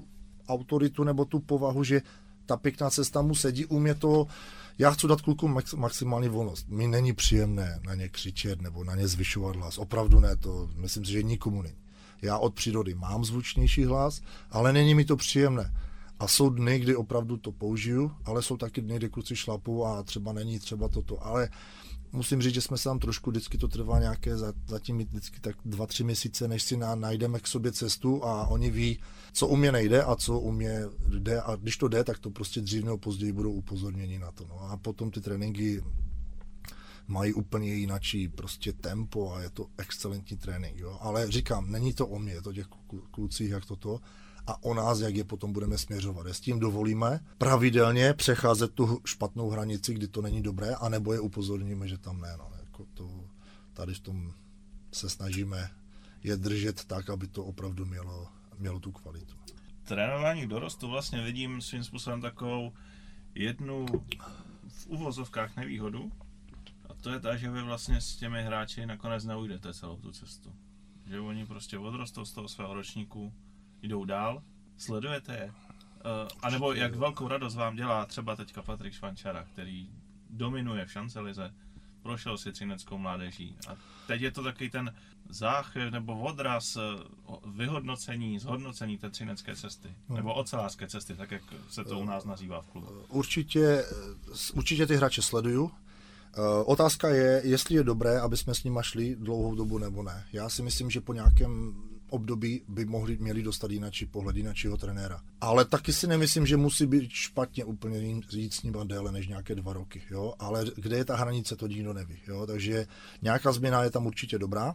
autoritu 0.48 1.04
nebo 1.04 1.24
tu 1.24 1.38
povahu, 1.40 1.84
že 1.84 2.02
ta 2.46 2.56
pěkná 2.56 2.90
cesta 2.90 3.22
mu 3.22 3.34
sedí, 3.34 3.66
umí 3.66 3.94
to 3.94 4.26
já 4.78 4.90
chci 4.90 5.06
dát 5.06 5.20
klukům 5.20 5.54
max, 5.54 5.74
maximální 5.74 6.28
volnost. 6.28 6.68
Mi 6.68 6.88
není 6.88 7.12
příjemné 7.12 7.80
na 7.86 7.94
ně 7.94 8.08
křičet 8.08 8.62
nebo 8.62 8.84
na 8.84 8.94
ně 8.94 9.08
zvyšovat 9.08 9.56
hlas. 9.56 9.78
Opravdu 9.78 10.20
ne, 10.20 10.36
to 10.36 10.70
myslím 10.74 11.04
si, 11.04 11.12
že 11.12 11.22
nikomu 11.22 11.62
není. 11.62 11.76
Já 12.22 12.38
od 12.38 12.54
přírody 12.54 12.94
mám 12.94 13.24
zvučnější 13.24 13.84
hlas, 13.84 14.20
ale 14.50 14.72
není 14.72 14.94
mi 14.94 15.04
to 15.04 15.16
příjemné. 15.16 15.74
A 16.20 16.28
jsou 16.28 16.50
dny, 16.50 16.78
kdy 16.78 16.96
opravdu 16.96 17.36
to 17.36 17.52
použiju, 17.52 18.12
ale 18.24 18.42
jsou 18.42 18.56
taky 18.56 18.80
dny, 18.80 18.96
kdy 18.96 19.08
kluci 19.08 19.36
šlapou 19.36 19.84
a 19.84 20.02
třeba 20.02 20.32
není 20.32 20.58
třeba 20.58 20.88
toto. 20.88 21.26
Ale 21.26 21.48
musím 22.12 22.42
říct, 22.42 22.54
že 22.54 22.60
jsme 22.60 22.78
se 22.78 22.84
tam 22.84 22.98
trošku, 22.98 23.30
vždycky 23.30 23.58
to 23.58 23.68
trvá 23.68 23.98
nějaké, 23.98 24.36
zatím 24.68 24.98
vždycky 24.98 25.40
tak 25.40 25.56
dva, 25.64 25.86
tři 25.86 26.04
měsíce, 26.04 26.48
než 26.48 26.62
si 26.62 26.76
na, 26.76 26.94
najdeme 26.94 27.40
k 27.40 27.46
sobě 27.46 27.72
cestu 27.72 28.24
a 28.24 28.46
oni 28.46 28.70
ví, 28.70 29.00
co 29.32 29.46
u 29.46 29.56
mě 29.56 29.72
nejde 29.72 30.02
a 30.02 30.16
co 30.16 30.40
u 30.40 30.52
mě 30.52 30.80
jde 31.18 31.40
a 31.40 31.56
když 31.56 31.76
to 31.76 31.88
jde, 31.88 32.04
tak 32.04 32.18
to 32.18 32.30
prostě 32.30 32.60
dřív 32.60 32.84
nebo 32.84 32.98
později 32.98 33.32
budou 33.32 33.52
upozorněni 33.52 34.18
na 34.18 34.32
to. 34.32 34.46
No. 34.46 34.60
A 34.60 34.76
potom 34.76 35.10
ty 35.10 35.20
tréninky 35.20 35.84
mají 37.06 37.32
úplně 37.34 37.74
jinačí 37.74 38.28
prostě 38.28 38.72
tempo 38.72 39.32
a 39.32 39.42
je 39.42 39.50
to 39.50 39.66
excelentní 39.78 40.36
trénink, 40.36 40.76
jo. 40.76 40.98
Ale 41.00 41.30
říkám, 41.30 41.70
není 41.70 41.92
to 41.92 42.06
o 42.06 42.18
mě, 42.18 42.32
je 42.32 42.42
to 42.42 42.52
těch 42.52 42.66
klucích, 43.10 43.50
jak 43.50 43.64
toto 43.64 44.00
a 44.48 44.62
o 44.62 44.74
nás, 44.74 45.00
jak 45.00 45.16
je 45.16 45.24
potom 45.24 45.52
budeme 45.52 45.78
směřovat. 45.78 46.26
S 46.26 46.40
tím 46.40 46.60
dovolíme 46.60 47.20
pravidelně 47.38 48.14
přecházet 48.14 48.74
tu 48.74 49.00
špatnou 49.04 49.50
hranici, 49.50 49.94
kdy 49.94 50.08
to 50.08 50.22
není 50.22 50.42
dobré, 50.42 50.74
anebo 50.74 51.12
je 51.12 51.20
upozorníme, 51.20 51.88
že 51.88 51.98
tam 51.98 52.20
ne. 52.20 52.34
No. 52.38 52.50
Jako 52.64 52.86
to, 52.94 53.24
tady 53.72 53.94
v 53.94 54.00
tom 54.00 54.32
se 54.92 55.10
snažíme 55.10 55.70
je 56.22 56.36
držet 56.36 56.84
tak, 56.84 57.10
aby 57.10 57.26
to 57.26 57.44
opravdu 57.44 57.86
mělo, 57.86 58.28
mělo 58.58 58.80
tu 58.80 58.92
kvalitu. 58.92 59.34
Trénování 59.84 60.46
dorostu 60.46 60.88
vlastně 60.88 61.22
vidím 61.22 61.60
svým 61.60 61.84
způsobem 61.84 62.20
takovou 62.20 62.72
jednu 63.34 63.86
v 64.68 64.86
uvozovkách 64.86 65.56
nevýhodu, 65.56 66.12
a 66.88 66.94
to 66.94 67.10
je 67.10 67.20
ta, 67.20 67.36
že 67.36 67.50
vy 67.50 67.62
vlastně 67.62 68.00
s 68.00 68.16
těmi 68.16 68.42
hráči 68.42 68.86
nakonec 68.86 69.24
neujdete 69.24 69.74
celou 69.74 69.96
tu 69.96 70.12
cestu. 70.12 70.52
Že 71.06 71.20
oni 71.20 71.46
prostě 71.46 71.78
odrostou 71.78 72.24
z 72.24 72.32
toho 72.32 72.48
svého 72.48 72.74
ročníku, 72.74 73.32
jdou 73.82 74.04
dál, 74.04 74.42
sledujete 74.76 75.34
je. 75.34 75.44
Uh, 75.44 76.28
a 76.42 76.50
nebo 76.50 76.72
jak 76.72 76.94
velkou 76.94 77.28
radost 77.28 77.54
vám 77.54 77.76
dělá 77.76 78.06
třeba 78.06 78.36
teďka 78.36 78.62
Patrik 78.62 78.92
Švančara, 78.92 79.44
který 79.44 79.90
dominuje 80.30 80.86
v 80.86 80.92
šancelize, 80.92 81.54
prošel 82.02 82.38
si 82.38 82.52
třineckou 82.52 82.98
mládeží. 82.98 83.56
A 83.68 83.76
teď 84.06 84.20
je 84.20 84.30
to 84.30 84.42
taky 84.42 84.70
ten 84.70 84.94
záchyv 85.28 85.92
nebo 85.92 86.20
odraz 86.20 86.76
eh, 86.76 86.80
vyhodnocení, 87.46 88.38
zhodnocení 88.38 88.98
té 88.98 89.10
třinecké 89.10 89.56
cesty. 89.56 89.88
Hmm. 90.08 90.16
Nebo 90.16 90.34
ocelářské 90.34 90.86
cesty, 90.86 91.14
tak 91.14 91.30
jak 91.30 91.42
se 91.70 91.84
to 91.84 91.98
u 91.98 92.04
nás 92.04 92.24
nazývá 92.24 92.62
v 92.62 92.66
klubu. 92.66 92.86
Určitě, 93.08 93.84
určitě 94.54 94.86
ty 94.86 94.96
hráče 94.96 95.22
sleduju. 95.22 95.70
Otázka 96.64 97.08
je, 97.08 97.40
jestli 97.44 97.74
je 97.74 97.84
dobré, 97.84 98.20
aby 98.20 98.36
jsme 98.36 98.54
s 98.54 98.64
nimi 98.64 98.78
šli 98.82 99.16
dlouhou 99.16 99.54
dobu 99.54 99.78
nebo 99.78 100.02
ne. 100.02 100.26
Já 100.32 100.48
si 100.48 100.62
myslím, 100.62 100.90
že 100.90 101.00
po 101.00 101.12
nějakém 101.12 101.74
období 102.10 102.62
by 102.68 102.84
mohli, 102.84 103.16
měli 103.16 103.42
dostat 103.42 103.70
jinačí 103.70 104.06
pohled, 104.06 104.36
jinačího 104.36 104.76
trenéra. 104.76 105.20
Ale 105.40 105.64
taky 105.64 105.92
si 105.92 106.06
nemyslím, 106.06 106.46
že 106.46 106.56
musí 106.56 106.86
být 106.86 107.10
špatně 107.10 107.64
úplně 107.64 107.98
jít 108.32 108.54
s 108.54 108.62
ním 108.62 108.74
déle 108.84 109.12
než 109.12 109.28
nějaké 109.28 109.54
dva 109.54 109.72
roky. 109.72 110.02
Jo? 110.10 110.34
Ale 110.38 110.64
kde 110.76 110.96
je 110.96 111.04
ta 111.04 111.16
hranice, 111.16 111.56
to 111.56 111.66
nikdo 111.66 111.92
neví. 111.92 112.16
Jo? 112.28 112.46
Takže 112.46 112.86
nějaká 113.22 113.52
změna 113.52 113.82
je 113.82 113.90
tam 113.90 114.06
určitě 114.06 114.38
dobrá. 114.38 114.74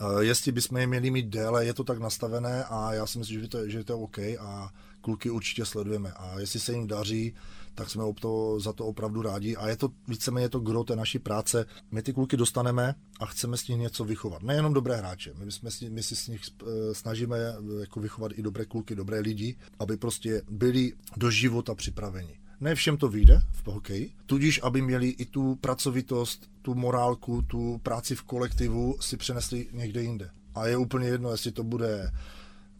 Uh, 0.00 0.20
jestli 0.20 0.52
bychom 0.52 0.78
je 0.78 0.86
měli 0.86 1.10
mít 1.10 1.26
déle, 1.26 1.64
je 1.64 1.74
to 1.74 1.84
tak 1.84 1.98
nastavené 1.98 2.64
a 2.64 2.94
já 2.94 3.06
si 3.06 3.18
myslím, 3.18 3.40
že 3.40 3.48
to, 3.48 3.68
že 3.68 3.84
to 3.84 3.92
je 3.92 3.96
OK 3.96 4.18
a 4.18 4.72
kluky 5.00 5.30
určitě 5.30 5.64
sledujeme. 5.64 6.12
A 6.12 6.40
jestli 6.40 6.60
se 6.60 6.72
jim 6.72 6.86
daří, 6.86 7.34
tak 7.78 7.90
jsme 7.90 8.04
to, 8.20 8.60
za 8.60 8.72
to 8.72 8.86
opravdu 8.86 9.22
rádi. 9.22 9.56
A 9.56 9.68
je 9.68 9.76
to 9.76 9.88
víceméně 10.08 10.48
to 10.48 10.60
gro 10.60 10.84
té 10.84 10.96
naší 10.96 11.18
práce. 11.18 11.66
My 11.90 12.02
ty 12.02 12.12
kluky 12.12 12.36
dostaneme 12.36 12.94
a 13.20 13.26
chceme 13.26 13.56
s 13.56 13.68
nich 13.68 13.78
něco 13.78 14.04
vychovat. 14.04 14.42
Nejenom 14.42 14.74
dobré 14.74 14.96
hráče, 14.96 15.32
my, 15.44 15.52
jsme, 15.52 15.70
my 15.88 16.02
si 16.02 16.16
s 16.16 16.28
nich 16.28 16.40
eh, 16.62 16.94
snažíme 16.94 17.38
eh, 17.38 17.80
jako 17.80 18.00
vychovat 18.00 18.32
i 18.34 18.42
dobré 18.42 18.64
kluky, 18.64 18.94
dobré 18.94 19.20
lidi, 19.20 19.56
aby 19.78 19.96
prostě 19.96 20.42
byli 20.50 20.92
do 21.16 21.30
života 21.30 21.74
připraveni. 21.74 22.38
Ne 22.60 22.74
všem 22.74 22.96
to 22.96 23.08
vyjde 23.08 23.40
v 23.52 23.66
hokeji, 23.66 24.12
tudíž 24.26 24.60
aby 24.62 24.82
měli 24.82 25.08
i 25.08 25.24
tu 25.24 25.56
pracovitost, 25.56 26.50
tu 26.62 26.74
morálku, 26.74 27.42
tu 27.42 27.78
práci 27.82 28.14
v 28.14 28.22
kolektivu 28.22 28.96
si 29.00 29.16
přenesli 29.16 29.66
někde 29.72 30.02
jinde. 30.02 30.30
A 30.54 30.66
je 30.66 30.76
úplně 30.76 31.08
jedno, 31.08 31.30
jestli 31.30 31.52
to 31.52 31.64
bude 31.64 32.12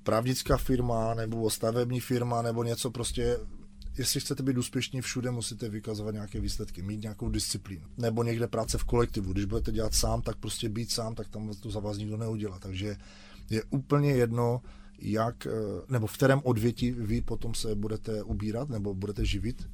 právnická 0.02 0.56
firma, 0.56 1.14
nebo 1.14 1.50
stavební 1.50 2.00
firma, 2.00 2.42
nebo 2.42 2.64
něco 2.64 2.90
prostě 2.90 3.36
jestli 3.98 4.20
chcete 4.20 4.42
být 4.42 4.58
úspěšní 4.58 5.00
všude, 5.00 5.30
musíte 5.30 5.68
vykazovat 5.68 6.14
nějaké 6.14 6.40
výsledky, 6.40 6.82
mít 6.82 7.02
nějakou 7.02 7.28
disciplínu. 7.28 7.86
Nebo 7.96 8.22
někde 8.22 8.46
práce 8.46 8.78
v 8.78 8.84
kolektivu. 8.84 9.32
Když 9.32 9.44
budete 9.44 9.72
dělat 9.72 9.94
sám, 9.94 10.22
tak 10.22 10.36
prostě 10.36 10.68
být 10.68 10.90
sám, 10.90 11.14
tak 11.14 11.28
tam 11.28 11.50
to 11.60 11.70
za 11.70 11.80
vás 11.80 11.98
nikdo 11.98 12.16
neudělá. 12.16 12.58
Takže 12.58 12.96
je 13.50 13.62
úplně 13.70 14.10
jedno, 14.10 14.62
jak, 14.98 15.46
eh, 15.46 15.50
nebo 15.88 16.06
v 16.06 16.14
kterém 16.14 16.40
odvětí 16.44 16.90
vy 16.90 17.20
potom 17.20 17.54
se 17.54 17.74
budete 17.74 18.22
ubírat 18.22 18.68
nebo 18.68 18.94
budete 18.94 19.24
živit, 19.24 19.68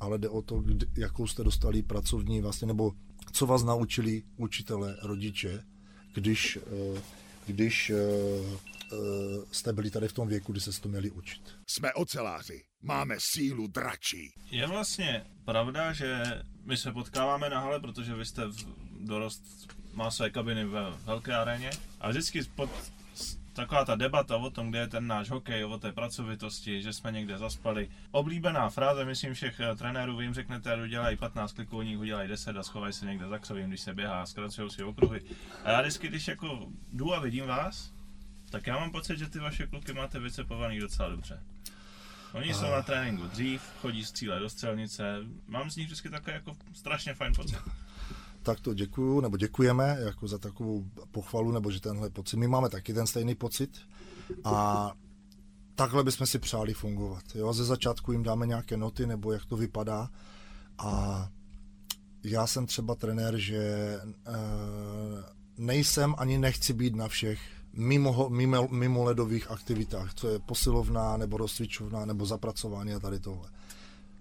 ale 0.00 0.18
jde 0.18 0.28
o 0.28 0.42
to, 0.42 0.64
jakou 0.96 1.26
jste 1.26 1.44
dostali 1.44 1.82
pracovní 1.82 2.40
vlastně, 2.40 2.66
nebo 2.66 2.92
co 3.32 3.46
vás 3.46 3.64
naučili 3.64 4.22
učitele, 4.36 4.96
rodiče, 5.02 5.64
když, 6.14 6.58
eh, 6.96 7.02
když 7.46 7.90
eh, 7.90 7.96
jste 9.50 9.72
byli 9.72 9.90
tady 9.90 10.08
v 10.08 10.12
tom 10.12 10.28
věku, 10.28 10.52
kdy 10.52 10.60
se 10.60 10.80
to 10.80 10.88
měli 10.88 11.10
učit. 11.10 11.42
Jsme 11.66 11.94
oceláři, 11.94 12.62
máme 12.82 13.14
sílu 13.18 13.66
dračí. 13.66 14.32
Je 14.50 14.66
vlastně 14.66 15.24
pravda, 15.44 15.92
že 15.92 16.22
my 16.64 16.76
se 16.76 16.92
potkáváme 16.92 17.50
na 17.50 17.60
hale, 17.60 17.80
protože 17.80 18.14
vy 18.14 18.24
jste 18.24 18.46
v 18.46 18.56
dorost 19.00 19.42
má 19.94 20.10
své 20.10 20.30
kabiny 20.30 20.64
ve 20.64 20.90
velké 20.90 21.34
aréně 21.34 21.70
a 22.00 22.08
vždycky 22.08 22.42
pod 22.44 22.70
taková 23.52 23.84
ta 23.84 23.96
debata 23.96 24.36
o 24.36 24.50
tom, 24.50 24.70
kde 24.70 24.78
je 24.78 24.88
ten 24.88 25.06
náš 25.06 25.30
hokej, 25.30 25.64
o 25.64 25.78
té 25.78 25.92
pracovitosti, 25.92 26.82
že 26.82 26.92
jsme 26.92 27.12
někde 27.12 27.38
zaspali. 27.38 27.88
Oblíbená 28.10 28.68
fráze, 28.68 29.04
myslím, 29.04 29.34
všech 29.34 29.60
eh, 29.60 29.76
trenérů, 29.76 30.16
vy 30.16 30.24
jim 30.24 30.34
řeknete, 30.34 30.76
že 30.82 30.88
dělají 30.88 31.16
15 31.16 31.52
kliků, 31.52 31.78
oni 31.78 31.96
udělají 31.96 32.28
10 32.28 32.56
a 32.56 32.62
schovají 32.62 32.92
se 32.92 33.06
někde 33.06 33.28
za 33.28 33.38
křovím, 33.38 33.68
když 33.68 33.80
se 33.80 33.94
běhá, 33.94 34.26
zkracují 34.26 34.70
si 34.70 34.82
okruhy. 34.82 35.20
A 35.64 35.70
já 35.70 35.80
vždycky, 35.80 36.08
když 36.08 36.28
jako 36.28 36.68
jdu 36.92 37.14
a 37.14 37.20
vidím 37.20 37.46
vás, 37.46 37.92
tak 38.50 38.66
já 38.66 38.78
mám 38.78 38.90
pocit, 38.90 39.18
že 39.18 39.28
ty 39.28 39.38
vaše 39.38 39.66
kluky 39.66 39.92
máte 39.92 40.20
vycepovaný 40.20 40.80
docela 40.80 41.08
dobře. 41.08 41.42
Oni 42.32 42.54
jsou 42.54 42.70
na 42.70 42.82
tréninku 42.82 43.26
dřív, 43.26 43.62
chodí 43.80 44.04
střílet 44.04 44.38
do 44.38 44.48
střelnice, 44.48 45.18
mám 45.46 45.70
z 45.70 45.76
nich 45.76 45.86
vždycky 45.86 46.10
takový 46.10 46.34
jako 46.34 46.56
strašně 46.72 47.14
fajn 47.14 47.32
pocit. 47.36 47.58
Tak 48.42 48.60
to 48.60 48.74
děkuju, 48.74 49.20
nebo 49.20 49.36
děkujeme 49.36 49.96
jako 50.00 50.28
za 50.28 50.38
takovou 50.38 50.84
pochvalu, 51.10 51.52
nebo 51.52 51.70
že 51.70 51.80
tenhle 51.80 52.10
pocit. 52.10 52.36
My 52.36 52.48
máme 52.48 52.68
taky 52.68 52.94
ten 52.94 53.06
stejný 53.06 53.34
pocit 53.34 53.80
a 54.44 54.92
takhle 55.74 56.04
bychom 56.04 56.26
si 56.26 56.38
přáli 56.38 56.74
fungovat. 56.74 57.24
Jo? 57.34 57.52
Ze 57.52 57.64
začátku 57.64 58.12
jim 58.12 58.22
dáme 58.22 58.46
nějaké 58.46 58.76
noty, 58.76 59.06
nebo 59.06 59.32
jak 59.32 59.44
to 59.44 59.56
vypadá 59.56 60.10
a 60.78 61.28
já 62.24 62.46
jsem 62.46 62.66
třeba 62.66 62.94
trenér, 62.94 63.36
že 63.36 63.56
e, 63.56 64.00
nejsem 65.58 66.14
ani 66.18 66.38
nechci 66.38 66.72
být 66.72 66.94
na 66.94 67.08
všech 67.08 67.40
mimo, 67.76 68.28
mimo, 68.28 68.68
mimo 68.70 69.04
ledových 69.04 69.50
aktivitách, 69.50 70.14
co 70.14 70.28
je 70.28 70.38
posilovná 70.38 71.16
nebo 71.16 71.36
rozcvičovná 71.36 72.04
nebo 72.04 72.26
zapracování 72.26 72.92
a 72.92 72.98
tady 72.98 73.20
tohle. 73.20 73.50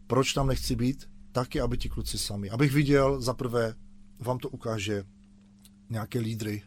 Proč 0.08 0.34
tam 0.34 0.48
nechci 0.48 0.76
být? 0.76 1.10
Taky, 1.32 1.62
aby 1.62 1.78
ti 1.78 1.90
kluci 1.90 2.18
sami. 2.18 2.50
Abych 2.50 2.72
viděl, 2.72 3.22
za 3.22 3.34
prvé, 3.34 3.76
vám 4.20 4.38
to 4.38 4.50
ukáže 4.50 5.04
nějaké 5.90 6.20
lídry, 6.20 6.64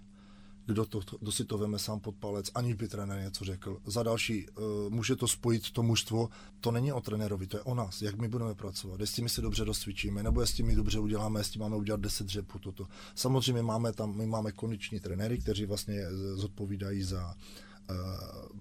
kdo, 0.68 0.84
to, 0.84 1.00
kdo 1.20 1.32
si 1.32 1.44
to 1.44 1.58
veme 1.58 1.78
sám 1.78 2.00
pod 2.00 2.14
palec, 2.14 2.50
aniž 2.54 2.74
by 2.74 2.88
trenér 2.88 3.20
něco 3.20 3.44
řekl. 3.44 3.80
Za 3.86 4.02
další, 4.02 4.46
uh, 4.48 4.64
může 4.90 5.16
to 5.16 5.28
spojit 5.28 5.70
to 5.70 5.82
mužstvo, 5.82 6.28
to 6.60 6.70
není 6.70 6.92
o 6.92 7.00
trenérovi, 7.00 7.46
to 7.46 7.56
je 7.56 7.62
o 7.62 7.74
nás, 7.74 8.02
jak 8.02 8.16
my 8.16 8.28
budeme 8.28 8.54
pracovat, 8.54 9.00
jestli 9.00 9.22
my 9.22 9.28
se 9.28 9.40
dobře 9.40 9.64
rozcvičíme, 9.64 10.22
nebo 10.22 10.40
jestli 10.40 10.62
my 10.62 10.76
dobře 10.76 10.98
uděláme, 10.98 11.40
jestli 11.40 11.60
máme 11.60 11.76
udělat 11.76 12.00
10 12.00 12.26
dřepů, 12.26 12.58
toto. 12.58 12.86
Samozřejmě 13.14 13.62
máme 13.62 13.92
tam, 13.92 14.16
my 14.16 14.26
máme 14.26 14.52
kondiční 14.52 15.00
trenéry, 15.00 15.38
kteří 15.38 15.66
vlastně 15.66 16.02
zodpovídají 16.34 17.02
za 17.02 17.34
uh, 17.90 17.96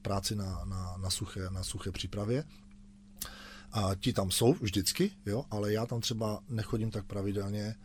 práci 0.02 0.36
na, 0.36 0.66
na, 0.66 0.98
na, 0.98 1.10
suché, 1.10 1.50
na 1.50 1.64
suché 1.64 1.92
přípravě, 1.92 2.44
a 3.72 3.96
ti 3.96 4.14
tam 4.14 4.32
jsou 4.32 4.54
vždycky, 4.54 5.12
jo, 5.26 5.46
ale 5.52 5.74
já 5.74 5.86
tam 5.86 6.02
třeba 6.02 6.40
nechodím 6.50 6.92
tak 6.92 7.06
pravidelně, 7.06 7.76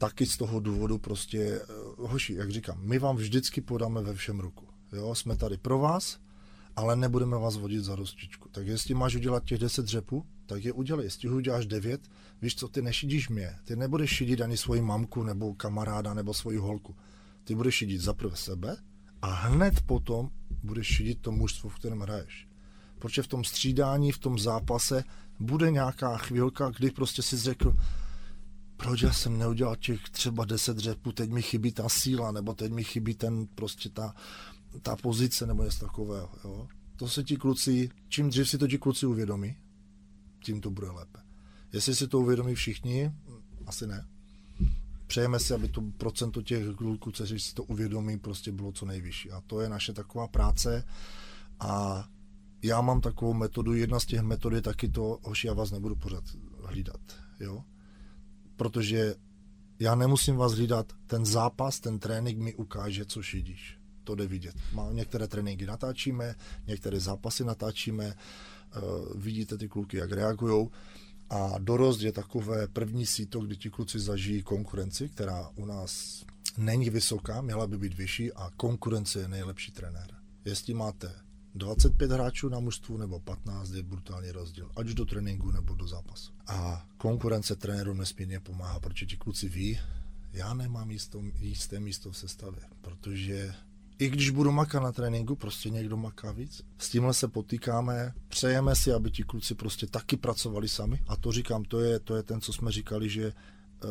taky 0.00 0.26
z 0.26 0.36
toho 0.36 0.60
důvodu 0.60 0.98
prostě, 0.98 1.38
eh, 1.38 1.66
hoši, 1.96 2.34
jak 2.34 2.50
říkám, 2.50 2.78
my 2.80 2.98
vám 2.98 3.16
vždycky 3.16 3.60
podáme 3.60 4.02
ve 4.02 4.14
všem 4.14 4.40
ruku. 4.40 4.66
Jo, 4.92 5.14
jsme 5.14 5.36
tady 5.36 5.56
pro 5.56 5.78
vás, 5.78 6.18
ale 6.76 6.96
nebudeme 6.96 7.38
vás 7.38 7.56
vodit 7.56 7.84
za 7.84 7.94
rozčičku. 7.94 8.48
Tak 8.48 8.66
jestli 8.66 8.94
máš 8.94 9.14
udělat 9.14 9.44
těch 9.44 9.58
10 9.58 9.84
dřepů, 9.84 10.26
tak 10.46 10.64
je 10.64 10.72
udělej. 10.72 11.06
Jestli 11.06 11.28
ho 11.28 11.36
uděláš 11.36 11.66
9, 11.66 12.00
víš 12.42 12.56
co, 12.56 12.68
ty 12.68 12.82
nešidíš 12.82 13.28
mě. 13.28 13.56
Ty 13.64 13.76
nebudeš 13.76 14.10
šidit 14.10 14.40
ani 14.40 14.56
svoji 14.56 14.80
mamku, 14.80 15.22
nebo 15.22 15.54
kamaráda, 15.54 16.14
nebo 16.14 16.34
svoji 16.34 16.58
holku. 16.58 16.96
Ty 17.44 17.54
budeš 17.54 17.74
šidit 17.74 18.00
zaprvé 18.00 18.36
sebe 18.36 18.76
a 19.22 19.32
hned 19.34 19.80
potom 19.80 20.30
budeš 20.62 20.86
šidit 20.86 21.18
to 21.20 21.32
mužstvo, 21.32 21.70
v 21.70 21.74
kterém 21.74 22.00
hraješ. 22.00 22.48
Protože 22.98 23.22
v 23.22 23.28
tom 23.28 23.44
střídání, 23.44 24.12
v 24.12 24.18
tom 24.18 24.38
zápase 24.38 25.04
bude 25.40 25.70
nějaká 25.70 26.16
chvilka, 26.16 26.70
kdy 26.70 26.90
prostě 26.90 27.22
si 27.22 27.36
řekl, 27.36 27.76
proč 28.82 29.02
já 29.02 29.12
jsem 29.12 29.38
neudělal 29.38 29.76
těch 29.76 30.00
třeba 30.10 30.44
deset 30.44 30.78
řepů, 30.78 31.12
teď 31.12 31.30
mi 31.30 31.42
chybí 31.42 31.72
ta 31.72 31.88
síla, 31.88 32.32
nebo 32.32 32.54
teď 32.54 32.72
mi 32.72 32.84
chybí 32.84 33.14
ten 33.14 33.46
prostě 33.46 33.88
ta, 33.88 34.14
ta 34.82 34.96
pozice, 34.96 35.46
nebo 35.46 35.64
něco 35.64 35.86
takového, 35.86 36.30
jo. 36.44 36.68
To 36.96 37.08
se 37.08 37.24
ti 37.24 37.36
kluci, 37.36 37.90
čím 38.08 38.30
dřív 38.30 38.48
si 38.48 38.58
to 38.58 38.68
ti 38.68 38.78
kluci 38.78 39.06
uvědomí, 39.06 39.56
tím 40.44 40.60
to 40.60 40.70
bude 40.70 40.90
lépe. 40.90 41.18
Jestli 41.72 41.94
si 41.94 42.08
to 42.08 42.20
uvědomí 42.20 42.54
všichni, 42.54 43.12
asi 43.66 43.86
ne. 43.86 44.06
Přejeme 45.06 45.38
si, 45.38 45.54
aby 45.54 45.68
to 45.68 45.82
procento 45.96 46.42
těch 46.42 46.76
kluků, 46.76 47.10
kteří 47.10 47.40
si 47.40 47.54
to 47.54 47.62
uvědomí, 47.62 48.18
prostě 48.18 48.52
bylo 48.52 48.72
co 48.72 48.86
nejvyšší. 48.86 49.30
A 49.30 49.40
to 49.40 49.60
je 49.60 49.68
naše 49.68 49.92
taková 49.92 50.28
práce. 50.28 50.84
A 51.60 52.04
já 52.62 52.80
mám 52.80 53.00
takovou 53.00 53.34
metodu, 53.34 53.74
jedna 53.74 54.00
z 54.00 54.06
těch 54.06 54.20
metod 54.20 54.52
je 54.52 54.62
taky 54.62 54.88
to, 54.88 55.18
hoši, 55.22 55.46
já 55.46 55.54
vás 55.54 55.70
nebudu 55.70 55.96
pořád 55.96 56.24
hlídat, 56.64 57.00
jo 57.40 57.64
protože 58.60 59.14
Já 59.80 59.94
nemusím 59.94 60.36
vás 60.36 60.52
hlídat, 60.52 60.92
ten 61.06 61.26
zápas, 61.26 61.80
ten 61.80 61.98
trénink 61.98 62.38
mi 62.38 62.54
ukáže, 62.54 63.04
co 63.04 63.22
šidíš. 63.22 63.78
To 64.04 64.14
jde 64.14 64.26
vidět. 64.26 64.54
Má, 64.72 64.92
některé 64.92 65.28
tréninky 65.28 65.66
natáčíme, 65.66 66.34
některé 66.66 67.00
zápasy 67.00 67.44
natáčíme, 67.44 68.14
uh, 68.14 69.22
vidíte 69.22 69.58
ty 69.58 69.68
kluky, 69.68 69.96
jak 69.96 70.12
reagují. 70.12 70.68
A 71.30 71.58
dorost 71.58 72.02
je 72.02 72.12
takové 72.12 72.68
první 72.68 73.06
síto, 73.06 73.40
kdy 73.40 73.56
ti 73.56 73.70
kluci 73.70 74.00
zažijí 74.00 74.42
konkurenci, 74.42 75.08
která 75.08 75.48
u 75.56 75.64
nás 75.64 76.24
není 76.58 76.90
vysoká, 76.90 77.40
měla 77.40 77.66
by 77.66 77.78
být 77.78 77.94
vyšší 77.94 78.32
a 78.32 78.50
konkurence 78.56 79.20
je 79.20 79.28
nejlepší 79.28 79.72
trenér. 79.72 80.14
Jestli 80.44 80.74
máte 80.74 81.14
25 81.54 82.10
hráčů 82.10 82.48
na 82.48 82.60
mužstvu 82.60 82.96
nebo 82.96 83.20
15 83.20 83.70
je 83.70 83.82
brutální 83.82 84.30
rozdíl, 84.30 84.70
ať 84.76 84.86
už 84.86 84.94
do 84.94 85.04
tréninku 85.04 85.50
nebo 85.50 85.74
do 85.74 85.86
zápasu. 85.86 86.32
A 86.46 86.86
konkurence 86.96 87.56
trenéru 87.56 87.94
nesmírně 87.94 88.40
pomáhá, 88.40 88.80
protože 88.80 89.06
ti 89.06 89.16
kluci 89.16 89.48
ví, 89.48 89.78
já 90.32 90.54
nemám 90.54 90.90
jistou, 90.90 91.22
jisté 91.38 91.80
místo 91.80 92.10
v 92.10 92.16
sestavě, 92.16 92.62
protože 92.80 93.54
i 93.98 94.08
když 94.08 94.30
budu 94.30 94.52
makat 94.52 94.82
na 94.82 94.92
tréninku, 94.92 95.36
prostě 95.36 95.70
někdo 95.70 95.96
maká 95.96 96.32
víc. 96.32 96.62
S 96.78 96.88
tímhle 96.88 97.14
se 97.14 97.28
potýkáme, 97.28 98.14
přejeme 98.28 98.76
si, 98.76 98.92
aby 98.92 99.10
ti 99.10 99.22
kluci 99.22 99.54
prostě 99.54 99.86
taky 99.86 100.16
pracovali 100.16 100.68
sami. 100.68 101.02
A 101.08 101.16
to 101.16 101.32
říkám, 101.32 101.64
to 101.64 101.80
je, 101.80 101.98
to 101.98 102.16
je 102.16 102.22
ten, 102.22 102.40
co 102.40 102.52
jsme 102.52 102.72
říkali, 102.72 103.08
že 103.08 103.32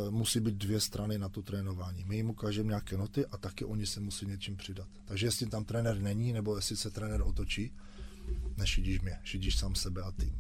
musí 0.09 0.39
být 0.39 0.55
dvě 0.55 0.79
strany 0.79 1.17
na 1.17 1.29
to 1.29 1.41
trénování. 1.41 2.05
My 2.05 2.15
jim 2.15 2.29
ukážeme 2.29 2.67
nějaké 2.69 2.97
noty 2.97 3.25
a 3.25 3.37
taky 3.37 3.65
oni 3.65 3.85
se 3.85 3.99
musí 3.99 4.25
něčím 4.25 4.57
přidat. 4.57 4.87
Takže 5.05 5.27
jestli 5.27 5.47
tam 5.47 5.65
trenér 5.65 6.01
není, 6.01 6.33
nebo 6.33 6.55
jestli 6.55 6.77
se 6.77 6.91
trenér 6.91 7.21
otočí, 7.21 7.71
nešidíš 8.57 9.01
mě, 9.01 9.19
šidíš 9.23 9.57
sám 9.57 9.75
sebe 9.75 10.01
a 10.01 10.11
tým. 10.11 10.35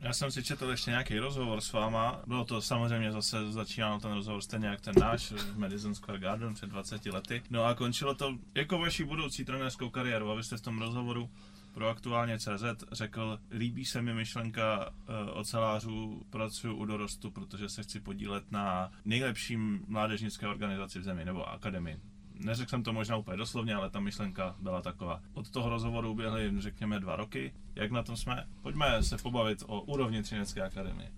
Já 0.00 0.12
jsem 0.12 0.30
si 0.30 0.42
četl 0.42 0.70
ještě 0.70 0.90
nějaký 0.90 1.18
rozhovor 1.18 1.60
s 1.60 1.72
váma. 1.72 2.22
Bylo 2.26 2.44
to 2.44 2.62
samozřejmě 2.62 3.12
zase, 3.12 3.52
začínal 3.52 4.00
ten 4.00 4.12
rozhovor 4.12 4.42
stejně 4.42 4.66
jak 4.66 4.80
ten 4.80 4.94
náš 5.00 5.32
v 5.32 5.58
Madison 5.58 5.94
Square 5.94 6.18
Garden 6.18 6.54
před 6.54 6.70
20 6.70 7.06
lety. 7.06 7.42
No 7.50 7.64
a 7.64 7.74
končilo 7.74 8.14
to 8.14 8.38
jako 8.54 8.78
vaši 8.78 9.04
budoucí 9.04 9.44
trenérskou 9.44 9.90
kariéru. 9.90 10.30
A 10.30 10.34
vy 10.34 10.44
jste 10.44 10.56
v 10.56 10.60
tom 10.60 10.78
rozhovoru 10.78 11.30
pro 11.72 11.88
aktuálně 11.88 12.38
CZ 12.38 12.64
řekl, 12.92 13.38
líbí 13.50 13.84
se 13.84 14.02
mi 14.02 14.14
myšlenka 14.14 14.90
uh, 14.90 15.38
ocelářů, 15.38 16.22
pracuji 16.30 16.76
u 16.76 16.84
dorostu, 16.84 17.30
protože 17.30 17.68
se 17.68 17.82
chci 17.82 18.00
podílet 18.00 18.52
na 18.52 18.92
nejlepším 19.04 19.84
mládežnické 19.88 20.48
organizaci 20.48 20.98
v 20.98 21.02
zemi, 21.02 21.24
nebo 21.24 21.48
akademii. 21.48 22.00
Neřekl 22.34 22.70
jsem 22.70 22.82
to 22.82 22.92
možná 22.92 23.16
úplně 23.16 23.36
doslovně, 23.36 23.74
ale 23.74 23.90
ta 23.90 24.00
myšlenka 24.00 24.56
byla 24.60 24.82
taková. 24.82 25.22
Od 25.34 25.50
toho 25.50 25.68
rozhovoru 25.68 26.10
uběhly, 26.10 26.52
řekněme, 26.58 27.00
dva 27.00 27.16
roky. 27.16 27.52
Jak 27.74 27.90
na 27.90 28.02
tom 28.02 28.16
jsme? 28.16 28.46
Pojďme 28.62 29.02
se 29.02 29.16
pobavit 29.16 29.62
o 29.66 29.80
úrovni 29.80 30.22
Třinecké 30.22 30.62
akademie. 30.62 31.12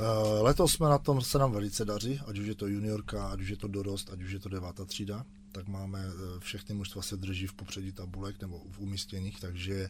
Eh, 0.00 0.42
letos 0.42 0.72
jsme 0.72 0.88
na 0.88 0.98
tom, 0.98 1.20
se 1.20 1.38
nám 1.38 1.52
velice 1.52 1.84
daří, 1.84 2.20
ať 2.26 2.38
už 2.38 2.46
je 2.46 2.54
to 2.54 2.66
juniorka, 2.66 3.28
ať 3.28 3.40
už 3.40 3.48
je 3.48 3.56
to 3.56 3.68
dorost, 3.68 4.10
ať 4.12 4.22
už 4.22 4.30
je 4.30 4.38
to 4.38 4.48
devátá 4.48 4.84
třída 4.84 5.24
tak 5.52 5.68
máme, 5.68 6.04
eh, 6.06 6.40
všechny 6.40 6.74
mužstva 6.74 7.02
se 7.02 7.16
drží 7.16 7.46
v 7.46 7.52
popředí 7.52 7.92
tabulek 7.92 8.40
nebo 8.40 8.62
v 8.70 8.78
umístěních, 8.78 9.40
takže 9.40 9.88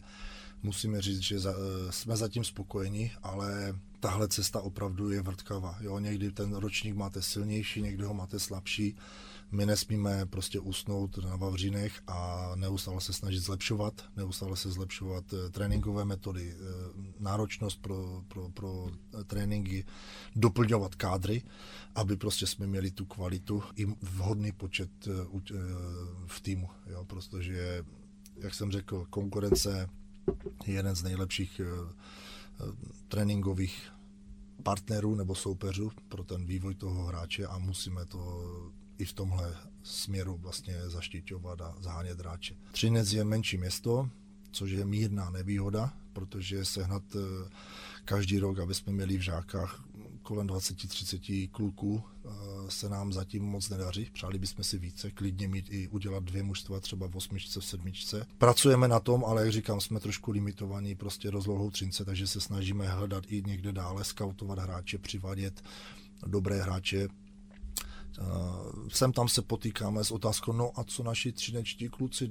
musíme 0.63 1.01
říct, 1.01 1.21
že 1.21 1.39
za, 1.39 1.51
eh, 1.51 1.91
jsme 1.91 2.17
zatím 2.17 2.43
spokojeni, 2.43 3.11
ale 3.23 3.79
tahle 3.99 4.27
cesta 4.27 4.61
opravdu 4.61 5.11
je 5.11 5.21
vrtkavá. 5.21 5.77
Jo, 5.81 5.99
někdy 5.99 6.31
ten 6.31 6.55
ročník 6.55 6.95
máte 6.95 7.21
silnější, 7.21 7.81
někdy 7.81 8.03
ho 8.03 8.13
máte 8.13 8.39
slabší. 8.39 8.95
My 9.53 9.65
nesmíme 9.65 10.25
prostě 10.25 10.59
usnout 10.59 11.17
na 11.17 11.35
Vavřínech 11.35 12.01
a 12.07 12.51
neustále 12.55 13.01
se 13.01 13.13
snažit 13.13 13.39
zlepšovat, 13.39 14.01
neustále 14.15 14.57
se 14.57 14.71
zlepšovat 14.71 15.23
eh, 15.33 15.49
tréninkové 15.49 16.05
metody, 16.05 16.55
náročnost 17.19 17.81
pro, 17.81 18.23
pro, 18.27 18.49
pro 18.49 18.89
tréninky, 19.27 19.85
doplňovat 20.35 20.95
kádry 20.95 21.43
aby 21.95 22.17
prostě 22.17 22.47
jsme 22.47 22.67
měli 22.67 22.91
tu 22.91 23.05
kvalitu 23.05 23.63
i 23.75 23.85
vhodný 24.01 24.51
počet 24.51 24.89
eh, 25.07 25.11
eh, 25.11 25.55
v 26.25 26.41
týmu, 26.41 26.69
jo, 26.87 27.05
protože, 27.05 27.85
jak 28.37 28.53
jsem 28.53 28.71
řekl, 28.71 29.05
konkurence 29.09 29.89
je 30.65 30.73
jeden 30.73 30.95
z 30.95 31.03
nejlepších 31.03 31.61
eh, 31.63 31.93
tréninkových 33.07 33.91
partnerů 34.63 35.15
nebo 35.15 35.35
soupeřů 35.35 35.91
pro 36.09 36.23
ten 36.23 36.45
vývoj 36.45 36.75
toho 36.75 37.05
hráče 37.05 37.45
a 37.47 37.57
musíme 37.57 38.05
to 38.05 38.43
i 38.97 39.05
v 39.05 39.13
tomhle 39.13 39.55
směru 39.83 40.37
vlastně 40.37 40.89
zaštiťovat 40.89 41.61
a 41.61 41.75
zahánět 41.79 42.19
hráče. 42.19 42.55
Třinec 42.71 43.13
je 43.13 43.23
menší 43.23 43.57
město, 43.57 44.09
což 44.51 44.71
je 44.71 44.85
mírná 44.85 45.29
nevýhoda, 45.29 45.93
protože 46.13 46.65
sehnat 46.65 47.03
každý 48.05 48.39
rok, 48.39 48.59
aby 48.59 48.73
jsme 48.73 48.93
měli 48.93 49.17
v 49.17 49.21
žákách 49.21 49.83
kolem 50.23 50.47
20-30 50.47 51.49
kluků 51.51 52.03
eh, 52.03 52.29
se 52.69 52.89
nám 52.89 53.13
zatím 53.13 53.43
moc 53.43 53.69
nedaří. 53.69 54.09
Přáli 54.13 54.39
bychom 54.39 54.63
si 54.63 54.77
více, 54.77 55.11
klidně 55.11 55.47
mít 55.47 55.65
i 55.69 55.87
udělat 55.87 56.23
dvě 56.23 56.43
mužstva 56.43 56.79
třeba 56.79 57.07
v 57.07 57.15
osmičce, 57.15 57.59
v 57.59 57.65
sedmičce. 57.65 58.25
Pracujeme 58.37 58.87
na 58.87 58.99
tom, 58.99 59.25
ale 59.25 59.41
jak 59.41 59.51
říkám, 59.51 59.81
jsme 59.81 59.99
trošku 59.99 60.31
limitovaní 60.31 60.95
prostě 60.95 61.29
rozlohou 61.29 61.71
třince, 61.71 62.05
takže 62.05 62.27
se 62.27 62.41
snažíme 62.41 62.87
hledat 62.87 63.23
i 63.27 63.43
někde 63.45 63.71
dále, 63.71 64.03
skautovat 64.03 64.59
hráče, 64.59 64.97
přivádět 64.97 65.63
dobré 66.27 66.61
hráče, 66.61 67.07
sem 68.87 69.11
tam 69.11 69.27
se 69.27 69.41
potýkáme 69.41 70.03
s 70.03 70.11
otázkou, 70.11 70.51
no 70.53 70.71
a 70.75 70.83
co 70.83 71.03
naši 71.03 71.31
třinečtí 71.31 71.89
kluci, 71.89 72.29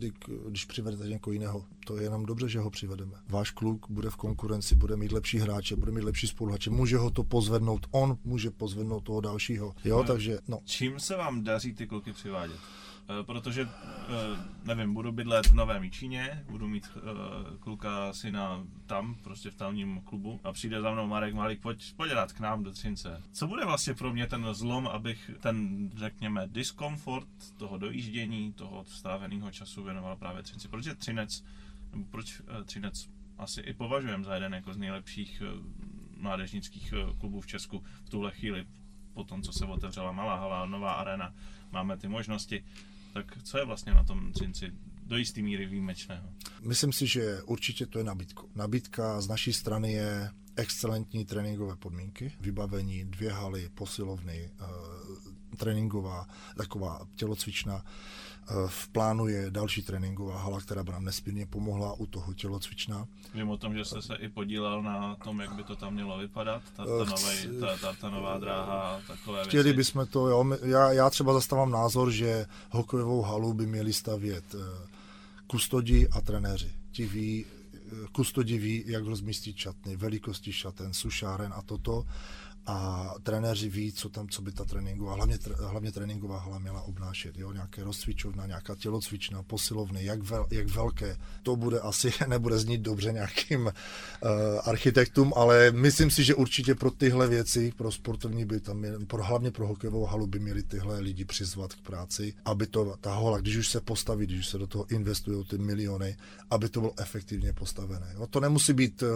když 0.48 0.64
přivedete 0.64 1.08
někoho 1.08 1.32
jiného, 1.32 1.64
to 1.86 1.96
je 1.96 2.02
jenom 2.02 2.26
dobře, 2.26 2.48
že 2.48 2.58
ho 2.58 2.70
přivedeme. 2.70 3.12
Váš 3.28 3.50
kluk 3.50 3.86
bude 3.90 4.10
v 4.10 4.16
konkurenci, 4.16 4.74
bude 4.74 4.96
mít 4.96 5.12
lepší 5.12 5.38
hráče, 5.38 5.76
bude 5.76 5.92
mít 5.92 6.04
lepší 6.04 6.26
spoluhráče, 6.26 6.70
může 6.70 6.96
ho 6.96 7.10
to 7.10 7.24
pozvednout, 7.24 7.86
on 7.90 8.18
může 8.24 8.50
pozvednout 8.50 9.04
toho 9.04 9.20
dalšího. 9.20 9.74
Jo, 9.84 9.96
no, 9.98 10.04
takže 10.04 10.38
no. 10.48 10.58
Čím 10.64 11.00
se 11.00 11.16
vám 11.16 11.44
daří 11.44 11.74
ty 11.74 11.86
kluky 11.86 12.12
přivádět? 12.12 12.60
Eh, 13.08 13.24
protože, 13.24 13.62
eh, 13.62 14.08
nevím, 14.64 14.94
budu 14.94 15.12
bydlet 15.12 15.46
v 15.46 15.54
Novém 15.54 15.90
Číně, 15.90 16.44
budu 16.50 16.68
mít 16.68 16.90
eh, 16.96 17.00
kluka 17.58 18.12
syna 18.12 18.66
tam, 18.86 19.14
prostě 19.14 19.50
v 19.50 19.54
tamním 19.54 20.00
klubu 20.00 20.40
a 20.44 20.52
přijde 20.52 20.80
za 20.80 20.90
mnou 20.90 21.06
Marek 21.06 21.34
Malík, 21.34 21.60
pojď, 21.60 21.94
pojď 21.96 22.12
rád 22.12 22.32
k 22.32 22.40
nám 22.40 22.62
do 22.62 22.72
Třince. 22.72 23.22
Co 23.32 23.46
bude 23.46 23.64
vlastně 23.64 23.94
pro 23.94 24.12
mě 24.12 24.26
ten 24.26 24.46
zlom, 24.52 24.86
abych 24.86 25.30
ten, 25.40 25.90
řekněme, 25.96 26.46
diskomfort 26.46 27.28
toho 27.56 27.78
dojíždění, 27.78 28.52
toho 28.52 28.84
stráveného 28.84 29.50
času 29.50 29.84
věnoval 29.84 30.16
právě 30.16 30.42
Třinci? 30.42 30.68
Protože 30.68 30.94
Třinec, 30.94 31.44
nebo 31.92 32.04
proč 32.10 32.42
Třinec 32.64 33.08
asi 33.38 33.60
i 33.60 33.74
považujeme 33.74 34.24
za 34.24 34.34
jeden 34.34 34.54
jako 34.54 34.74
z 34.74 34.76
nejlepších 34.76 35.42
mládežnických 36.16 36.94
klubů 37.18 37.40
v 37.40 37.46
Česku 37.46 37.84
v 38.04 38.10
tuhle 38.10 38.30
chvíli, 38.30 38.66
po 39.14 39.24
tom, 39.24 39.42
co 39.42 39.52
se 39.52 39.64
otevřela 39.64 40.12
malá 40.12 40.36
hala, 40.36 40.66
nová 40.66 40.92
arena, 40.92 41.34
máme 41.72 41.96
ty 41.96 42.08
možnosti. 42.08 42.64
Tak 43.12 43.42
co 43.42 43.58
je 43.58 43.64
vlastně 43.64 43.94
na 43.94 44.04
tom 44.04 44.32
Třinci 44.32 44.72
do 45.06 45.16
jisté 45.16 45.42
míry 45.42 45.66
výjimečného? 45.66 46.28
Myslím 46.62 46.92
si, 46.92 47.06
že 47.06 47.42
určitě 47.42 47.86
to 47.86 47.98
je 47.98 48.04
nabídka. 48.04 48.42
Nabídka 48.54 49.20
z 49.20 49.28
naší 49.28 49.52
strany 49.52 49.92
je 49.92 50.30
excelentní 50.56 51.24
tréninkové 51.24 51.76
podmínky, 51.76 52.32
vybavení, 52.40 53.04
dvě 53.04 53.32
haly, 53.32 53.68
posilovny, 53.74 54.50
uh, 54.60 55.56
tréninková, 55.56 56.26
taková 56.56 57.06
tělocvična, 57.14 57.84
v 58.66 58.88
plánu 58.88 59.28
je 59.28 59.50
další 59.50 59.82
tréninková 59.82 60.38
hala, 60.38 60.60
která 60.60 60.84
by 60.84 60.92
nám 60.92 61.04
nesmírně 61.04 61.46
pomohla 61.46 61.92
u 61.92 62.06
toho 62.06 62.34
tělocvična. 62.34 63.06
Vím 63.34 63.50
o 63.50 63.56
tom, 63.56 63.74
že 63.74 63.84
jste 63.84 64.02
se 64.02 64.14
i 64.14 64.28
podílel 64.28 64.82
na 64.82 65.16
tom, 65.24 65.40
jak 65.40 65.52
by 65.54 65.64
to 65.64 65.76
tam 65.76 65.94
mělo 65.94 66.18
vypadat, 66.18 66.62
ta, 66.76 66.84
ta, 66.84 67.04
novej, 67.04 67.60
ta, 67.60 67.76
ta, 67.76 67.92
ta 68.00 68.10
nová 68.10 68.38
dráha 68.38 68.80
a 68.80 69.00
takové 69.06 69.44
Chtěli 69.44 69.62
věci. 69.64 69.76
bychom 69.76 70.06
to, 70.06 70.28
jo. 70.28 70.44
Já, 70.62 70.92
já 70.92 71.10
třeba 71.10 71.32
zastávám 71.32 71.70
názor, 71.70 72.10
že 72.10 72.46
hokejovou 72.70 73.22
halu 73.22 73.52
by 73.54 73.66
měli 73.66 73.92
stavět 73.92 74.54
eh, 74.54 74.88
kustodi 75.46 76.08
a 76.08 76.20
trenéři. 76.20 76.72
Ti 76.92 77.06
ví, 77.06 77.44
eh, 77.74 77.78
kustodi 78.12 78.58
ví, 78.58 78.84
jak 78.86 79.04
rozmístit 79.04 79.56
šatny, 79.56 79.96
velikosti 79.96 80.52
šaten, 80.52 80.94
sušáren 80.94 81.52
a 81.56 81.62
toto 81.62 82.04
a 82.66 83.08
trenéři 83.22 83.68
ví, 83.68 83.92
co 83.92 84.08
tam, 84.08 84.28
co 84.28 84.42
by 84.42 84.52
ta 84.52 84.64
tréninková, 84.64 85.14
hlavně, 85.14 85.38
hlavně 85.58 85.92
tréninková 85.92 86.38
hala 86.38 86.58
měla 86.58 86.82
obnášet, 86.82 87.38
jo, 87.38 87.52
nějaké 87.52 87.84
rozcvičovna, 87.84 88.46
nějaká 88.46 88.74
tělocvična, 88.74 89.42
posilovny, 89.42 90.04
jak, 90.04 90.22
vel, 90.22 90.46
jak 90.50 90.68
velké, 90.68 91.16
to 91.42 91.56
bude 91.56 91.80
asi, 91.80 92.12
nebude 92.26 92.58
znít 92.58 92.80
dobře 92.80 93.12
nějakým 93.12 93.60
uh, 93.66 93.70
architektům, 94.64 95.32
ale 95.36 95.70
myslím 95.70 96.10
si, 96.10 96.24
že 96.24 96.34
určitě 96.34 96.74
pro 96.74 96.90
tyhle 96.90 97.28
věci, 97.28 97.72
pro 97.76 97.92
sportovní 97.92 98.44
by 98.44 98.60
tam, 98.60 98.84
pro, 99.06 99.24
hlavně 99.24 99.50
pro 99.50 99.66
hokejovou 99.66 100.04
halu 100.04 100.26
by 100.26 100.38
měli 100.38 100.62
tyhle 100.62 101.00
lidi 101.00 101.24
přizvat 101.24 101.74
k 101.74 101.80
práci, 101.80 102.34
aby 102.44 102.66
to, 102.66 102.96
ta 103.00 103.14
hola, 103.14 103.38
když 103.38 103.56
už 103.56 103.68
se 103.68 103.80
postaví, 103.80 104.26
když 104.26 104.48
se 104.48 104.58
do 104.58 104.66
toho 104.66 104.86
investují 104.90 105.44
ty 105.44 105.58
miliony, 105.58 106.16
aby 106.50 106.68
to 106.68 106.80
bylo 106.80 106.94
efektivně 107.00 107.52
postavené. 107.52 108.12
Jo. 108.14 108.26
To 108.26 108.40
nemusí 108.40 108.72
být 108.72 109.02
uh, 109.02 109.08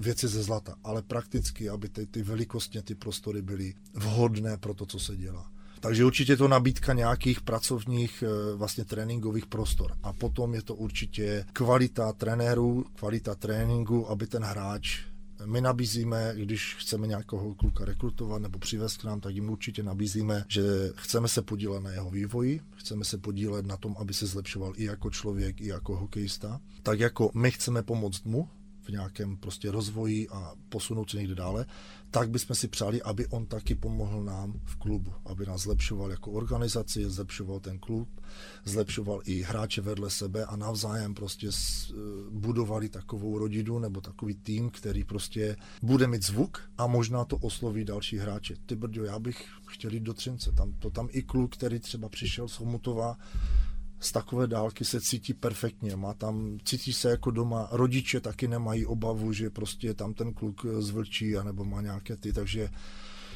věci 0.00 0.28
ze 0.28 0.42
zlata, 0.42 0.74
ale 0.84 1.02
prakticky, 1.02 1.68
aby 1.68 1.88
ty, 1.88 2.06
ty 2.06 2.22
velikostně 2.22 2.82
ty 2.90 2.94
prostory 2.94 3.42
byly 3.42 3.74
vhodné 3.94 4.56
pro 4.56 4.74
to, 4.74 4.86
co 4.86 4.98
se 4.98 5.16
dělá. 5.16 5.50
Takže 5.80 6.04
určitě 6.04 6.36
to 6.36 6.48
nabídka 6.48 6.92
nějakých 6.92 7.40
pracovních 7.40 8.24
eh, 8.26 8.56
vlastně 8.56 8.84
tréninkových 8.84 9.46
prostor. 9.46 9.96
A 10.02 10.12
potom 10.12 10.54
je 10.54 10.62
to 10.62 10.74
určitě 10.74 11.44
kvalita 11.52 12.12
trenérů, 12.12 12.84
kvalita 12.94 13.34
tréninku, 13.34 14.10
aby 14.10 14.26
ten 14.26 14.42
hráč 14.42 15.10
My 15.44 15.60
nabízíme, 15.60 16.32
když 16.36 16.76
chceme 16.78 17.06
nějakého 17.06 17.54
kluka 17.54 17.84
rekrutovat 17.84 18.42
nebo 18.42 18.58
přivést 18.58 18.96
k 18.96 19.04
nám, 19.04 19.20
tak 19.20 19.34
jim 19.34 19.50
určitě 19.50 19.82
nabízíme, 19.82 20.44
že 20.48 20.62
chceme 20.96 21.28
se 21.28 21.42
podílet 21.42 21.82
na 21.82 21.90
jeho 21.90 22.10
vývoji, 22.10 22.60
chceme 22.76 23.04
se 23.04 23.18
podílet 23.18 23.66
na 23.66 23.76
tom, 23.76 23.96
aby 23.98 24.14
se 24.14 24.26
zlepšoval 24.26 24.72
i 24.76 24.84
jako 24.84 25.10
člověk, 25.10 25.60
i 25.60 25.66
jako 25.66 25.96
hokejista. 25.96 26.60
Tak 26.82 27.00
jako 27.00 27.30
my 27.34 27.50
chceme 27.50 27.82
pomoct 27.82 28.24
mu, 28.24 28.48
nějakém 28.90 29.36
prostě 29.36 29.70
rozvoji 29.70 30.28
a 30.28 30.52
posunout 30.68 31.10
se 31.10 31.16
někde 31.16 31.34
dále, 31.34 31.66
tak 32.10 32.30
bychom 32.30 32.56
si 32.56 32.68
přáli, 32.68 33.02
aby 33.02 33.26
on 33.26 33.46
taky 33.46 33.74
pomohl 33.74 34.24
nám 34.24 34.60
v 34.64 34.76
klubu, 34.76 35.12
aby 35.24 35.46
nás 35.46 35.60
zlepšoval 35.60 36.10
jako 36.10 36.30
organizaci, 36.30 37.10
zlepšoval 37.10 37.60
ten 37.60 37.78
klub, 37.78 38.08
zlepšoval 38.64 39.20
i 39.24 39.42
hráče 39.42 39.80
vedle 39.80 40.10
sebe 40.10 40.44
a 40.44 40.56
navzájem 40.56 41.14
prostě 41.14 41.52
s- 41.52 41.92
budovali 42.30 42.88
takovou 42.88 43.38
rodinu 43.38 43.78
nebo 43.78 44.00
takový 44.00 44.34
tým, 44.34 44.70
který 44.70 45.04
prostě 45.04 45.56
bude 45.82 46.06
mít 46.06 46.22
zvuk 46.26 46.70
a 46.78 46.86
možná 46.86 47.24
to 47.24 47.36
osloví 47.36 47.84
další 47.84 48.18
hráče. 48.18 48.54
Ty 48.66 48.76
brďo, 48.76 49.04
já 49.04 49.18
bych 49.18 49.44
chtěl 49.66 49.92
jít 49.92 50.02
do 50.02 50.14
Třince, 50.14 50.52
tam, 50.52 50.72
to 50.78 50.90
tam 50.90 51.08
i 51.10 51.22
kluk, 51.22 51.56
který 51.56 51.78
třeba 51.78 52.08
přišel 52.08 52.48
z 52.48 52.58
Homutova, 52.58 53.16
z 54.00 54.12
takové 54.12 54.46
dálky 54.46 54.84
se 54.84 55.00
cítí 55.00 55.34
perfektně, 55.34 55.96
má 55.96 56.14
tam, 56.14 56.58
cítí 56.64 56.92
se 56.92 57.10
jako 57.10 57.30
doma, 57.30 57.68
rodiče 57.72 58.20
taky 58.20 58.48
nemají 58.48 58.86
obavu, 58.86 59.32
že 59.32 59.50
prostě 59.50 59.94
tam 59.94 60.14
ten 60.14 60.32
kluk 60.32 60.66
zvlčí, 60.78 61.36
anebo 61.36 61.64
má 61.64 61.82
nějaké 61.82 62.16
ty, 62.16 62.32
takže 62.32 62.68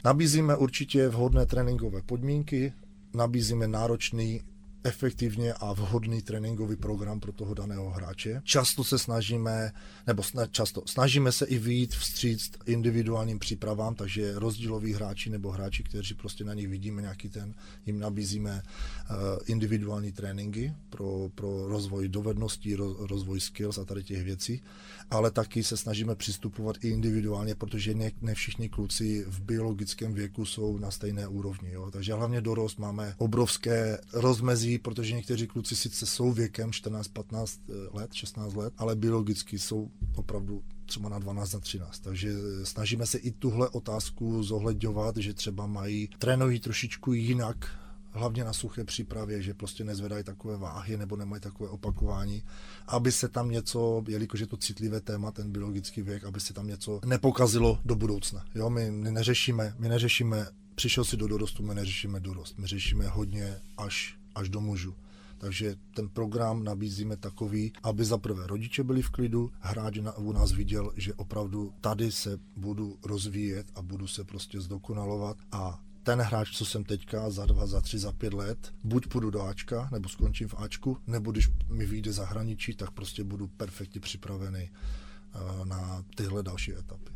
nabízíme 0.05 0.57
určitě 0.57 1.09
vhodné 1.09 1.47
tréninkové 1.47 2.03
podmínky, 2.03 2.73
nabízíme 3.15 3.69
náročný 3.69 4.41
efektivně 4.85 5.53
a 5.53 5.72
vhodný 5.72 6.22
tréninkový 6.22 6.76
program 6.76 7.20
pro 7.20 7.32
toho 7.32 7.55
daného 7.55 7.91
hráče. 7.91 8.41
Často 8.45 8.85
se 8.85 8.99
snažíme, 8.99 9.72
nebo 10.07 10.22
sna, 10.22 10.47
často, 10.47 10.82
snažíme 10.87 11.32
se 11.32 11.47
i 11.47 11.59
vyjít 11.59 11.95
vstříc 11.95 12.51
individuálním 12.66 13.39
přípravám, 13.39 13.95
takže 13.95 14.39
rozdíloví 14.39 14.93
hráči 14.93 15.30
nebo 15.30 15.51
hráči, 15.51 15.82
kteří 15.82 16.14
prostě 16.14 16.45
na 16.45 16.55
nich 16.55 16.68
vidíme 16.68 17.03
nějaký 17.03 17.28
ten, 17.28 17.55
jim 17.87 17.99
nabízíme 17.99 18.62
uh, 18.62 19.16
individuální 19.47 20.12
tréninky 20.12 20.74
pro, 20.91 21.30
pro 21.35 21.68
rozvoj 21.68 22.09
dovedností, 22.09 22.74
ro, 22.74 23.07
rozvoj 23.07 23.41
skills 23.41 23.78
a 23.78 23.85
tady 23.85 24.03
těch 24.03 24.24
věcí, 24.24 24.62
ale 25.11 25.30
taky 25.30 25.62
se 25.64 25.76
snažíme 25.76 26.14
přistupovat 26.14 26.85
i 26.85 26.89
individuálně, 26.89 27.55
protože 27.55 27.95
ne, 27.95 28.11
ne 28.20 28.35
všichni 28.35 28.68
kluci 28.68 29.24
v 29.28 29.41
biologickém 29.41 30.14
věku 30.14 30.45
jsou 30.45 30.78
na 30.78 30.91
stejné 30.91 31.28
úrovni. 31.28 31.70
Jo? 31.72 31.91
Takže 31.91 32.14
hlavně 32.14 32.41
dorost 32.41 32.78
máme 32.78 33.14
obrovské 33.18 33.99
rozmezí, 34.12 34.74
protože 34.79 35.14
někteří 35.14 35.47
kluci 35.47 35.77
sice 35.77 36.07
jsou 36.07 36.33
věkem 36.33 36.70
14-15 36.70 37.59
let, 37.93 38.12
16 38.12 38.55
let, 38.55 38.75
ale 38.77 38.97
biologicky 38.97 39.59
jsou 39.59 39.91
opravdu 40.16 40.62
třeba 40.87 41.09
na 41.09 41.18
12 41.18 41.53
na 41.53 41.61
13. 41.61 41.99
Takže 41.99 42.33
snažíme 42.64 43.07
se 43.07 43.18
i 43.18 43.31
tuhle 43.31 43.68
otázku 43.68 44.43
zohledňovat, 44.43 45.16
že 45.16 45.35
třeba 45.35 45.66
mají 45.66 46.09
trénují 46.18 46.61
trošičku 46.61 47.12
jinak, 47.12 47.85
hlavně 48.14 48.45
na 48.45 48.53
suché 48.53 48.85
přípravě, 48.85 49.43
že 49.43 49.55
prostě 49.55 49.85
nezvedají 49.85 50.25
takové 50.25 50.57
váhy 50.57 50.97
nebo 50.97 51.16
nemají 51.16 51.41
takové 51.41 51.70
opakování, 51.70 52.43
aby 52.87 53.12
se 53.12 53.29
tam 53.29 53.51
něco, 53.51 54.05
jelikož 54.09 54.41
je 54.41 54.47
to 54.47 54.57
citlivé 54.57 55.01
téma, 55.01 55.31
ten 55.31 55.53
biologický 55.53 56.03
věk, 56.03 56.25
aby 56.25 56.41
se 56.41 56.55
tam 56.55 56.66
něco 56.66 57.01
nepokazilo 57.05 57.79
do 57.85 57.95
budoucna. 57.95 58.45
Jo, 58.55 58.70
my, 58.70 58.91
my 58.91 59.12
neřešíme, 59.12 59.75
my 59.79 59.89
neřešíme, 59.89 60.47
přišel 60.75 61.05
si 61.05 61.16
do 61.16 61.29
dorostu, 61.29 61.62
my 61.62 61.75
neřešíme 61.75 62.20
dorost, 62.20 62.59
my 62.59 62.66
řešíme 62.66 63.09
hodně 63.09 63.57
až, 63.77 64.18
až 64.35 64.49
do 64.49 64.61
mužů. 64.61 64.95
Takže 65.39 65.76
ten 65.95 66.09
program 66.09 66.64
nabízíme 66.64 67.16
takový, 67.16 67.72
aby 67.82 68.05
za 68.05 68.18
prvé 68.18 68.47
rodiče 68.47 68.85
byli 68.85 69.03
v 69.03 69.11
klidu, 69.11 69.51
hráč 69.61 69.99
u 70.16 70.32
nás 70.32 70.53
viděl, 70.53 70.93
že 70.97 71.14
opravdu 71.14 71.72
tady 71.80 72.12
se 72.12 72.39
budu 72.57 72.99
rozvíjet 73.05 73.66
a 73.74 73.82
budu 73.82 74.07
se 74.07 74.24
prostě 74.24 74.61
zdokonalovat 74.61 75.37
a 75.53 75.80
ten 76.03 76.20
hráč, 76.20 76.51
co 76.57 76.66
jsem 76.66 76.85
teďka 76.85 77.30
za 77.30 77.47
dva, 77.47 77.66
za 77.66 77.80
tři, 77.80 77.99
za 77.99 78.12
pět 78.12 78.35
let, 78.35 78.74
buď 78.85 79.07
půjdu 79.07 79.30
do 79.30 79.43
Ačka, 79.43 79.89
nebo 79.93 80.09
skončím 80.09 80.49
v 80.49 80.55
Ačku, 80.55 80.99
nebo 81.07 81.32
když 81.32 81.49
mi 81.68 81.87
vyjde 81.87 82.12
zahraničí, 82.12 82.74
tak 82.74 82.91
prostě 82.91 83.24
budu 83.24 83.49
perfektně 83.49 84.01
připravený 84.01 84.70
uh, 84.70 85.66
na 85.66 86.05
tyhle 86.16 86.43
další 86.43 86.74
etapy. 86.74 87.12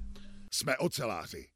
Jsme 0.52 0.76
oceláři. 0.76 1.46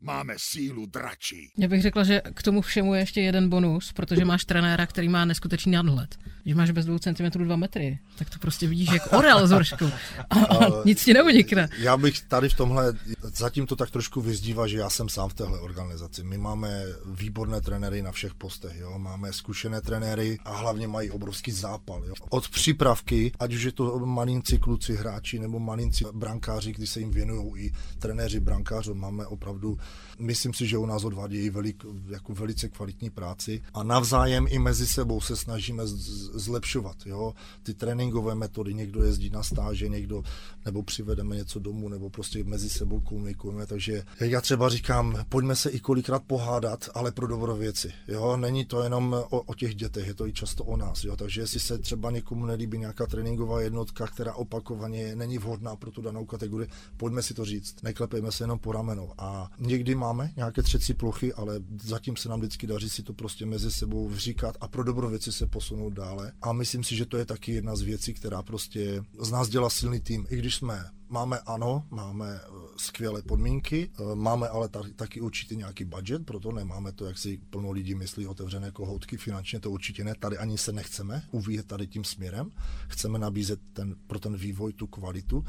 Máme 0.00 0.34
sílu 0.36 0.86
dračí. 0.86 1.52
Já 1.58 1.68
bych 1.68 1.82
řekla, 1.82 2.04
že 2.04 2.22
k 2.34 2.42
tomu 2.42 2.60
všemu 2.60 2.94
je 2.94 3.00
ještě 3.00 3.20
jeden 3.20 3.48
bonus, 3.48 3.92
protože 3.92 4.24
máš 4.24 4.44
trenéra, 4.44 4.86
který 4.86 5.08
má 5.08 5.24
neskutečný 5.24 5.72
nadhled. 5.72 6.18
Když 6.42 6.54
máš 6.54 6.70
bez 6.70 6.86
2 6.86 6.98
cm 6.98 7.44
2 7.44 7.56
metry, 7.56 7.98
tak 8.18 8.30
to 8.30 8.38
prostě 8.38 8.66
vidíš 8.66 8.88
jak 8.92 9.12
orel 9.12 9.46
z 9.46 9.52
vršku. 9.52 9.84
A, 10.30 10.34
a 10.56 10.84
nic 10.84 11.04
ti 11.04 11.14
neunikne. 11.14 11.68
Já 11.78 11.96
bych 11.96 12.20
tady 12.20 12.48
v 12.48 12.54
tomhle, 12.54 12.92
zatím 13.22 13.66
to 13.66 13.76
tak 13.76 13.90
trošku 13.90 14.20
vyzdívá, 14.20 14.66
že 14.66 14.78
já 14.78 14.90
jsem 14.90 15.08
sám 15.08 15.28
v 15.28 15.34
téhle 15.34 15.60
organizaci. 15.60 16.24
My 16.24 16.38
máme 16.38 16.84
výborné 17.06 17.60
trenéry 17.60 18.02
na 18.02 18.12
všech 18.12 18.34
postech, 18.34 18.76
jo? 18.78 18.98
máme 18.98 19.32
zkušené 19.32 19.80
trenéry 19.80 20.38
a 20.44 20.56
hlavně 20.56 20.88
mají 20.88 21.10
obrovský 21.10 21.50
zápal. 21.50 22.04
Jo? 22.04 22.14
Od 22.30 22.48
přípravky, 22.48 23.32
ať 23.38 23.54
už 23.54 23.62
je 23.62 23.72
to 23.72 23.98
malinci 23.98 24.58
kluci 24.58 24.96
hráči 24.96 25.38
nebo 25.38 25.58
malinci 25.58 26.04
brankáři, 26.12 26.72
kdy 26.72 26.86
se 26.86 27.00
jim 27.00 27.10
věnují 27.10 27.64
i 27.64 27.72
trenéři 27.98 28.40
brankářů, 28.40 28.94
máme 28.94 29.26
opravdu 29.26 29.78
Myslím 30.18 30.54
si, 30.54 30.66
že 30.66 30.78
u 30.78 30.86
nás 30.86 31.04
odvádějí 31.04 31.50
velik, 31.50 31.84
jako 32.08 32.34
velice 32.34 32.68
kvalitní 32.68 33.10
práci 33.10 33.62
a 33.74 33.82
navzájem 33.82 34.46
i 34.48 34.58
mezi 34.58 34.86
sebou 34.86 35.20
se 35.20 35.36
snažíme 35.36 35.82
zlepšovat. 35.86 36.96
Jo? 37.06 37.34
Ty 37.62 37.74
tréninkové 37.74 38.34
metody, 38.34 38.74
někdo 38.74 39.04
jezdí 39.04 39.30
na 39.30 39.42
stáže, 39.42 39.88
někdo, 39.88 40.22
nebo 40.64 40.82
přivedeme 40.82 41.36
něco 41.36 41.58
domů, 41.58 41.88
nebo 41.88 42.10
prostě 42.10 42.44
mezi 42.44 42.70
sebou 42.70 43.00
komunikujeme. 43.00 43.66
Takže 43.66 44.02
já 44.20 44.40
třeba 44.40 44.68
říkám, 44.68 45.24
pojďme 45.28 45.56
se 45.56 45.70
i 45.70 45.80
kolikrát 45.80 46.22
pohádat, 46.26 46.88
ale 46.94 47.12
pro 47.12 47.26
dobro 47.26 47.56
věci. 47.56 47.92
Jo? 48.08 48.36
Není 48.36 48.64
to 48.64 48.82
jenom 48.82 49.16
o, 49.30 49.40
o 49.40 49.54
těch 49.54 49.74
dětech, 49.74 50.06
je 50.06 50.14
to 50.14 50.26
i 50.26 50.32
často 50.32 50.64
o 50.64 50.76
nás. 50.76 51.04
Jo? 51.04 51.16
Takže 51.16 51.40
jestli 51.40 51.60
se 51.60 51.78
třeba 51.78 52.10
někomu 52.10 52.46
nelíbí 52.46 52.78
nějaká 52.78 53.06
tréninková 53.06 53.60
jednotka, 53.60 54.06
která 54.06 54.34
opakovaně 54.34 55.16
není 55.16 55.38
vhodná 55.38 55.76
pro 55.76 55.90
tu 55.90 56.02
danou 56.02 56.24
kategorii, 56.24 56.68
pojďme 56.96 57.22
si 57.22 57.34
to 57.34 57.44
říct. 57.44 57.82
Neklepejme 57.82 58.32
se 58.32 58.44
jenom 58.44 58.58
po 58.58 58.72
ramenou. 58.72 59.12
A 59.18 59.50
někdy 59.76 59.94
máme 59.94 60.32
nějaké 60.36 60.62
třecí 60.62 60.94
plochy, 60.94 61.32
ale 61.32 61.60
zatím 61.82 62.16
se 62.16 62.28
nám 62.28 62.40
vždycky 62.40 62.66
daří 62.66 62.90
si 62.90 63.02
to 63.02 63.12
prostě 63.12 63.46
mezi 63.46 63.70
sebou 63.70 64.08
vříkat 64.08 64.56
a 64.60 64.68
pro 64.68 64.84
dobro 64.84 65.08
věci 65.08 65.32
se 65.32 65.46
posunout 65.46 65.92
dále. 65.92 66.32
A 66.42 66.52
myslím 66.52 66.84
si, 66.84 66.96
že 66.96 67.06
to 67.06 67.16
je 67.16 67.24
taky 67.24 67.52
jedna 67.52 67.76
z 67.76 67.82
věcí, 67.82 68.14
která 68.14 68.42
prostě 68.42 69.04
z 69.20 69.30
nás 69.30 69.48
dělá 69.48 69.70
silný 69.70 70.00
tým. 70.00 70.26
I 70.30 70.36
když 70.36 70.54
jsme 70.54 70.84
Máme 71.08 71.38
ano, 71.46 71.86
máme 71.90 72.40
skvělé 72.76 73.22
podmínky, 73.22 73.90
máme 74.14 74.48
ale 74.48 74.68
taky 74.96 75.20
určitě 75.20 75.56
nějaký 75.56 75.84
budget, 75.84 76.26
proto 76.26 76.52
nemáme 76.52 76.92
to, 76.92 77.04
jak 77.04 77.18
si 77.18 77.40
plno 77.50 77.70
lidí 77.70 77.94
myslí, 77.94 78.26
otevřené 78.26 78.70
kohoutky, 78.70 79.16
finančně 79.16 79.60
to 79.60 79.70
určitě 79.70 80.04
ne, 80.04 80.14
tady 80.18 80.38
ani 80.38 80.58
se 80.58 80.72
nechceme 80.72 81.22
uvíjet 81.30 81.66
tady 81.66 81.86
tím 81.86 82.04
směrem, 82.04 82.50
chceme 82.88 83.18
nabízet 83.18 83.60
ten, 83.72 83.94
pro 84.06 84.18
ten 84.18 84.36
vývoj 84.36 84.72
tu 84.72 84.86
kvalitu, 84.86 85.44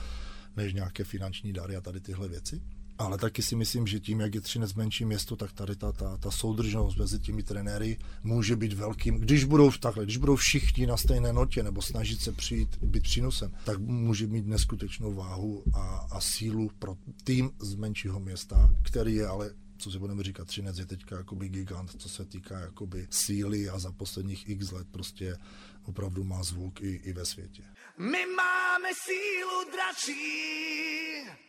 než 0.58 0.74
nějaké 0.74 1.04
finanční 1.04 1.54
dary 1.54 1.76
a 1.76 1.82
tady 1.82 2.02
tyhle 2.02 2.28
věci. 2.28 2.62
Ale 2.98 3.18
taky 3.18 3.42
si 3.42 3.56
myslím, 3.56 3.88
že 3.88 4.00
tím, 4.00 4.20
jak 4.20 4.36
je 4.36 4.42
Třinec 4.42 4.74
menší 4.74 5.06
město, 5.06 5.36
tak 5.36 5.54
tady 5.54 5.76
ta, 5.76 5.92
ta, 5.92 6.18
ta 6.18 6.32
soudržnost 6.32 6.98
mezi 6.98 7.20
těmi 7.20 7.44
trenéry 7.44 7.98
může 8.24 8.56
být 8.56 8.74
velkým. 8.74 9.20
Když 9.20 9.44
budou 9.44 9.72
takhle, 9.72 10.04
když 10.04 10.18
budou 10.18 10.36
všichni 10.36 10.88
na 10.88 10.98
stejné 10.98 11.34
notě 11.34 11.64
nebo 11.64 11.82
snažit 11.82 12.22
se 12.22 12.32
přijít, 12.32 12.78
být 12.82 13.04
přínosem, 13.04 13.52
tak 13.66 13.80
může 13.80 14.28
mít 14.28 14.48
neskutečnou 14.48 15.14
váhu 15.14 15.64
a, 15.74 16.08
a 16.12 16.22
sílu 16.22 16.72
pro 16.80 16.98
tým 17.24 17.52
z 17.60 17.76
menšího 17.76 18.20
města, 18.20 18.74
který 18.84 19.16
je 19.16 19.28
ale 19.28 19.52
co 19.78 19.92
si 19.92 20.00
budeme 20.00 20.24
říkat, 20.24 20.48
Třinec 20.48 20.80
je 20.80 20.86
teďka 20.86 21.18
jakoby 21.18 21.50
gigant, 21.50 22.02
co 22.02 22.10
se 22.10 22.26
týká 22.26 22.60
jakoby 22.60 23.08
síly 23.10 23.70
a 23.70 23.80
za 23.80 23.92
posledních 23.92 24.50
x 24.50 24.72
let 24.72 24.88
prostě 24.92 25.38
opravdu 25.84 26.24
má 26.24 26.44
zvuk 26.44 26.82
i, 26.82 26.90
i 26.90 27.14
ve 27.14 27.26
světě. 27.26 27.64
My 28.00 28.26
máme 28.26 28.90
sílu 28.94 29.72
dračí. 29.72 30.22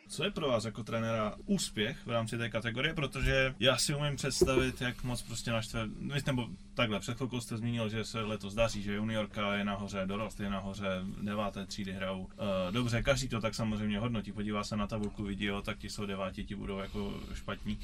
Co 0.08 0.24
je 0.24 0.30
pro 0.30 0.48
vás 0.48 0.64
jako 0.64 0.84
trenéra 0.84 1.34
úspěch 1.46 2.06
v 2.06 2.10
rámci 2.10 2.38
té 2.38 2.50
kategorie? 2.50 2.94
Protože 2.94 3.54
já 3.60 3.76
si 3.76 3.94
umím 3.94 4.16
představit, 4.16 4.80
jak 4.80 5.04
moc 5.04 5.22
prostě 5.22 5.50
naštve, 5.50 5.88
nebo 6.26 6.48
takhle, 6.74 7.00
před 7.00 7.16
chvilkou 7.16 7.40
jste 7.40 7.56
zmínil, 7.56 7.88
že 7.88 8.04
se 8.04 8.20
letos 8.20 8.54
daří, 8.54 8.82
že 8.82 8.94
juniorka 8.94 9.54
je 9.54 9.64
nahoře, 9.64 10.02
dorost 10.06 10.40
je 10.40 10.50
nahoře, 10.50 11.02
deváté 11.22 11.66
třídy 11.66 11.92
hrajou. 11.92 12.20
Uh, 12.20 12.28
dobře, 12.70 13.02
každý 13.02 13.28
to 13.28 13.40
tak 13.40 13.54
samozřejmě 13.54 13.98
hodnotí, 13.98 14.32
podívá 14.32 14.64
se 14.64 14.76
na 14.76 14.86
tabulku, 14.86 15.24
vidí, 15.24 15.48
tak 15.64 15.78
ti 15.78 15.90
jsou 15.90 16.06
deváti, 16.06 16.44
ti 16.44 16.54
budou 16.54 16.78
jako 16.78 17.20
špatní. 17.34 17.78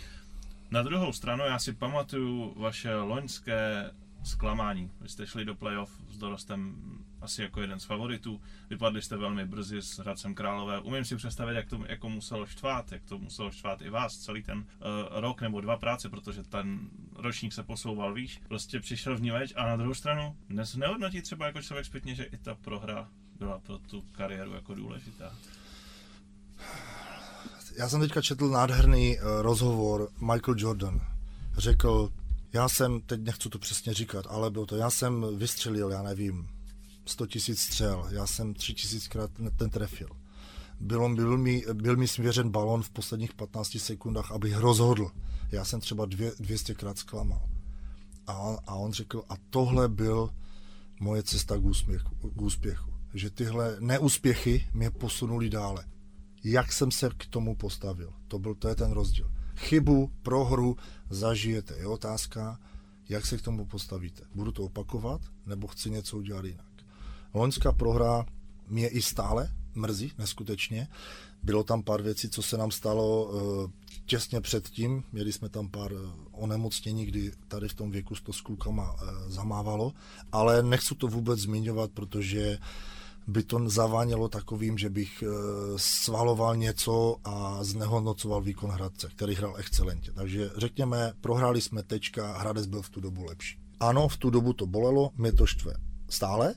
Na 0.70 0.82
druhou 0.82 1.12
stranu, 1.12 1.44
já 1.44 1.58
si 1.58 1.72
pamatuju 1.72 2.54
vaše 2.56 2.96
loňské 2.96 3.90
zklamání. 4.24 4.90
Vy 5.00 5.08
jste 5.08 5.26
šli 5.26 5.44
do 5.44 5.54
playoff 5.54 5.90
s 6.10 6.18
dorostem 6.18 6.76
asi 7.24 7.42
jako 7.42 7.60
jeden 7.60 7.80
z 7.80 7.84
favoritů. 7.84 8.40
Vypadli 8.70 9.02
jste 9.02 9.16
velmi 9.16 9.44
brzy 9.44 9.82
s 9.82 9.98
Hradcem 9.98 10.34
Králové. 10.34 10.80
Umím 10.80 11.04
si 11.04 11.16
představit, 11.16 11.54
jak 11.54 11.68
to 11.68 11.80
jako 11.88 12.08
muselo 12.08 12.46
štvát, 12.46 12.92
jak 12.92 13.04
to 13.04 13.18
muselo 13.18 13.50
štvát 13.50 13.82
i 13.82 13.90
vás 13.90 14.16
celý 14.16 14.42
ten 14.42 14.58
uh, 14.58 14.64
rok 15.10 15.40
nebo 15.40 15.60
dva 15.60 15.76
práce, 15.76 16.08
protože 16.08 16.42
ten 16.42 16.88
ročník 17.16 17.52
se 17.52 17.62
posouval 17.62 18.14
výš. 18.14 18.40
Prostě 18.48 18.80
přišel 18.80 19.16
vníveč 19.16 19.52
a 19.56 19.66
na 19.66 19.76
druhou 19.76 19.94
stranu 19.94 20.36
dnes 20.48 20.76
nehodnotí 20.76 21.22
třeba 21.22 21.46
jako 21.46 21.62
člověk 21.62 21.86
zpětně, 21.86 22.14
že 22.14 22.24
i 22.24 22.36
ta 22.36 22.54
prohra 22.54 23.08
byla 23.38 23.58
pro 23.58 23.78
tu 23.78 24.02
kariéru 24.12 24.52
jako 24.54 24.74
důležitá. 24.74 25.32
Já 27.78 27.88
jsem 27.88 28.00
teďka 28.00 28.22
četl 28.22 28.48
nádherný 28.48 29.18
uh, 29.18 29.42
rozhovor 29.42 30.08
Michael 30.20 30.54
Jordan. 30.58 31.00
Řekl, 31.56 32.12
já 32.52 32.68
jsem, 32.68 33.00
teď 33.00 33.20
nechci 33.20 33.48
to 33.48 33.58
přesně 33.58 33.94
říkat, 33.94 34.26
ale 34.28 34.50
bylo 34.50 34.66
to, 34.66 34.76
já 34.76 34.90
jsem 34.90 35.38
vystřelil, 35.38 35.90
já 35.90 36.02
nevím, 36.02 36.48
100 37.06 37.26
tisíc 37.26 37.60
střel, 37.60 38.06
já 38.10 38.26
jsem 38.26 38.54
3 38.54 38.74
tisíckrát 38.74 39.30
ten 39.56 39.70
trefil. 39.70 40.08
Byl, 40.80 41.14
byl, 41.14 41.38
mi, 41.38 41.62
byl 41.72 41.96
mi 41.96 42.08
svěřen 42.08 42.50
balon 42.50 42.82
v 42.82 42.90
posledních 42.90 43.34
15 43.34 43.78
sekundách, 43.78 44.32
abych 44.32 44.56
rozhodl. 44.56 45.10
Já 45.52 45.64
jsem 45.64 45.80
třeba 45.80 46.06
dvě, 46.06 46.30
200krát 46.30 46.94
zklamal. 46.94 47.48
A 48.26 48.38
on, 48.38 48.56
a 48.66 48.74
on 48.74 48.92
řekl, 48.92 49.22
a 49.28 49.34
tohle 49.50 49.88
byl 49.88 50.30
moje 51.00 51.22
cesta 51.22 51.58
k 51.58 51.64
úspěchu, 51.64 52.30
k 52.30 52.42
úspěchu. 52.42 52.90
Že 53.14 53.30
tyhle 53.30 53.76
neúspěchy 53.80 54.66
mě 54.72 54.90
posunuli 54.90 55.50
dále. 55.50 55.84
Jak 56.44 56.72
jsem 56.72 56.90
se 56.90 57.10
k 57.16 57.26
tomu 57.26 57.56
postavil? 57.56 58.12
To, 58.28 58.38
byl, 58.38 58.54
to 58.54 58.68
je 58.68 58.74
ten 58.74 58.92
rozdíl. 58.92 59.30
Chybu, 59.56 60.10
prohru 60.22 60.76
zažijete. 61.10 61.76
Je 61.76 61.86
otázka, 61.86 62.60
jak 63.08 63.26
se 63.26 63.38
k 63.38 63.42
tomu 63.42 63.66
postavíte. 63.66 64.22
Budu 64.34 64.52
to 64.52 64.62
opakovat, 64.62 65.20
nebo 65.46 65.66
chci 65.66 65.90
něco 65.90 66.18
udělat 66.18 66.44
jinak. 66.44 66.73
Loňská 67.34 67.72
prohra 67.72 68.26
mě 68.68 68.88
i 68.88 69.02
stále 69.02 69.50
mrzí, 69.74 70.12
neskutečně. 70.18 70.88
Bylo 71.42 71.64
tam 71.64 71.82
pár 71.82 72.02
věcí, 72.02 72.30
co 72.30 72.42
se 72.42 72.58
nám 72.58 72.70
stalo 72.70 73.24
uh, 73.24 73.70
těsně 74.06 74.40
předtím. 74.40 75.04
Měli 75.12 75.32
jsme 75.32 75.48
tam 75.48 75.68
pár 75.68 75.92
uh, 75.92 76.00
onemocnění, 76.30 77.06
kdy 77.06 77.32
tady 77.48 77.68
v 77.68 77.74
tom 77.74 77.90
věku 77.90 78.14
to 78.22 78.32
s 78.32 78.40
klukama 78.40 78.92
uh, 78.92 78.98
zamávalo, 79.28 79.92
ale 80.32 80.62
nechci 80.62 80.94
to 80.94 81.08
vůbec 81.08 81.40
zmiňovat, 81.40 81.90
protože 81.90 82.58
by 83.26 83.42
to 83.42 83.68
zavánělo 83.68 84.28
takovým, 84.28 84.78
že 84.78 84.90
bych 84.90 85.24
svaloval 85.76 86.56
něco 86.56 87.16
a 87.24 87.64
znehodnocoval 87.64 88.42
výkon 88.42 88.70
Hradce, 88.70 89.08
který 89.16 89.34
hrál 89.34 89.54
excelentně. 89.56 90.12
Takže 90.12 90.50
řekněme, 90.56 91.12
prohráli 91.20 91.60
jsme 91.60 91.82
tečka, 91.82 92.38
Hradec 92.38 92.66
byl 92.66 92.82
v 92.82 92.90
tu 92.90 93.00
dobu 93.00 93.24
lepší. 93.24 93.58
Ano, 93.80 94.08
v 94.08 94.16
tu 94.16 94.30
dobu 94.30 94.52
to 94.52 94.66
bolelo, 94.66 95.10
mě 95.16 95.32
to 95.32 95.46
štve 95.46 95.74
stále, 96.08 96.54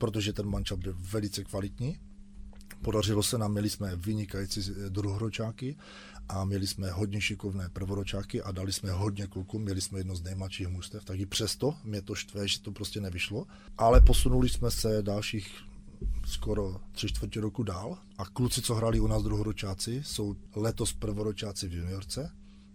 protože 0.00 0.32
ten 0.32 0.46
mančat 0.46 0.78
byl 0.78 0.96
velice 0.98 1.44
kvalitní, 1.44 1.98
Podařilo 2.82 3.22
se 3.22 3.38
nám, 3.38 3.52
měli 3.52 3.70
jsme 3.70 3.96
vynikající 3.96 4.60
druhoročáky 4.88 5.76
a 6.28 6.44
měli 6.44 6.66
jsme 6.66 6.90
hodně 6.90 7.20
šikovné 7.20 7.68
prvoročáky 7.68 8.42
a 8.42 8.52
dali 8.52 8.72
jsme 8.72 8.90
hodně 8.90 9.26
kluků, 9.26 9.58
měli 9.58 9.80
jsme 9.80 10.00
jedno 10.00 10.16
z 10.16 10.22
nejmladších 10.22 10.68
mužstev, 10.68 11.04
tak 11.04 11.20
i 11.20 11.26
přesto 11.26 11.74
mě 11.84 12.02
to 12.02 12.14
štve, 12.14 12.48
že 12.48 12.60
to 12.60 12.72
prostě 12.72 13.00
nevyšlo, 13.00 13.46
ale 13.78 14.00
posunuli 14.00 14.48
jsme 14.48 14.70
se 14.70 15.02
dalších 15.02 15.54
skoro 16.26 16.80
tři 16.92 17.08
čtvrtě 17.08 17.40
roku 17.40 17.62
dál 17.62 17.98
a 18.18 18.24
kluci, 18.24 18.62
co 18.62 18.74
hráli 18.74 19.00
u 19.00 19.06
nás 19.06 19.22
druhoročáci, 19.22 20.02
jsou 20.04 20.36
letos 20.56 20.92
prvoročáci 20.92 21.68
v 21.68 21.74
juniorce 21.74 22.30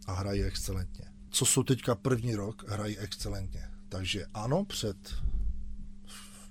a 0.05 0.13
hrají 0.13 0.43
excelentně. 0.43 1.05
Co 1.29 1.45
jsou 1.45 1.63
teďka 1.63 1.95
první 1.95 2.35
rok, 2.35 2.69
hrají 2.69 2.97
excelentně. 2.97 3.69
Takže 3.89 4.25
ano, 4.33 4.65
před 4.65 4.97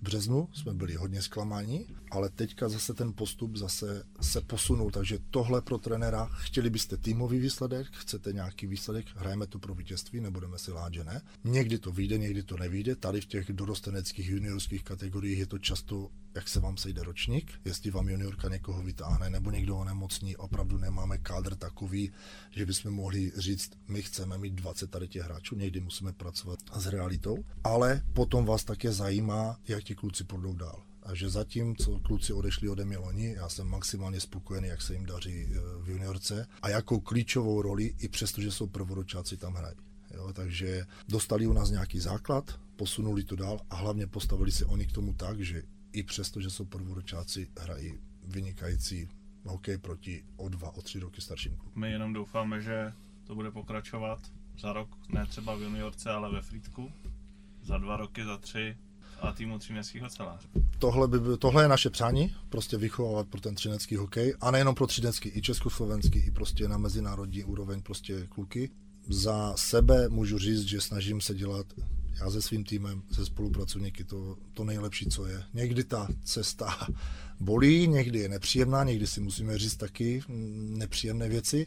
březnu 0.05 0.49
jsme 0.53 0.75
byli 0.75 0.95
hodně 0.95 1.23
zklamáni, 1.23 1.87
ale 2.11 2.29
teďka 2.29 2.69
zase 2.69 2.95
ten 2.95 3.13
postup 3.13 3.57
zase 3.57 4.05
se 4.21 4.41
posunul, 4.41 4.91
takže 4.91 5.19
tohle 5.31 5.63
pro 5.63 5.79
trenéra, 5.79 6.25
chtěli 6.27 6.71
byste 6.71 6.97
týmový 6.97 7.39
výsledek, 7.39 7.87
chcete 7.93 8.33
nějaký 8.33 8.67
výsledek, 8.67 9.07
hrajeme 9.17 9.47
to 9.47 9.59
pro 9.59 9.75
vítězství, 9.75 10.21
nebudeme 10.21 10.59
si 10.59 10.73
lát, 10.73 10.95
že 10.95 11.05
ne. 11.05 11.21
Někdy 11.45 11.79
to 11.79 11.93
vyjde, 11.93 12.19
někdy 12.19 12.43
to 12.43 12.57
nevyjde, 12.57 12.97
tady 12.97 13.21
v 13.21 13.27
těch 13.27 13.53
dorosteneckých 13.53 14.29
juniorských 14.29 14.85
kategoriích 14.85 15.39
je 15.39 15.47
to 15.47 15.59
často 15.59 16.11
jak 16.35 16.49
se 16.49 16.61
vám 16.61 16.77
sejde 16.77 17.03
ročník, 17.03 17.53
jestli 17.65 17.91
vám 17.91 18.09
juniorka 18.09 18.49
někoho 18.49 18.83
vytáhne, 18.83 19.31
nebo 19.31 19.51
někdo 19.51 19.77
onemocní, 19.77 20.37
opravdu 20.37 20.79
nemáme 20.79 21.19
kádr 21.19 21.55
takový, 21.55 22.13
že 22.51 22.67
bychom 22.67 22.91
mohli 22.91 23.33
říct, 23.37 23.71
my 23.89 24.03
chceme 24.03 24.39
mít 24.39 24.55
20 24.55 24.91
tady 24.91 25.09
těch 25.09 25.23
hráčů, 25.23 25.57
někdy 25.57 25.81
musíme 25.81 26.13
pracovat 26.13 26.59
s 26.77 26.87
realitou, 26.87 27.45
ale 27.65 28.03
potom 28.13 28.45
vás 28.45 28.65
také 28.65 28.93
zajímá, 28.93 29.59
jak 29.69 29.85
ti 29.85 29.95
kluci 29.95 30.25
půjdou 30.25 30.55
dál. 30.55 30.83
A 31.03 31.15
že 31.15 31.31
zatím, 31.31 31.77
co 31.77 31.99
kluci 31.99 32.33
odešli 32.33 32.69
ode 32.69 32.85
mě 32.85 32.99
loni, 32.99 33.33
já 33.33 33.49
jsem 33.49 33.67
maximálně 33.67 34.21
spokojený, 34.21 34.69
jak 34.69 34.83
se 34.83 34.95
jim 34.95 35.07
daří 35.07 35.43
e, 35.43 35.59
v 35.83 35.89
juniorce 35.89 36.47
a 36.63 36.69
jakou 36.69 37.01
klíčovou 37.01 37.63
roli, 37.63 37.95
i 37.99 38.09
přesto, 38.09 38.41
že 38.41 38.51
jsou 38.51 38.67
prvoročáci, 38.67 39.37
tam 39.37 39.55
hrají. 39.55 39.77
Jo, 40.15 40.33
takže 40.33 40.87
dostali 41.09 41.47
u 41.47 41.53
nás 41.53 41.71
nějaký 41.71 42.01
základ, 42.01 42.61
posunuli 42.77 43.25
to 43.25 43.37
dál 43.37 43.61
a 43.71 43.77
hlavně 43.77 44.07
postavili 44.07 44.53
se 44.53 44.65
oni 44.65 44.87
k 44.87 44.93
tomu 44.93 45.13
tak, 45.13 45.41
že 45.41 45.63
i 45.95 46.03
přesto, 46.03 46.41
že 46.41 46.51
jsou 46.51 46.65
prvoročáci, 46.65 47.49
hrají 47.61 47.95
vynikající 48.27 49.09
hokej 49.45 49.79
proti 49.79 50.25
o 50.37 50.49
dva, 50.49 50.75
o 50.77 50.83
tři 50.83 50.99
roky 50.99 51.21
starším 51.21 51.57
klubům. 51.57 51.81
My 51.81 51.91
jenom 51.91 52.13
doufáme, 52.13 52.61
že 52.61 52.93
to 53.25 53.35
bude 53.35 53.51
pokračovat 53.51 54.19
za 54.59 54.73
rok, 54.73 54.89
ne 55.09 55.27
třeba 55.27 55.55
v 55.55 55.63
juniorce, 55.63 56.11
ale 56.11 56.33
ve 56.33 56.43
Frýdku. 56.43 56.93
Za 57.63 57.79
dva 57.79 57.97
roky, 57.97 58.25
za 58.25 58.39
tři 58.39 58.77
a 59.21 59.33
týmu 59.33 59.59
třineckých 59.59 60.03
ocelářů. 60.03 60.49
Tohle, 60.79 61.09
by, 61.09 61.19
tohle 61.39 61.65
je 61.65 61.69
naše 61.69 61.91
přání, 61.91 62.35
prostě 62.49 62.77
vychovávat 62.77 63.29
pro 63.29 63.41
ten 63.41 63.55
třinecký 63.55 63.97
hokej 63.97 64.35
a 64.41 64.51
nejenom 64.51 64.75
pro 64.75 64.87
třinecký, 64.87 65.29
i 65.35 65.43
československý, 65.43 66.19
i 66.19 66.31
prostě 66.31 66.69
na 66.69 66.79
mezinárodní 66.79 67.45
úroveň 67.45 67.83
prostě 67.83 68.27
kluky. 68.29 68.71
Za 69.09 69.57
sebe 69.57 70.09
můžu 70.09 70.39
říct, 70.39 70.63
že 70.63 70.81
snažím 70.81 71.21
se 71.21 71.35
dělat 71.35 71.67
já 72.21 72.31
se 72.31 72.43
svým 72.43 72.65
týmem, 72.65 73.03
se 73.13 73.27
spolupracovníky, 73.27 74.05
to, 74.05 74.37
to 74.53 74.65
nejlepší, 74.65 75.07
co 75.07 75.27
je. 75.27 75.45
Někdy 75.55 75.85
ta 75.85 76.09
cesta 76.25 76.87
bolí, 77.41 77.89
někdy 77.89 78.19
je 78.19 78.29
nepříjemná, 78.29 78.85
někdy 78.85 79.07
si 79.07 79.21
musíme 79.21 79.59
říct 79.59 79.77
taky 79.77 80.23
nepříjemné 80.29 81.29
věci. 81.29 81.67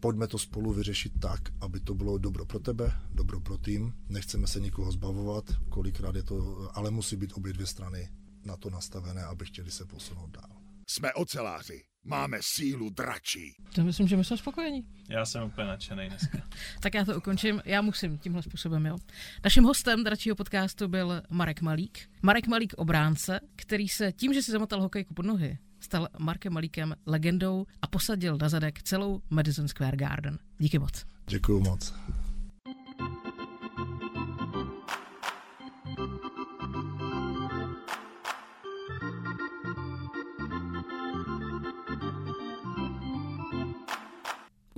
Pojďme 0.00 0.26
to 0.26 0.38
spolu 0.38 0.72
vyřešit 0.72 1.12
tak, 1.20 1.40
aby 1.60 1.80
to 1.80 1.94
bylo 1.94 2.18
dobro 2.18 2.44
pro 2.44 2.58
tebe, 2.58 2.92
dobro 3.14 3.40
pro 3.40 3.58
tým. 3.58 3.92
Nechceme 4.08 4.46
se 4.46 4.60
nikoho 4.60 4.92
zbavovat, 4.92 5.44
kolikrát 5.68 6.14
je 6.14 6.22
to, 6.22 6.68
ale 6.74 6.90
musí 6.90 7.16
být 7.16 7.32
obě 7.34 7.52
dvě 7.52 7.66
strany 7.66 8.08
na 8.44 8.56
to 8.56 8.70
nastavené, 8.70 9.24
aby 9.24 9.44
chtěli 9.44 9.70
se 9.70 9.84
posunout 9.84 10.30
dál. 10.30 10.55
Jsme 10.86 11.12
oceláři. 11.14 11.82
Máme 12.04 12.38
sílu 12.40 12.90
dračí. 12.90 13.54
To 13.74 13.84
myslím, 13.84 14.08
že 14.08 14.16
my 14.16 14.24
jsme 14.24 14.36
spokojení. 14.36 14.84
Já 15.08 15.26
jsem 15.26 15.42
úplně 15.42 15.66
nadšený 15.66 16.08
dneska. 16.08 16.38
tak 16.80 16.94
já 16.94 17.04
to 17.04 17.16
ukončím. 17.16 17.62
Já 17.64 17.82
musím 17.82 18.18
tímhle 18.18 18.42
způsobem, 18.42 18.86
jo. 18.86 18.96
Naším 19.44 19.64
hostem 19.64 20.04
dračího 20.04 20.36
podcastu 20.36 20.88
byl 20.88 21.22
Marek 21.30 21.60
Malík. 21.60 21.98
Marek 22.22 22.46
Malík 22.46 22.72
obránce, 22.76 23.40
který 23.56 23.88
se 23.88 24.12
tím, 24.12 24.34
že 24.34 24.42
si 24.42 24.52
zamotal 24.52 24.80
hokejku 24.80 25.14
pod 25.14 25.26
nohy, 25.26 25.58
stal 25.80 26.08
Markem 26.18 26.52
Malíkem 26.52 26.94
legendou 27.06 27.66
a 27.82 27.86
posadil 27.86 28.38
na 28.40 28.48
zadek 28.48 28.82
celou 28.82 29.22
Madison 29.30 29.68
Square 29.68 29.96
Garden. 29.96 30.38
Díky 30.58 30.78
moc. 30.78 31.04
Děkuji 31.28 31.60
moc. 31.60 31.94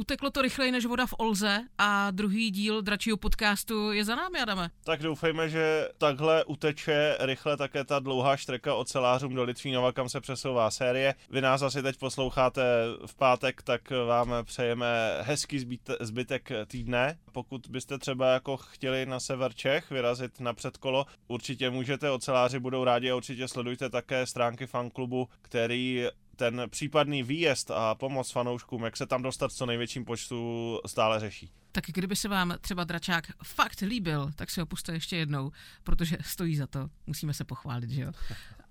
Uteklo 0.09 0.30
to 0.30 0.42
rychleji 0.42 0.72
než 0.72 0.86
voda 0.86 1.06
v 1.06 1.14
Olze 1.18 1.61
a 1.78 2.11
druhý 2.11 2.50
díl 2.50 2.82
dračího 2.82 3.16
podcastu 3.16 3.92
je 3.92 4.04
za 4.04 4.16
námi, 4.16 4.40
Adame. 4.40 4.70
Tak 4.84 5.02
doufejme, 5.02 5.48
že 5.48 5.88
takhle 5.98 6.44
uteče 6.44 7.16
rychle 7.20 7.56
také 7.56 7.84
ta 7.84 7.98
dlouhá 7.98 8.36
štreka 8.36 8.74
ocelářům 8.74 9.34
do 9.34 9.44
Litvínova, 9.44 9.92
kam 9.92 10.09
se 10.09 10.20
přesouvá 10.20 10.70
série. 10.70 11.14
Vy 11.30 11.40
nás 11.40 11.62
asi 11.62 11.82
teď 11.82 11.98
posloucháte 11.98 12.62
v 13.06 13.14
pátek, 13.14 13.62
tak 13.62 13.90
vám 14.06 14.34
přejeme 14.44 14.86
hezký 15.20 15.78
zbytek 16.00 16.50
týdne. 16.66 17.18
Pokud 17.32 17.66
byste 17.70 17.98
třeba 17.98 18.32
jako 18.32 18.56
chtěli 18.56 19.06
na 19.06 19.20
sever 19.20 19.54
Čech 19.54 19.90
vyrazit 19.90 20.40
na 20.40 20.54
předkolo, 20.54 21.06
určitě 21.26 21.70
můžete, 21.70 22.11
oceláři 22.11 22.59
budou 22.59 22.84
rádi 22.84 23.11
a 23.11 23.16
určitě 23.16 23.48
sledujte 23.48 23.90
také 23.90 24.26
stránky 24.26 24.66
fanklubu, 24.66 25.28
který 25.42 26.06
ten 26.39 26.62
případný 26.70 27.22
výjezd 27.22 27.70
a 27.70 27.95
pomoc 27.95 28.30
fanouškům, 28.30 28.84
jak 28.84 28.97
se 28.97 29.07
tam 29.07 29.22
dostat 29.22 29.53
co 29.53 29.66
největším 29.66 30.05
počtu, 30.05 30.80
stále 30.86 31.20
řeší. 31.20 31.51
Tak 31.72 31.84
kdyby 31.86 32.16
se 32.16 32.28
vám 32.28 32.55
třeba 32.61 32.84
dračák 32.84 33.24
fakt 33.45 33.80
líbil, 33.80 34.30
tak 34.36 34.51
si 34.51 34.61
ho 34.61 34.66
puste 34.66 34.93
ještě 34.93 35.16
jednou, 35.16 35.51
protože 35.84 36.16
stojí 36.20 36.57
za 36.57 36.66
to. 36.66 36.89
Musíme 37.07 37.34
se 37.34 37.45
pochválit, 37.45 37.91
že 37.91 38.03
jo? 38.03 38.12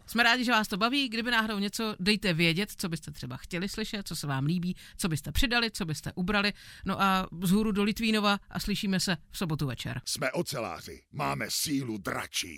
Jsme 0.08 0.24
rádi, 0.24 0.44
že 0.44 0.52
vás 0.52 0.68
to 0.68 0.78
baví. 0.78 1.10
Kdyby 1.10 1.32
náhodou 1.32 1.60
něco, 1.60 1.96
dejte 2.00 2.34
vědět, 2.34 2.72
co 2.78 2.90
byste 2.90 3.12
třeba 3.12 3.38
chtěli 3.38 3.70
slyšet, 3.70 4.08
co 4.08 4.16
se 4.16 4.28
vám 4.28 4.46
líbí, 4.46 4.76
co 4.98 5.10
byste 5.10 5.32
přidali, 5.32 5.72
co 5.72 5.86
byste 5.86 6.12
ubrali. 6.16 6.54
No 6.86 7.02
a 7.02 7.28
vzhůru 7.32 7.72
do 7.72 7.84
Litvínova 7.84 8.40
a 8.50 8.60
slyšíme 8.60 9.00
se 9.00 9.18
v 9.32 9.38
sobotu 9.38 9.68
večer. 9.68 10.02
Jsme 10.06 10.32
oceláři. 10.32 11.02
Máme 11.12 11.46
sílu 11.50 11.98
dračí. 11.98 12.56